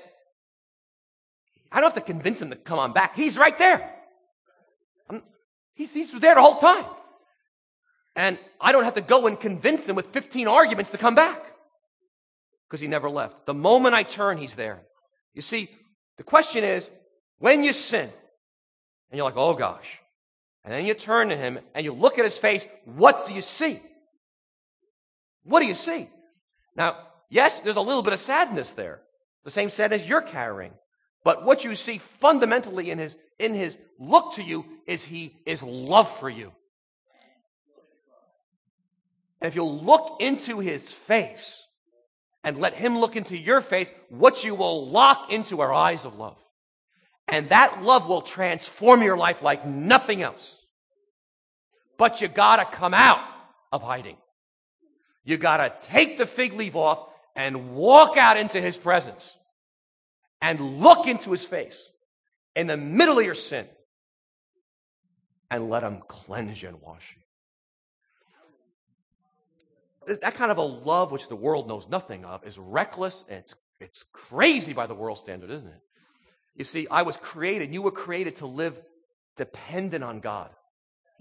I 1.70 1.82
don't 1.82 1.94
have 1.94 2.02
to 2.04 2.12
convince 2.12 2.42
him 2.42 2.50
to 2.50 2.56
come 2.56 2.80
on 2.80 2.94
back. 2.94 3.16
He's 3.16 3.38
right 3.38 3.58
there. 3.58 3.94
I'm, 5.10 5.22
he's, 5.74 5.94
he's 5.94 6.12
there 6.12 6.36
the 6.36 6.42
whole 6.42 6.56
time. 6.56 6.86
And 8.16 8.40
I 8.62 8.72
don't 8.72 8.86
have 8.86 8.94
to 8.94 9.02
go 9.02 9.28
and 9.28 9.38
convince 9.38 9.88
him 9.88 9.98
with 9.98 10.08
15 10.08 10.48
arguments 10.48 10.92
to 10.92 10.98
come 10.98 11.14
back 11.14 11.44
because 12.70 12.80
he 12.80 12.88
never 12.88 13.10
left. 13.10 13.46
The 13.48 13.54
moment 13.54 13.96
I 13.96 14.04
turn, 14.04 14.38
he's 14.38 14.56
there. 14.56 14.82
You 15.34 15.42
see, 15.42 15.70
the 16.18 16.24
question 16.24 16.64
is 16.64 16.90
when 17.40 17.66
you 17.66 17.74
sin, 17.74 18.10
and 19.10 19.18
you're 19.18 19.26
like, 19.26 19.36
oh 19.36 19.56
gosh, 19.56 20.00
and 20.64 20.74
then 20.74 20.86
you 20.86 20.94
turn 20.94 21.30
to 21.30 21.36
him 21.36 21.60
and 21.76 21.84
you 21.84 21.92
look 21.92 22.18
at 22.18 22.24
his 22.24 22.38
face, 22.38 22.66
what 22.86 23.26
do 23.26 23.34
you 23.34 23.42
see? 23.42 23.82
What 25.44 25.60
do 25.60 25.66
you 25.66 25.74
see? 25.74 26.08
Now, 26.76 26.98
yes, 27.30 27.60
there's 27.60 27.76
a 27.76 27.82
little 27.82 28.02
bit 28.02 28.14
of 28.14 28.20
sadness 28.20 28.72
there, 28.74 29.02
the 29.44 29.52
same 29.52 29.70
sadness 29.70 30.08
you're 30.08 30.22
carrying. 30.22 30.74
But 31.24 31.46
what 31.46 31.64
you 31.64 31.76
see 31.76 32.00
fundamentally 32.00 32.92
in 32.92 32.98
his, 32.98 33.18
in 33.40 33.54
his 33.54 33.78
look 34.00 34.34
to 34.34 34.44
you 34.44 34.66
is 34.86 35.06
he 35.06 35.38
is 35.46 35.64
love 35.64 36.20
for 36.20 36.30
you. 36.30 36.52
And 39.40 39.48
if 39.48 39.56
you'll 39.56 39.80
look 39.80 40.18
into 40.22 40.60
his 40.60 40.92
face 40.92 41.66
and 42.44 42.58
let 42.58 42.74
him 42.74 42.98
look 42.98 43.16
into 43.16 43.38
your 43.38 43.62
face, 43.62 43.92
what 44.10 44.44
you 44.44 44.56
will 44.56 44.88
lock 44.88 45.32
into 45.32 45.62
are 45.62 45.74
eyes 45.74 46.06
of 46.06 46.18
love. 46.18 46.38
And 47.28 47.50
that 47.50 47.84
love 47.84 48.08
will 48.08 48.22
transform 48.22 49.02
your 49.02 49.18
life 49.18 49.42
like 49.42 49.66
nothing 49.66 50.22
else. 50.22 50.62
But 51.98 52.22
you 52.22 52.28
gotta 52.28 52.66
come 52.66 52.94
out 52.94 53.24
of 53.72 53.82
hiding. 53.82 54.18
You 55.24 55.38
gotta 55.38 55.74
take 55.80 56.18
the 56.18 56.26
fig 56.26 56.54
leaf 56.54 56.76
off 56.76 57.08
and 57.36 57.76
walk 57.76 58.18
out 58.18 58.38
into 58.38 58.60
his 58.60 58.78
presence 58.78 59.36
and 60.42 60.80
look 60.80 61.08
into 61.08 61.32
his 61.32 61.46
face 61.46 61.90
in 62.56 62.68
the 62.68 62.78
middle 62.78 63.18
of 63.18 63.26
your 63.26 63.34
sin 63.34 63.68
and 65.50 65.70
let 65.70 65.84
him 65.84 66.02
cleanse 66.08 66.62
you 66.62 66.70
and 66.70 66.82
wash 66.82 67.16
you. 70.08 70.18
That 70.22 70.34
kind 70.36 70.52
of 70.52 70.58
a 70.58 70.64
love 70.64 71.12
which 71.12 71.30
the 71.30 71.36
world 71.36 71.68
knows 71.68 71.88
nothing 71.88 72.26
of 72.26 72.46
is 72.46 72.58
reckless 72.60 73.24
and 73.30 73.40
it's, 73.40 73.56
it's 73.80 74.04
crazy 74.12 74.74
by 74.74 74.86
the 74.88 74.96
world 74.96 75.18
standard, 75.18 75.50
isn't 75.50 75.70
it? 75.70 75.80
You 76.56 76.66
see, 76.66 76.88
I 76.92 77.04
was 77.04 77.18
created, 77.18 77.74
you 77.74 77.82
were 77.82 77.92
created 77.92 78.38
to 78.38 78.46
live 78.46 78.80
dependent 79.38 80.04
on 80.04 80.20
God. 80.20 80.50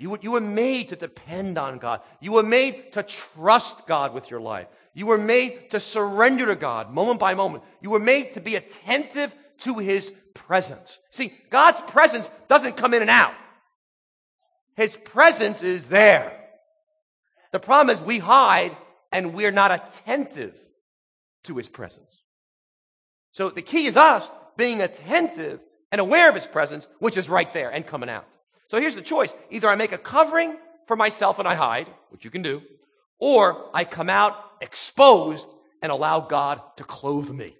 You 0.03 0.11
were, 0.11 0.19
you 0.21 0.33
were 0.33 0.41
made 0.41 0.89
to 0.89 0.97
depend 0.97 1.57
on 1.57 1.79
God. 1.79 2.01
You 2.19 2.33
were 2.33 2.43
made 2.43 2.91
to 2.95 3.05
trust 3.05 3.87
God 3.87 4.13
with 4.13 4.33
your 4.33 4.41
life. 4.41 4.67
You 4.95 5.07
were 5.07 5.17
made 5.17 5.71
to 5.71 5.79
surrender 5.79 6.45
to 6.47 6.57
God 6.57 6.93
moment 6.93 7.21
by 7.21 7.35
moment. 7.35 7.63
You 7.81 7.91
were 7.91 8.01
made 8.01 8.33
to 8.33 8.41
be 8.41 8.57
attentive 8.57 9.33
to 9.59 9.79
His 9.79 10.11
presence. 10.35 10.99
See, 11.13 11.33
God's 11.51 11.81
presence 11.83 12.33
doesn't 12.49 12.77
come 12.77 12.95
in 12.95 13.03
and 13.03 13.11
out. 13.13 13.33
His 14.75 14.97
presence 14.97 15.63
is 15.63 15.87
there. 15.87 16.37
The 17.53 17.61
problem 17.61 17.95
is 17.95 18.03
we 18.03 18.19
hide 18.19 18.77
and 19.13 19.35
we're 19.35 19.53
not 19.53 19.71
attentive 19.71 20.59
to 21.45 21.57
His 21.57 21.69
presence. 21.69 22.13
So 23.31 23.51
the 23.51 23.63
key 23.63 23.87
is 23.87 23.97
us 23.97 24.29
being 24.57 24.83
attentive 24.83 25.61
and 25.93 26.01
aware 26.01 26.29
of 26.29 26.35
His 26.35 26.47
presence, 26.49 26.89
which 26.99 27.17
is 27.17 27.29
right 27.29 27.53
there 27.53 27.71
and 27.71 27.87
coming 27.87 28.11
out. 28.11 28.27
So 28.73 28.81
here's 28.81 28.95
the 28.95 29.03
choice. 29.03 29.35
Either 29.51 29.69
I 29.69 29.75
make 29.75 29.93
a 29.93 29.99
covering 29.99 30.57
for 30.87 30.97
myself 30.97 31.39
and 31.39 31.47
I 31.47 31.55
hide, 31.55 31.89
which 32.09 32.25
you 32.25 32.31
can 32.31 32.41
do, 32.41 32.63
or 33.19 33.67
I 33.75 33.85
come 33.85 34.09
out 34.09 34.35
exposed 34.63 35.47
and 35.83 35.93
allow 35.93 36.21
God 36.21 36.59
to 36.79 36.85
clothe 36.85 37.29
me. 37.29 37.55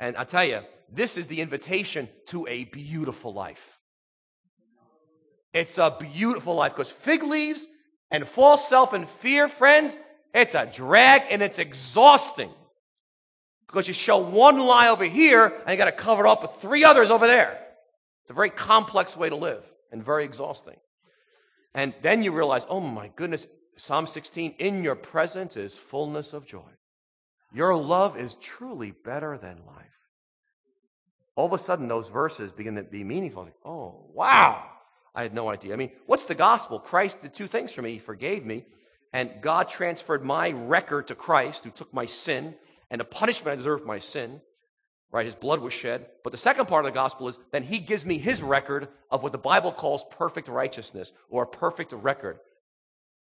And 0.00 0.16
I 0.16 0.24
tell 0.24 0.42
you, 0.42 0.62
this 0.92 1.16
is 1.16 1.28
the 1.28 1.40
invitation 1.40 2.08
to 2.26 2.48
a 2.48 2.64
beautiful 2.64 3.32
life. 3.32 3.78
It's 5.54 5.78
a 5.78 5.96
beautiful 6.00 6.56
life 6.56 6.72
because 6.72 6.90
fig 6.90 7.22
leaves 7.22 7.68
and 8.10 8.26
false 8.26 8.68
self 8.68 8.92
and 8.92 9.08
fear, 9.08 9.46
friends, 9.46 9.96
it's 10.34 10.56
a 10.56 10.66
drag 10.66 11.22
and 11.30 11.42
it's 11.42 11.60
exhausting. 11.60 12.50
Because 13.68 13.86
you 13.86 13.94
show 13.94 14.18
one 14.18 14.58
lie 14.58 14.88
over 14.88 15.04
here 15.04 15.44
and 15.46 15.70
you 15.70 15.76
got 15.76 15.84
to 15.84 15.92
cover 15.92 16.26
it 16.26 16.28
up 16.28 16.42
with 16.42 16.60
three 16.60 16.82
others 16.82 17.12
over 17.12 17.28
there. 17.28 17.56
It's 18.30 18.34
a 18.36 18.36
very 18.36 18.50
complex 18.50 19.16
way 19.16 19.28
to 19.28 19.34
live 19.34 19.64
and 19.90 20.04
very 20.04 20.22
exhausting. 20.22 20.76
And 21.74 21.92
then 22.00 22.22
you 22.22 22.30
realize, 22.30 22.64
oh 22.68 22.78
my 22.78 23.10
goodness, 23.16 23.48
Psalm 23.74 24.06
16, 24.06 24.54
in 24.60 24.84
your 24.84 24.94
presence 24.94 25.56
is 25.56 25.76
fullness 25.76 26.32
of 26.32 26.46
joy. 26.46 26.70
Your 27.52 27.74
love 27.74 28.16
is 28.16 28.36
truly 28.36 28.92
better 28.92 29.36
than 29.36 29.66
life. 29.66 29.98
All 31.34 31.46
of 31.46 31.52
a 31.52 31.58
sudden, 31.58 31.88
those 31.88 32.08
verses 32.08 32.52
begin 32.52 32.76
to 32.76 32.84
be 32.84 33.02
meaningful. 33.02 33.42
Like, 33.42 33.54
oh, 33.64 34.04
wow. 34.14 34.64
I 35.12 35.22
had 35.22 35.34
no 35.34 35.48
idea. 35.48 35.72
I 35.72 35.76
mean, 35.76 35.90
what's 36.06 36.26
the 36.26 36.36
gospel? 36.36 36.78
Christ 36.78 37.22
did 37.22 37.34
two 37.34 37.48
things 37.48 37.72
for 37.72 37.82
me. 37.82 37.94
He 37.94 37.98
forgave 37.98 38.46
me, 38.46 38.64
and 39.12 39.32
God 39.40 39.68
transferred 39.68 40.24
my 40.24 40.50
record 40.50 41.08
to 41.08 41.16
Christ, 41.16 41.64
who 41.64 41.70
took 41.70 41.92
my 41.92 42.06
sin 42.06 42.54
and 42.92 43.00
the 43.00 43.04
punishment 43.04 43.54
I 43.54 43.56
deserved 43.56 43.82
for 43.82 43.88
my 43.88 43.98
sin 43.98 44.40
right? 45.12 45.26
His 45.26 45.34
blood 45.34 45.60
was 45.60 45.72
shed. 45.72 46.06
But 46.22 46.32
the 46.32 46.38
second 46.38 46.66
part 46.66 46.84
of 46.84 46.92
the 46.92 46.94
gospel 46.94 47.28
is 47.28 47.38
then 47.50 47.62
he 47.62 47.78
gives 47.78 48.06
me 48.06 48.18
his 48.18 48.42
record 48.42 48.88
of 49.10 49.22
what 49.22 49.32
the 49.32 49.38
Bible 49.38 49.72
calls 49.72 50.04
perfect 50.10 50.48
righteousness 50.48 51.12
or 51.28 51.42
a 51.42 51.46
perfect 51.46 51.92
record. 51.92 52.38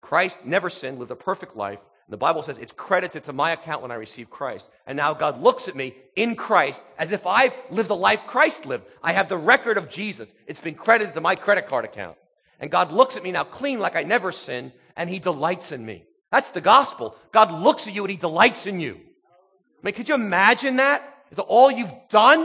Christ 0.02 0.46
never 0.46 0.70
sinned, 0.70 1.00
lived 1.00 1.12
a 1.12 1.16
perfect 1.16 1.56
life. 1.56 1.80
And 1.80 2.14
the 2.14 2.18
Bible 2.18 2.44
says 2.44 2.60
it's 2.60 2.72
credited 2.72 3.24
to 3.24 3.34
my 3.34 3.52
account 3.52 3.82
when 3.82 3.92
I 3.92 3.96
receive 3.96 4.30
Christ. 4.30 4.70
And 4.86 4.96
now 4.96 5.14
God 5.14 5.42
looks 5.42 5.68
at 5.68 5.76
me 5.76 5.96
in 6.16 6.36
Christ 6.36 6.86
as 7.00 7.12
if 7.12 7.26
I've 7.26 7.56
lived 7.72 7.90
the 7.90 7.96
life 7.96 8.22
Christ 8.28 8.66
lived. 8.66 8.86
I 9.02 9.14
have 9.14 9.28
the 9.28 9.38
record 9.38 9.78
of 9.78 9.90
Jesus. 9.90 10.36
It's 10.46 10.60
been 10.60 10.76
credited 10.76 11.16
to 11.16 11.22
my 11.22 11.36
credit 11.36 11.66
card 11.66 11.84
account. 11.84 12.18
And 12.60 12.70
God 12.70 12.92
looks 12.92 13.18
at 13.18 13.24
me 13.24 13.32
now 13.32 13.44
clean 13.44 13.80
like 13.80 13.96
I 13.96 14.04
never 14.04 14.32
sinned, 14.32 14.72
and 14.96 15.10
he 15.10 15.20
delights 15.20 15.72
in 15.72 15.86
me. 15.86 16.06
That's 16.32 16.50
the 16.50 16.62
gospel. 16.62 17.18
God 17.32 17.52
looks 17.52 17.88
at 17.88 17.96
you 17.96 18.04
and 18.04 18.12
he 18.12 18.18
delights 18.18 18.68
in 18.68 18.80
you. 18.80 18.94
I 18.94 19.80
mean, 19.82 19.94
could 19.94 20.08
you 20.08 20.16
imagine 20.16 20.78
that? 20.78 21.15
Is 21.36 21.40
all 21.40 21.70
you've 21.70 21.94
done? 22.08 22.40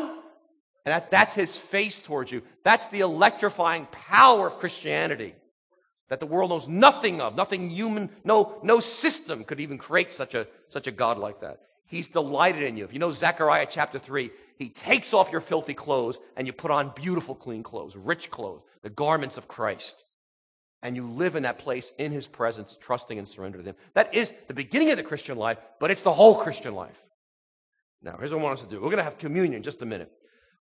And 0.84 0.92
that, 0.92 1.12
that's 1.12 1.32
his 1.32 1.56
face 1.56 2.00
towards 2.00 2.32
you. 2.32 2.42
That's 2.64 2.88
the 2.88 3.00
electrifying 3.00 3.86
power 3.92 4.48
of 4.48 4.56
Christianity 4.56 5.36
that 6.08 6.18
the 6.18 6.26
world 6.26 6.50
knows 6.50 6.66
nothing 6.66 7.20
of. 7.20 7.36
Nothing 7.36 7.70
human, 7.70 8.10
no, 8.24 8.58
no 8.64 8.80
system 8.80 9.44
could 9.44 9.60
even 9.60 9.78
create 9.78 10.10
such 10.10 10.34
a, 10.34 10.48
such 10.70 10.88
a 10.88 10.90
God 10.90 11.18
like 11.18 11.40
that. 11.42 11.60
He's 11.86 12.08
delighted 12.08 12.64
in 12.64 12.76
you. 12.76 12.82
If 12.82 12.92
you 12.92 12.98
know 12.98 13.12
Zechariah 13.12 13.68
chapter 13.70 14.00
3, 14.00 14.28
he 14.58 14.68
takes 14.68 15.14
off 15.14 15.30
your 15.30 15.40
filthy 15.40 15.74
clothes 15.74 16.18
and 16.36 16.48
you 16.48 16.52
put 16.52 16.72
on 16.72 16.92
beautiful, 16.96 17.36
clean 17.36 17.62
clothes, 17.62 17.94
rich 17.94 18.28
clothes, 18.28 18.62
the 18.82 18.90
garments 18.90 19.36
of 19.36 19.46
Christ. 19.46 20.02
And 20.82 20.96
you 20.96 21.06
live 21.06 21.36
in 21.36 21.44
that 21.44 21.60
place 21.60 21.92
in 21.96 22.10
his 22.10 22.26
presence, 22.26 22.76
trusting 22.80 23.18
and 23.18 23.28
surrendering 23.28 23.66
to 23.66 23.70
him. 23.70 23.76
That 23.94 24.16
is 24.16 24.34
the 24.48 24.54
beginning 24.54 24.90
of 24.90 24.96
the 24.96 25.04
Christian 25.04 25.38
life, 25.38 25.58
but 25.78 25.92
it's 25.92 26.02
the 26.02 26.12
whole 26.12 26.34
Christian 26.34 26.74
life. 26.74 27.00
Now, 28.02 28.16
here's 28.18 28.32
what 28.32 28.40
I 28.40 28.42
want 28.42 28.58
us 28.58 28.64
to 28.64 28.70
do. 28.70 28.76
We're 28.76 28.88
going 28.88 28.98
to 28.98 29.04
have 29.04 29.18
communion 29.18 29.54
in 29.54 29.62
just 29.62 29.82
a 29.82 29.86
minute. 29.86 30.10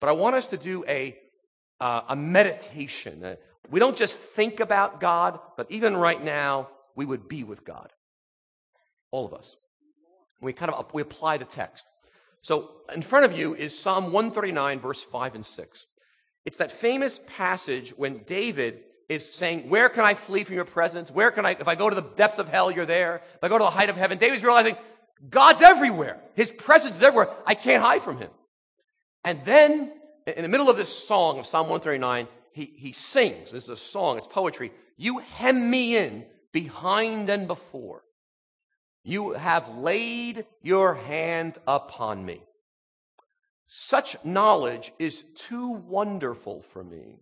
But 0.00 0.08
I 0.08 0.12
want 0.12 0.36
us 0.36 0.48
to 0.48 0.56
do 0.56 0.84
a, 0.88 1.16
uh, 1.80 2.02
a 2.08 2.16
meditation. 2.16 3.22
Uh, 3.22 3.36
we 3.70 3.80
don't 3.80 3.96
just 3.96 4.18
think 4.18 4.60
about 4.60 5.00
God, 5.00 5.38
but 5.56 5.70
even 5.70 5.96
right 5.96 6.22
now, 6.22 6.68
we 6.94 7.04
would 7.04 7.28
be 7.28 7.44
with 7.44 7.64
God. 7.64 7.92
All 9.10 9.26
of 9.26 9.34
us. 9.34 9.56
We 10.40 10.52
kind 10.52 10.70
of 10.70 10.92
we 10.92 11.02
apply 11.02 11.38
the 11.38 11.44
text. 11.44 11.86
So 12.42 12.70
in 12.94 13.02
front 13.02 13.24
of 13.24 13.36
you 13.36 13.54
is 13.54 13.76
Psalm 13.76 14.12
139, 14.12 14.80
verse 14.80 15.02
5 15.02 15.34
and 15.34 15.44
6. 15.44 15.86
It's 16.44 16.58
that 16.58 16.70
famous 16.70 17.20
passage 17.26 17.90
when 17.96 18.18
David 18.18 18.84
is 19.08 19.28
saying, 19.32 19.68
Where 19.68 19.88
can 19.88 20.04
I 20.04 20.14
flee 20.14 20.44
from 20.44 20.54
your 20.54 20.64
presence? 20.64 21.10
Where 21.10 21.30
can 21.30 21.46
I, 21.46 21.52
if 21.52 21.68
I 21.68 21.74
go 21.74 21.88
to 21.88 21.96
the 21.96 22.02
depths 22.02 22.38
of 22.38 22.48
hell, 22.48 22.70
you're 22.70 22.86
there. 22.86 23.22
If 23.34 23.42
I 23.42 23.48
go 23.48 23.58
to 23.58 23.64
the 23.64 23.70
height 23.70 23.88
of 23.88 23.96
heaven, 23.96 24.18
David's 24.18 24.44
realizing, 24.44 24.76
God's 25.28 25.62
everywhere. 25.62 26.20
His 26.34 26.50
presence 26.50 26.96
is 26.96 27.02
everywhere. 27.02 27.30
I 27.46 27.54
can't 27.54 27.82
hide 27.82 28.02
from 28.02 28.18
him. 28.18 28.30
And 29.24 29.44
then, 29.44 29.92
in 30.26 30.42
the 30.42 30.48
middle 30.48 30.70
of 30.70 30.76
this 30.76 30.88
song 30.88 31.38
of 31.38 31.46
Psalm 31.46 31.68
139, 31.68 32.28
he, 32.52 32.72
he 32.76 32.92
sings. 32.92 33.50
This 33.50 33.64
is 33.64 33.70
a 33.70 33.76
song, 33.76 34.18
it's 34.18 34.26
poetry. 34.26 34.72
You 34.96 35.18
hem 35.18 35.70
me 35.70 35.96
in 35.96 36.24
behind 36.52 37.28
and 37.28 37.46
before. 37.46 38.02
You 39.04 39.32
have 39.32 39.68
laid 39.76 40.46
your 40.62 40.94
hand 40.94 41.58
upon 41.66 42.24
me. 42.24 42.42
Such 43.66 44.16
knowledge 44.24 44.92
is 44.98 45.24
too 45.34 45.70
wonderful 45.70 46.62
for 46.72 46.82
me, 46.82 47.18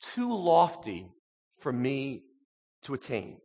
too 0.00 0.34
lofty 0.36 1.08
for 1.60 1.72
me 1.72 2.22
to 2.82 2.94
attain. 2.94 3.38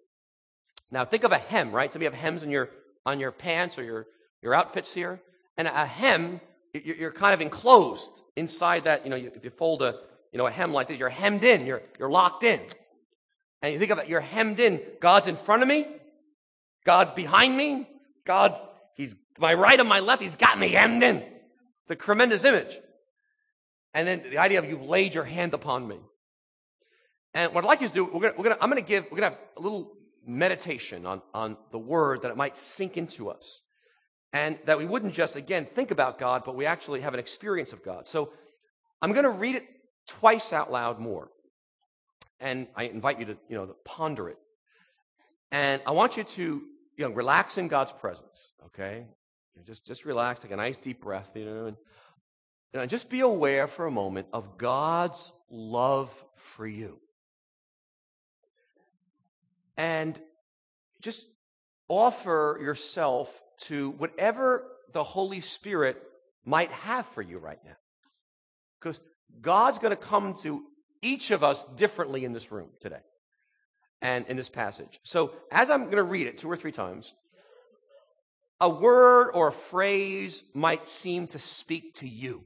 Now, 0.91 1.05
think 1.05 1.23
of 1.23 1.31
a 1.31 1.37
hem, 1.37 1.71
right? 1.71 1.91
Some 1.91 1.99
of 1.99 2.03
you 2.03 2.09
have 2.09 2.19
hems 2.19 2.43
in 2.43 2.51
your 2.51 2.69
on 3.05 3.19
your 3.19 3.31
pants 3.31 3.77
or 3.77 3.83
your, 3.83 4.07
your 4.41 4.53
outfits 4.53 4.93
here. 4.93 5.21
And 5.57 5.67
a 5.67 5.85
hem 5.85 6.41
you're 6.73 7.11
kind 7.11 7.33
of 7.33 7.41
enclosed 7.41 8.23
inside 8.35 8.85
that, 8.85 9.03
you 9.03 9.09
know, 9.11 9.15
if 9.15 9.43
you 9.43 9.51
fold 9.51 9.83
a, 9.83 9.99
you 10.31 10.39
know, 10.39 10.47
a 10.47 10.51
hem 10.51 10.73
like 10.73 10.87
this, 10.87 10.97
you're 10.97 11.09
hemmed 11.09 11.43
in, 11.43 11.65
you're, 11.65 11.83
you're 11.99 12.09
locked 12.09 12.43
in. 12.43 12.59
And 13.61 13.73
you 13.73 13.79
think 13.79 13.91
of 13.91 13.99
it, 13.99 14.09
you're 14.09 14.21
hemmed 14.21 14.59
in. 14.59 14.81
God's 14.99 15.27
in 15.27 15.35
front 15.35 15.61
of 15.61 15.67
me, 15.67 15.85
God's 16.83 17.11
behind 17.11 17.55
me, 17.55 17.87
God's, 18.25 18.57
He's 18.95 19.15
my 19.37 19.53
right 19.53 19.79
and 19.79 19.87
my 19.87 19.99
left, 19.99 20.21
He's 20.21 20.35
got 20.35 20.57
me 20.57 20.69
hemmed 20.69 21.03
in. 21.03 21.23
The 21.87 21.95
tremendous 21.95 22.43
image. 22.43 22.79
And 23.93 24.07
then 24.07 24.23
the 24.31 24.39
idea 24.39 24.57
of 24.57 24.65
you've 24.65 24.81
laid 24.81 25.13
your 25.13 25.25
hand 25.25 25.53
upon 25.53 25.87
me. 25.87 25.99
And 27.35 27.53
what 27.53 27.63
I'd 27.63 27.67
like 27.67 27.81
you 27.81 27.87
to 27.87 27.93
do, 27.93 28.05
we're 28.05 28.21
gonna, 28.21 28.33
we're 28.35 28.43
gonna, 28.45 28.57
I'm 28.59 28.69
gonna 28.69 28.81
give, 28.81 29.05
we're 29.11 29.17
gonna 29.17 29.29
have 29.29 29.39
a 29.57 29.61
little 29.61 29.93
meditation 30.25 31.05
on, 31.05 31.21
on 31.33 31.57
the 31.71 31.79
word 31.79 32.21
that 32.21 32.31
it 32.31 32.37
might 32.37 32.57
sink 32.57 32.97
into 32.97 33.29
us. 33.29 33.61
And 34.31 34.57
that 34.65 34.77
we 34.77 34.85
wouldn't 34.85 35.13
just, 35.13 35.35
again, 35.35 35.65
think 35.65 35.91
about 35.91 36.17
God, 36.17 36.43
but 36.43 36.55
we 36.55 36.65
actually 36.65 37.01
have 37.01 37.13
an 37.13 37.19
experience 37.19 37.71
of 37.71 37.83
God. 37.83 38.07
So 38.07 38.33
I'm 39.01 39.11
going 39.11 39.25
to 39.25 39.29
read 39.29 39.55
it 39.55 39.65
twice 40.07 40.53
out 40.53 40.71
loud 40.71 40.99
more. 40.99 41.29
And 42.39 42.67
I 42.75 42.85
invite 42.85 43.19
you 43.19 43.25
to, 43.25 43.37
you 43.47 43.55
know, 43.55 43.65
to 43.67 43.75
ponder 43.85 44.29
it. 44.29 44.37
And 45.51 45.81
I 45.85 45.91
want 45.91 46.17
you 46.17 46.23
to, 46.23 46.43
you 46.97 47.05
know, 47.05 47.11
relax 47.11 47.59
in 47.59 47.67
God's 47.67 47.91
presence, 47.91 48.49
okay? 48.65 49.05
Just, 49.65 49.85
just 49.85 50.03
relax, 50.03 50.39
take 50.39 50.51
a 50.51 50.55
nice 50.55 50.77
deep 50.77 50.99
breath, 50.99 51.29
you 51.35 51.45
know, 51.45 51.65
and, 51.67 51.77
know, 52.73 52.85
just 52.85 53.09
be 53.09 53.19
aware 53.19 53.67
for 53.67 53.85
a 53.85 53.91
moment 53.91 54.27
of 54.33 54.57
God's 54.57 55.31
love 55.49 56.11
for 56.35 56.65
you. 56.65 56.99
And 59.77 60.19
just 61.01 61.27
offer 61.87 62.59
yourself 62.61 63.41
to 63.57 63.91
whatever 63.91 64.65
the 64.93 65.03
Holy 65.03 65.39
Spirit 65.39 66.01
might 66.45 66.71
have 66.71 67.05
for 67.05 67.21
you 67.21 67.37
right 67.37 67.59
now. 67.65 67.75
Because 68.79 68.99
God's 69.41 69.79
going 69.79 69.91
to 69.91 70.01
come 70.01 70.33
to 70.41 70.63
each 71.01 71.31
of 71.31 71.43
us 71.43 71.65
differently 71.75 72.25
in 72.25 72.33
this 72.33 72.51
room 72.51 72.69
today 72.79 73.01
and 74.01 74.25
in 74.27 74.37
this 74.37 74.49
passage. 74.49 74.99
So, 75.03 75.33
as 75.51 75.69
I'm 75.69 75.85
going 75.85 75.97
to 75.97 76.03
read 76.03 76.27
it 76.27 76.37
two 76.37 76.49
or 76.49 76.55
three 76.55 76.71
times, 76.71 77.13
a 78.59 78.69
word 78.69 79.31
or 79.33 79.47
a 79.47 79.51
phrase 79.51 80.43
might 80.53 80.87
seem 80.87 81.27
to 81.27 81.39
speak 81.39 81.95
to 81.95 82.07
you, 82.07 82.43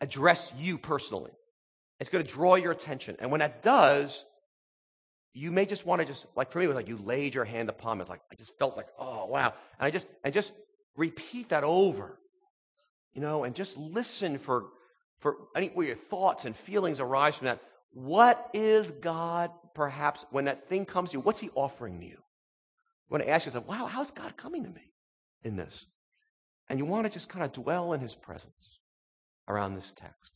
address 0.00 0.54
you 0.58 0.78
personally. 0.78 1.32
It's 2.00 2.10
going 2.10 2.24
to 2.24 2.30
draw 2.30 2.54
your 2.54 2.72
attention. 2.72 3.16
And 3.18 3.30
when 3.30 3.40
that 3.40 3.62
does, 3.62 4.24
you 5.34 5.50
may 5.50 5.66
just 5.66 5.86
want 5.86 6.00
to 6.00 6.06
just 6.06 6.26
like 6.34 6.50
for 6.50 6.58
me 6.58 6.64
it 6.64 6.68
was 6.68 6.76
like 6.76 6.88
you 6.88 6.98
laid 6.98 7.34
your 7.34 7.44
hand 7.44 7.68
upon 7.68 7.98
me. 7.98 8.02
It's 8.02 8.10
like 8.10 8.22
I 8.32 8.34
just 8.34 8.56
felt 8.58 8.76
like, 8.76 8.88
oh 8.98 9.26
wow. 9.26 9.52
And 9.78 9.86
I 9.86 9.90
just 9.90 10.06
and 10.24 10.32
just 10.32 10.52
repeat 10.96 11.50
that 11.50 11.64
over. 11.64 12.18
You 13.14 13.22
know, 13.22 13.44
and 13.44 13.54
just 13.54 13.76
listen 13.76 14.38
for 14.38 14.66
for 15.20 15.36
any 15.56 15.68
where 15.68 15.86
your 15.86 15.96
thoughts 15.96 16.44
and 16.44 16.56
feelings 16.56 17.00
arise 17.00 17.36
from 17.36 17.46
that. 17.46 17.60
What 17.92 18.50
is 18.52 18.90
God 18.90 19.50
perhaps 19.74 20.26
when 20.30 20.46
that 20.46 20.68
thing 20.68 20.84
comes 20.84 21.10
to 21.10 21.18
you, 21.18 21.20
what's 21.20 21.40
he 21.40 21.50
offering 21.54 22.02
you? 22.02 22.08
You 22.08 23.12
want 23.12 23.22
to 23.22 23.30
ask 23.30 23.46
yourself, 23.46 23.66
wow, 23.66 23.86
how's 23.86 24.10
God 24.10 24.36
coming 24.36 24.64
to 24.64 24.70
me 24.70 24.92
in 25.42 25.56
this? 25.56 25.86
And 26.68 26.78
you 26.78 26.84
want 26.84 27.06
to 27.06 27.10
just 27.10 27.28
kind 27.28 27.44
of 27.44 27.52
dwell 27.52 27.92
in 27.92 28.00
his 28.00 28.14
presence 28.14 28.80
around 29.48 29.74
this 29.74 29.92
text. 29.92 30.32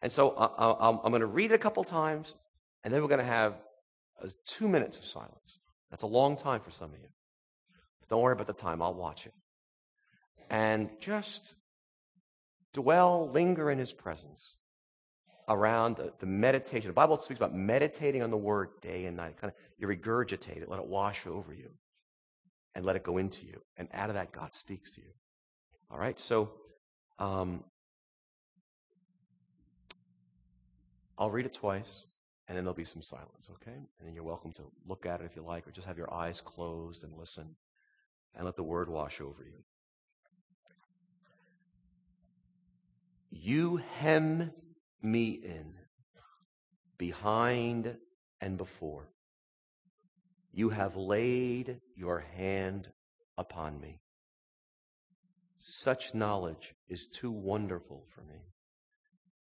And 0.00 0.10
so 0.10 0.36
I'm 0.36 1.10
going 1.10 1.20
to 1.20 1.26
read 1.26 1.50
it 1.50 1.54
a 1.54 1.58
couple 1.58 1.82
times, 1.84 2.34
and 2.82 2.92
then 2.92 3.02
we're 3.02 3.08
going 3.08 3.18
to 3.18 3.24
have 3.24 3.54
two 4.46 4.68
minutes 4.68 4.98
of 4.98 5.04
silence. 5.04 5.58
That's 5.90 6.02
a 6.02 6.08
long 6.08 6.36
time 6.36 6.60
for 6.60 6.70
some 6.70 6.90
of 6.92 6.98
you. 6.98 7.08
But 8.00 8.08
don't 8.08 8.22
worry 8.22 8.32
about 8.32 8.46
the 8.46 8.52
time, 8.52 8.82
I'll 8.82 8.94
watch 8.94 9.26
it. 9.26 9.34
And 10.50 10.90
just 11.00 11.54
dwell, 12.72 13.30
linger 13.30 13.70
in 13.70 13.78
his 13.78 13.92
presence 13.92 14.54
around 15.48 15.96
the, 16.18 16.26
meditation. 16.26 16.88
The 16.88 16.94
Bible 16.94 17.18
speaks 17.18 17.38
about 17.38 17.54
meditating 17.54 18.22
on 18.22 18.30
the 18.30 18.36
word 18.36 18.70
day 18.80 19.06
and 19.06 19.16
night. 19.16 19.36
Kind 19.40 19.52
of 19.52 19.58
you 19.78 19.86
regurgitate 19.86 20.62
it, 20.62 20.68
let 20.68 20.80
it 20.80 20.86
wash 20.86 21.26
over 21.26 21.52
you, 21.52 21.70
and 22.74 22.84
let 22.84 22.96
it 22.96 23.02
go 23.02 23.18
into 23.18 23.46
you. 23.46 23.60
And 23.76 23.88
out 23.92 24.10
of 24.10 24.14
that, 24.14 24.32
God 24.32 24.54
speaks 24.54 24.94
to 24.94 25.00
you. 25.00 25.12
All 25.90 25.98
right, 25.98 26.18
so 26.18 26.50
um, 27.18 27.62
I'll 31.18 31.30
read 31.30 31.46
it 31.46 31.52
twice 31.52 32.06
and 32.46 32.56
then 32.56 32.64
there'll 32.64 32.74
be 32.74 32.84
some 32.84 33.02
silence, 33.02 33.48
okay? 33.50 33.76
And 33.98 34.06
then 34.06 34.14
you're 34.14 34.24
welcome 34.24 34.52
to 34.52 34.62
look 34.86 35.06
at 35.06 35.20
it 35.20 35.24
if 35.24 35.36
you 35.36 35.42
like, 35.42 35.66
or 35.66 35.70
just 35.70 35.86
have 35.86 35.96
your 35.96 36.12
eyes 36.12 36.40
closed 36.40 37.02
and 37.02 37.16
listen 37.16 37.56
and 38.34 38.44
let 38.44 38.56
the 38.56 38.62
word 38.62 38.88
wash 38.88 39.20
over 39.20 39.42
you. 39.44 39.64
You 43.30 43.80
hem 43.98 44.52
me 45.02 45.30
in, 45.30 45.74
behind 46.98 47.96
and 48.40 48.58
before. 48.58 49.08
You 50.52 50.68
have 50.70 50.96
laid 50.96 51.80
your 51.96 52.20
hand 52.36 52.88
upon 53.36 53.80
me. 53.80 54.00
Such 55.58 56.14
knowledge 56.14 56.74
is 56.88 57.06
too 57.06 57.30
wonderful 57.30 58.04
for 58.14 58.22
me, 58.22 58.42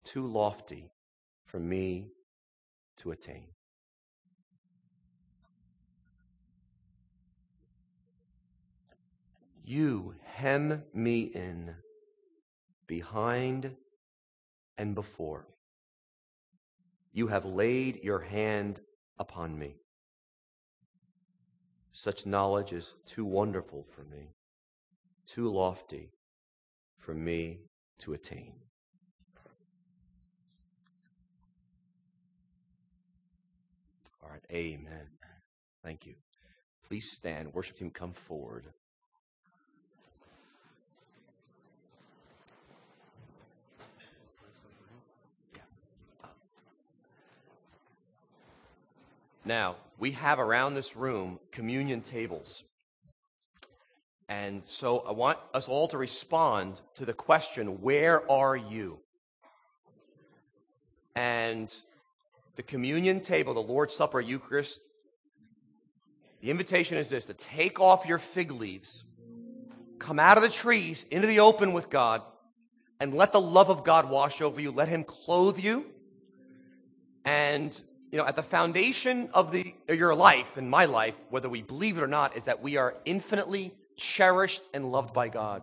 too 0.04 0.26
lofty 0.26 0.92
for 1.44 1.58
me 1.58 2.12
to 2.98 3.10
attain. 3.10 3.48
You 9.64 10.16
hem 10.24 10.82
me 10.92 11.22
in 11.22 11.74
behind 12.86 13.76
and 14.76 14.94
before. 14.94 15.46
You 17.12 17.28
have 17.28 17.44
laid 17.44 18.02
your 18.02 18.20
hand 18.20 18.80
upon 19.18 19.58
me. 19.58 19.76
Such 21.92 22.26
knowledge 22.26 22.72
is 22.72 22.94
too 23.06 23.24
wonderful 23.24 23.86
for 23.94 24.02
me, 24.02 24.34
too 25.26 25.50
lofty 25.50 26.10
for 26.98 27.14
me 27.14 27.60
to 27.98 28.14
attain. 28.14 28.54
Right. 34.30 34.42
Amen. 34.52 35.08
Thank 35.82 36.06
you. 36.06 36.14
Please 36.86 37.10
stand. 37.12 37.54
Worship 37.54 37.76
team, 37.76 37.90
come 37.90 38.12
forward. 38.12 38.66
Now, 49.44 49.76
we 49.98 50.12
have 50.12 50.38
around 50.38 50.74
this 50.74 50.94
room 50.94 51.40
communion 51.50 52.00
tables. 52.00 52.62
And 54.28 54.62
so 54.64 55.00
I 55.00 55.12
want 55.12 55.38
us 55.52 55.68
all 55.68 55.88
to 55.88 55.98
respond 55.98 56.80
to 56.94 57.04
the 57.04 57.12
question, 57.12 57.80
Where 57.82 58.30
are 58.30 58.56
you? 58.56 58.98
And 61.16 61.74
the 62.56 62.62
communion 62.62 63.20
table, 63.20 63.54
the 63.54 63.60
Lord's 63.60 63.94
Supper, 63.94 64.20
Eucharist, 64.20 64.80
the 66.40 66.50
invitation 66.50 66.98
is 66.98 67.08
this 67.08 67.26
to 67.26 67.34
take 67.34 67.80
off 67.80 68.04
your 68.06 68.18
fig 68.18 68.50
leaves, 68.50 69.04
come 69.98 70.18
out 70.18 70.36
of 70.36 70.42
the 70.42 70.48
trees 70.48 71.06
into 71.10 71.26
the 71.26 71.40
open 71.40 71.72
with 71.72 71.88
God, 71.88 72.22
and 72.98 73.14
let 73.14 73.32
the 73.32 73.40
love 73.40 73.70
of 73.70 73.84
God 73.84 74.10
wash 74.10 74.40
over 74.40 74.60
you. 74.60 74.70
Let 74.70 74.88
Him 74.88 75.04
clothe 75.04 75.58
you. 75.58 75.86
And, 77.24 77.80
you 78.10 78.18
know, 78.18 78.26
at 78.26 78.36
the 78.36 78.42
foundation 78.42 79.30
of, 79.32 79.52
the, 79.52 79.74
your 79.88 80.14
life 80.14 80.56
and 80.56 80.68
my 80.68 80.84
life, 80.84 81.14
whether 81.30 81.48
we 81.48 81.62
believe 81.62 81.98
it 81.98 82.02
or 82.02 82.08
not, 82.08 82.36
is 82.36 82.44
that 82.44 82.60
we 82.60 82.76
are 82.76 82.94
infinitely 83.04 83.72
cherished 83.96 84.62
and 84.74 84.90
loved 84.90 85.14
by 85.14 85.28
God. 85.28 85.62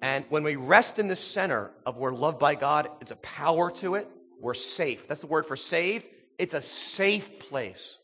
And 0.00 0.24
when 0.28 0.42
we 0.42 0.56
rest 0.56 0.98
in 0.98 1.08
the 1.08 1.16
center 1.16 1.70
of 1.86 1.96
we're 1.96 2.12
loved 2.12 2.38
by 2.38 2.54
God, 2.54 2.88
it's 3.00 3.10
a 3.10 3.16
power 3.16 3.70
to 3.72 3.94
it. 3.94 4.08
We're 4.44 4.52
safe. 4.52 5.08
That's 5.08 5.22
the 5.22 5.26
word 5.26 5.46
for 5.46 5.56
saved. 5.56 6.06
It's 6.38 6.52
a 6.52 6.60
safe 6.60 7.38
place, 7.38 7.96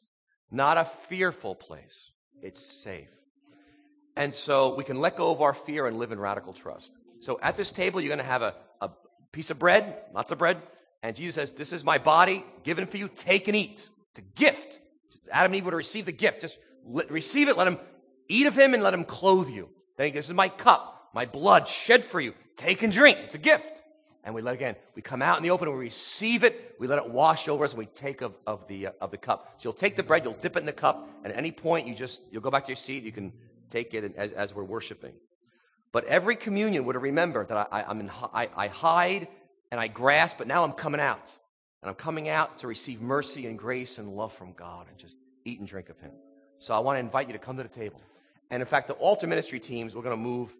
not 0.50 0.78
a 0.78 0.86
fearful 0.86 1.54
place. 1.54 2.02
It's 2.40 2.62
safe. 2.62 3.10
And 4.16 4.34
so 4.34 4.74
we 4.74 4.82
can 4.82 5.00
let 5.00 5.18
go 5.18 5.30
of 5.32 5.42
our 5.42 5.52
fear 5.52 5.86
and 5.86 5.98
live 5.98 6.12
in 6.12 6.18
radical 6.18 6.54
trust. 6.54 6.94
So 7.20 7.38
at 7.42 7.58
this 7.58 7.70
table, 7.70 8.00
you're 8.00 8.08
going 8.08 8.20
to 8.20 8.24
have 8.24 8.40
a, 8.40 8.54
a 8.80 8.88
piece 9.32 9.50
of 9.50 9.58
bread, 9.58 9.98
lots 10.14 10.30
of 10.30 10.38
bread. 10.38 10.56
And 11.02 11.14
Jesus 11.14 11.34
says, 11.34 11.52
This 11.52 11.74
is 11.74 11.84
my 11.84 11.98
body 11.98 12.42
given 12.64 12.86
for 12.86 12.96
you. 12.96 13.08
Take 13.08 13.46
and 13.46 13.56
eat. 13.56 13.90
It's 14.12 14.20
a 14.20 14.40
gift. 14.40 14.78
Adam 15.30 15.52
and 15.52 15.56
Eve 15.56 15.66
would 15.66 15.74
receive 15.74 16.06
the 16.06 16.12
gift. 16.12 16.40
Just 16.40 16.58
let, 16.86 17.10
receive 17.10 17.48
it. 17.48 17.58
Let 17.58 17.66
him 17.66 17.78
eat 18.30 18.46
of 18.46 18.58
him 18.58 18.72
and 18.72 18.82
let 18.82 18.94
him 18.94 19.04
clothe 19.04 19.50
you. 19.50 19.68
Then 19.98 20.06
he, 20.06 20.12
this 20.12 20.28
is 20.28 20.34
my 20.34 20.48
cup, 20.48 21.10
my 21.12 21.26
blood 21.26 21.68
shed 21.68 22.02
for 22.02 22.18
you. 22.18 22.32
Take 22.56 22.82
and 22.82 22.90
drink. 22.90 23.18
It's 23.24 23.34
a 23.34 23.38
gift 23.38 23.79
and 24.24 24.34
we 24.34 24.42
let 24.42 24.54
again 24.54 24.76
we 24.94 25.02
come 25.02 25.22
out 25.22 25.36
in 25.36 25.42
the 25.42 25.50
open 25.50 25.70
we 25.70 25.76
receive 25.76 26.44
it 26.44 26.76
we 26.78 26.86
let 26.86 26.98
it 26.98 27.10
wash 27.10 27.48
over 27.48 27.64
us 27.64 27.72
and 27.72 27.78
we 27.78 27.86
take 27.86 28.20
of, 28.20 28.34
of 28.46 28.66
the 28.68 28.88
uh, 28.88 28.92
of 29.00 29.10
the 29.10 29.16
cup 29.16 29.54
so 29.56 29.62
you'll 29.64 29.72
take 29.72 29.96
the 29.96 30.02
bread 30.02 30.24
you'll 30.24 30.34
dip 30.34 30.56
it 30.56 30.60
in 30.60 30.66
the 30.66 30.72
cup 30.72 31.08
and 31.24 31.32
at 31.32 31.38
any 31.38 31.52
point 31.52 31.86
you 31.86 31.94
just 31.94 32.22
you'll 32.30 32.42
go 32.42 32.50
back 32.50 32.64
to 32.64 32.70
your 32.70 32.76
seat 32.76 33.02
you 33.04 33.12
can 33.12 33.32
take 33.70 33.94
it 33.94 34.14
as, 34.16 34.32
as 34.32 34.54
we're 34.54 34.64
worshiping 34.64 35.14
But 35.92 36.04
every 36.04 36.36
communion 36.36 36.84
would 36.84 36.96
remember 36.96 37.44
that 37.46 37.68
I, 37.72 37.80
I, 37.80 37.90
am 37.90 38.00
in, 38.00 38.10
I, 38.34 38.48
I 38.56 38.68
hide 38.68 39.28
and 39.70 39.80
I 39.80 39.88
grasp, 39.88 40.38
but 40.38 40.46
now 40.46 40.64
I'm 40.64 40.72
coming 40.72 41.00
out. 41.00 41.36
And 41.82 41.88
I'm 41.88 41.94
coming 41.94 42.28
out 42.28 42.58
to 42.58 42.66
receive 42.66 43.00
mercy 43.00 43.46
and 43.46 43.58
grace 43.58 43.98
and 43.98 44.14
love 44.14 44.32
from 44.32 44.52
God 44.52 44.86
and 44.88 44.98
just 44.98 45.16
eat 45.44 45.58
and 45.60 45.68
drink 45.68 45.88
of 45.88 45.98
Him. 45.98 46.12
So 46.58 46.74
I 46.74 46.78
want 46.80 46.96
to 46.96 47.00
invite 47.00 47.26
you 47.26 47.32
to 47.32 47.38
come 47.38 47.56
to 47.56 47.62
the 47.62 47.68
table. 47.68 48.00
And 48.50 48.60
in 48.60 48.66
fact, 48.66 48.86
the 48.88 48.94
altar 48.94 49.26
ministry 49.26 49.60
teams, 49.60 49.94
we're 49.96 50.02
going 50.02 50.16
to 50.16 50.22
move 50.22 50.54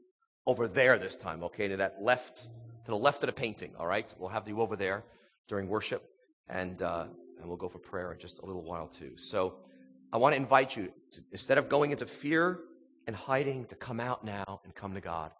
over 0.47 0.67
there 0.67 0.99
this 0.99 1.17
time, 1.17 1.43
okay, 1.45 1.69
to 1.69 1.77
that 1.77 2.03
left, 2.03 2.49
to 2.91 2.99
the 2.99 3.03
left 3.03 3.23
of 3.23 3.29
the 3.29 3.33
painting, 3.33 3.73
all 3.79 3.87
right? 3.87 4.13
We'll 4.19 4.31
have 4.31 4.47
you 4.49 4.61
over 4.61 4.77
there 4.77 5.05
during 5.49 5.69
worship, 5.69 6.03
and, 6.49 6.83
uh, 6.83 7.07
and 7.39 7.49
we'll 7.49 7.57
go 7.57 7.69
for 7.69 7.79
prayer 7.79 8.13
in 8.13 8.19
just 8.19 8.41
a 8.41 8.47
little 8.47 8.63
while 8.63 8.89
too. 8.89 9.13
So 9.17 9.55
I 10.13 10.19
want 10.19 10.33
to 10.33 10.37
invite 10.37 10.77
you, 10.77 10.93
to, 11.13 11.23
instead 11.33 11.59
of 11.59 11.69
going 11.69 11.93
into 11.93 12.07
fear 12.07 12.61
and 13.07 13.15
hiding, 13.15 13.67
to 13.67 13.75
come 13.75 14.01
out 14.01 14.25
now 14.25 14.61
and 14.65 14.75
come 14.75 14.95
to 14.95 15.01
God 15.01 15.31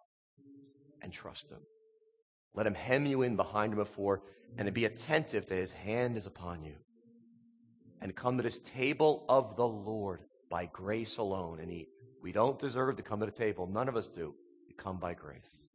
and 1.01 1.11
trust 1.11 1.49
Him. 1.49 1.59
Let 2.53 2.67
Him 2.67 2.73
hem 2.73 3.05
you 3.05 3.21
in 3.21 3.35
behind 3.35 3.73
Him 3.73 3.79
before, 3.79 4.23
and 4.57 4.65
to 4.65 4.71
be 4.71 4.85
attentive 4.85 5.45
to 5.47 5.53
His 5.53 5.71
hand 5.71 6.17
is 6.17 6.27
upon 6.27 6.63
you. 6.63 6.75
And 8.01 8.15
come 8.15 8.37
to 8.37 8.43
this 8.43 8.59
table 8.59 9.25
of 9.29 9.55
the 9.55 9.67
Lord 9.67 10.21
by 10.49 10.65
grace 10.65 11.17
alone 11.17 11.59
and 11.59 11.71
eat. 11.71 11.89
We 12.21 12.31
don't 12.31 12.57
deserve 12.57 12.95
to 12.97 13.03
come 13.03 13.19
to 13.19 13.25
the 13.25 13.31
table. 13.31 13.67
None 13.67 13.87
of 13.87 13.95
us 13.95 14.07
do. 14.07 14.33
We 14.67 14.73
come 14.73 14.97
by 14.97 15.13
grace. 15.13 15.67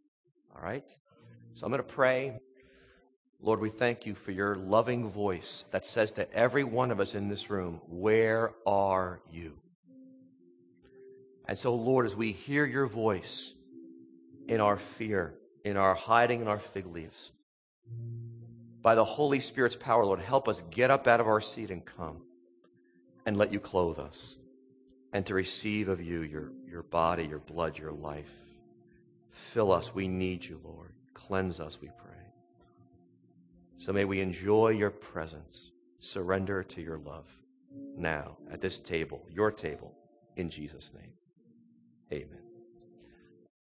All 0.55 0.63
right? 0.63 0.91
So 1.57 1.65
I'm 1.65 1.73
going 1.73 1.83
to 1.83 1.89
pray. 1.89 2.39
Lord, 3.41 3.61
we 3.61 3.71
thank 3.71 4.05
you 4.05 4.15
for 4.15 4.31
your 4.31 4.57
loving 4.57 5.09
voice 5.09 5.65
that 5.71 5.87
says 5.87 6.13
to 6.13 6.31
every 6.35 6.65
one 6.65 6.91
of 6.91 7.01
us 7.01 7.15
in 7.15 7.31
this 7.31 7.49
room, 7.49 7.81
Where 7.89 8.53
are 8.67 9.23
you? 9.33 9.55
And 11.47 11.59
so, 11.59 11.75
Lord, 11.75 12.05
as 12.05 12.15
we 12.15 12.33
hear 12.33 12.67
your 12.67 12.87
voice 12.87 13.55
in 14.47 14.61
our 14.61 14.77
fear, 14.77 15.33
in 15.65 15.79
our 15.79 15.95
hiding 15.95 16.43
in 16.43 16.49
our 16.49 16.59
fig 16.59 16.85
leaves, 16.89 17.33
by 18.83 18.95
the 18.95 19.05
Holy 19.05 19.41
Spirit's 19.41 19.77
power, 19.77 20.05
Lord, 20.05 20.21
help 20.21 20.49
us 20.49 20.61
get 20.71 20.91
up 20.91 21.07
out 21.07 21.21
of 21.21 21.27
our 21.27 21.41
seat 21.41 21.71
and 21.71 21.83
come 21.83 22.21
and 23.25 23.39
let 23.39 23.51
you 23.51 23.61
clothe 23.61 23.99
us 23.99 24.37
and 25.15 25.25
to 25.25 25.33
receive 25.33 25.89
of 25.89 26.03
you 26.03 26.21
your, 26.21 26.53
your 26.69 26.83
body, 26.83 27.25
your 27.25 27.39
blood, 27.39 27.79
your 27.79 27.93
life. 27.93 28.29
Fill 29.31 29.73
us. 29.73 29.95
We 29.95 30.07
need 30.07 30.45
you, 30.45 30.61
Lord. 30.63 30.93
Cleanse 31.27 31.59
us, 31.61 31.81
we 31.81 31.89
pray. 31.89 32.15
So 33.79 33.93
may 33.93 34.05
we 34.05 34.21
enjoy 34.21 34.71
your 34.71 34.91
presence, 34.91 35.73
surrender 35.99 36.63
to 36.63 36.81
your 36.81 36.99
love 36.99 37.27
now 37.97 38.37
at 38.51 38.61
this 38.61 38.81
table, 38.81 39.27
your 39.31 39.51
table, 39.51 39.93
in 40.37 40.49
Jesus' 40.51 40.95
name. 40.95 41.13
Amen. 42.13 42.46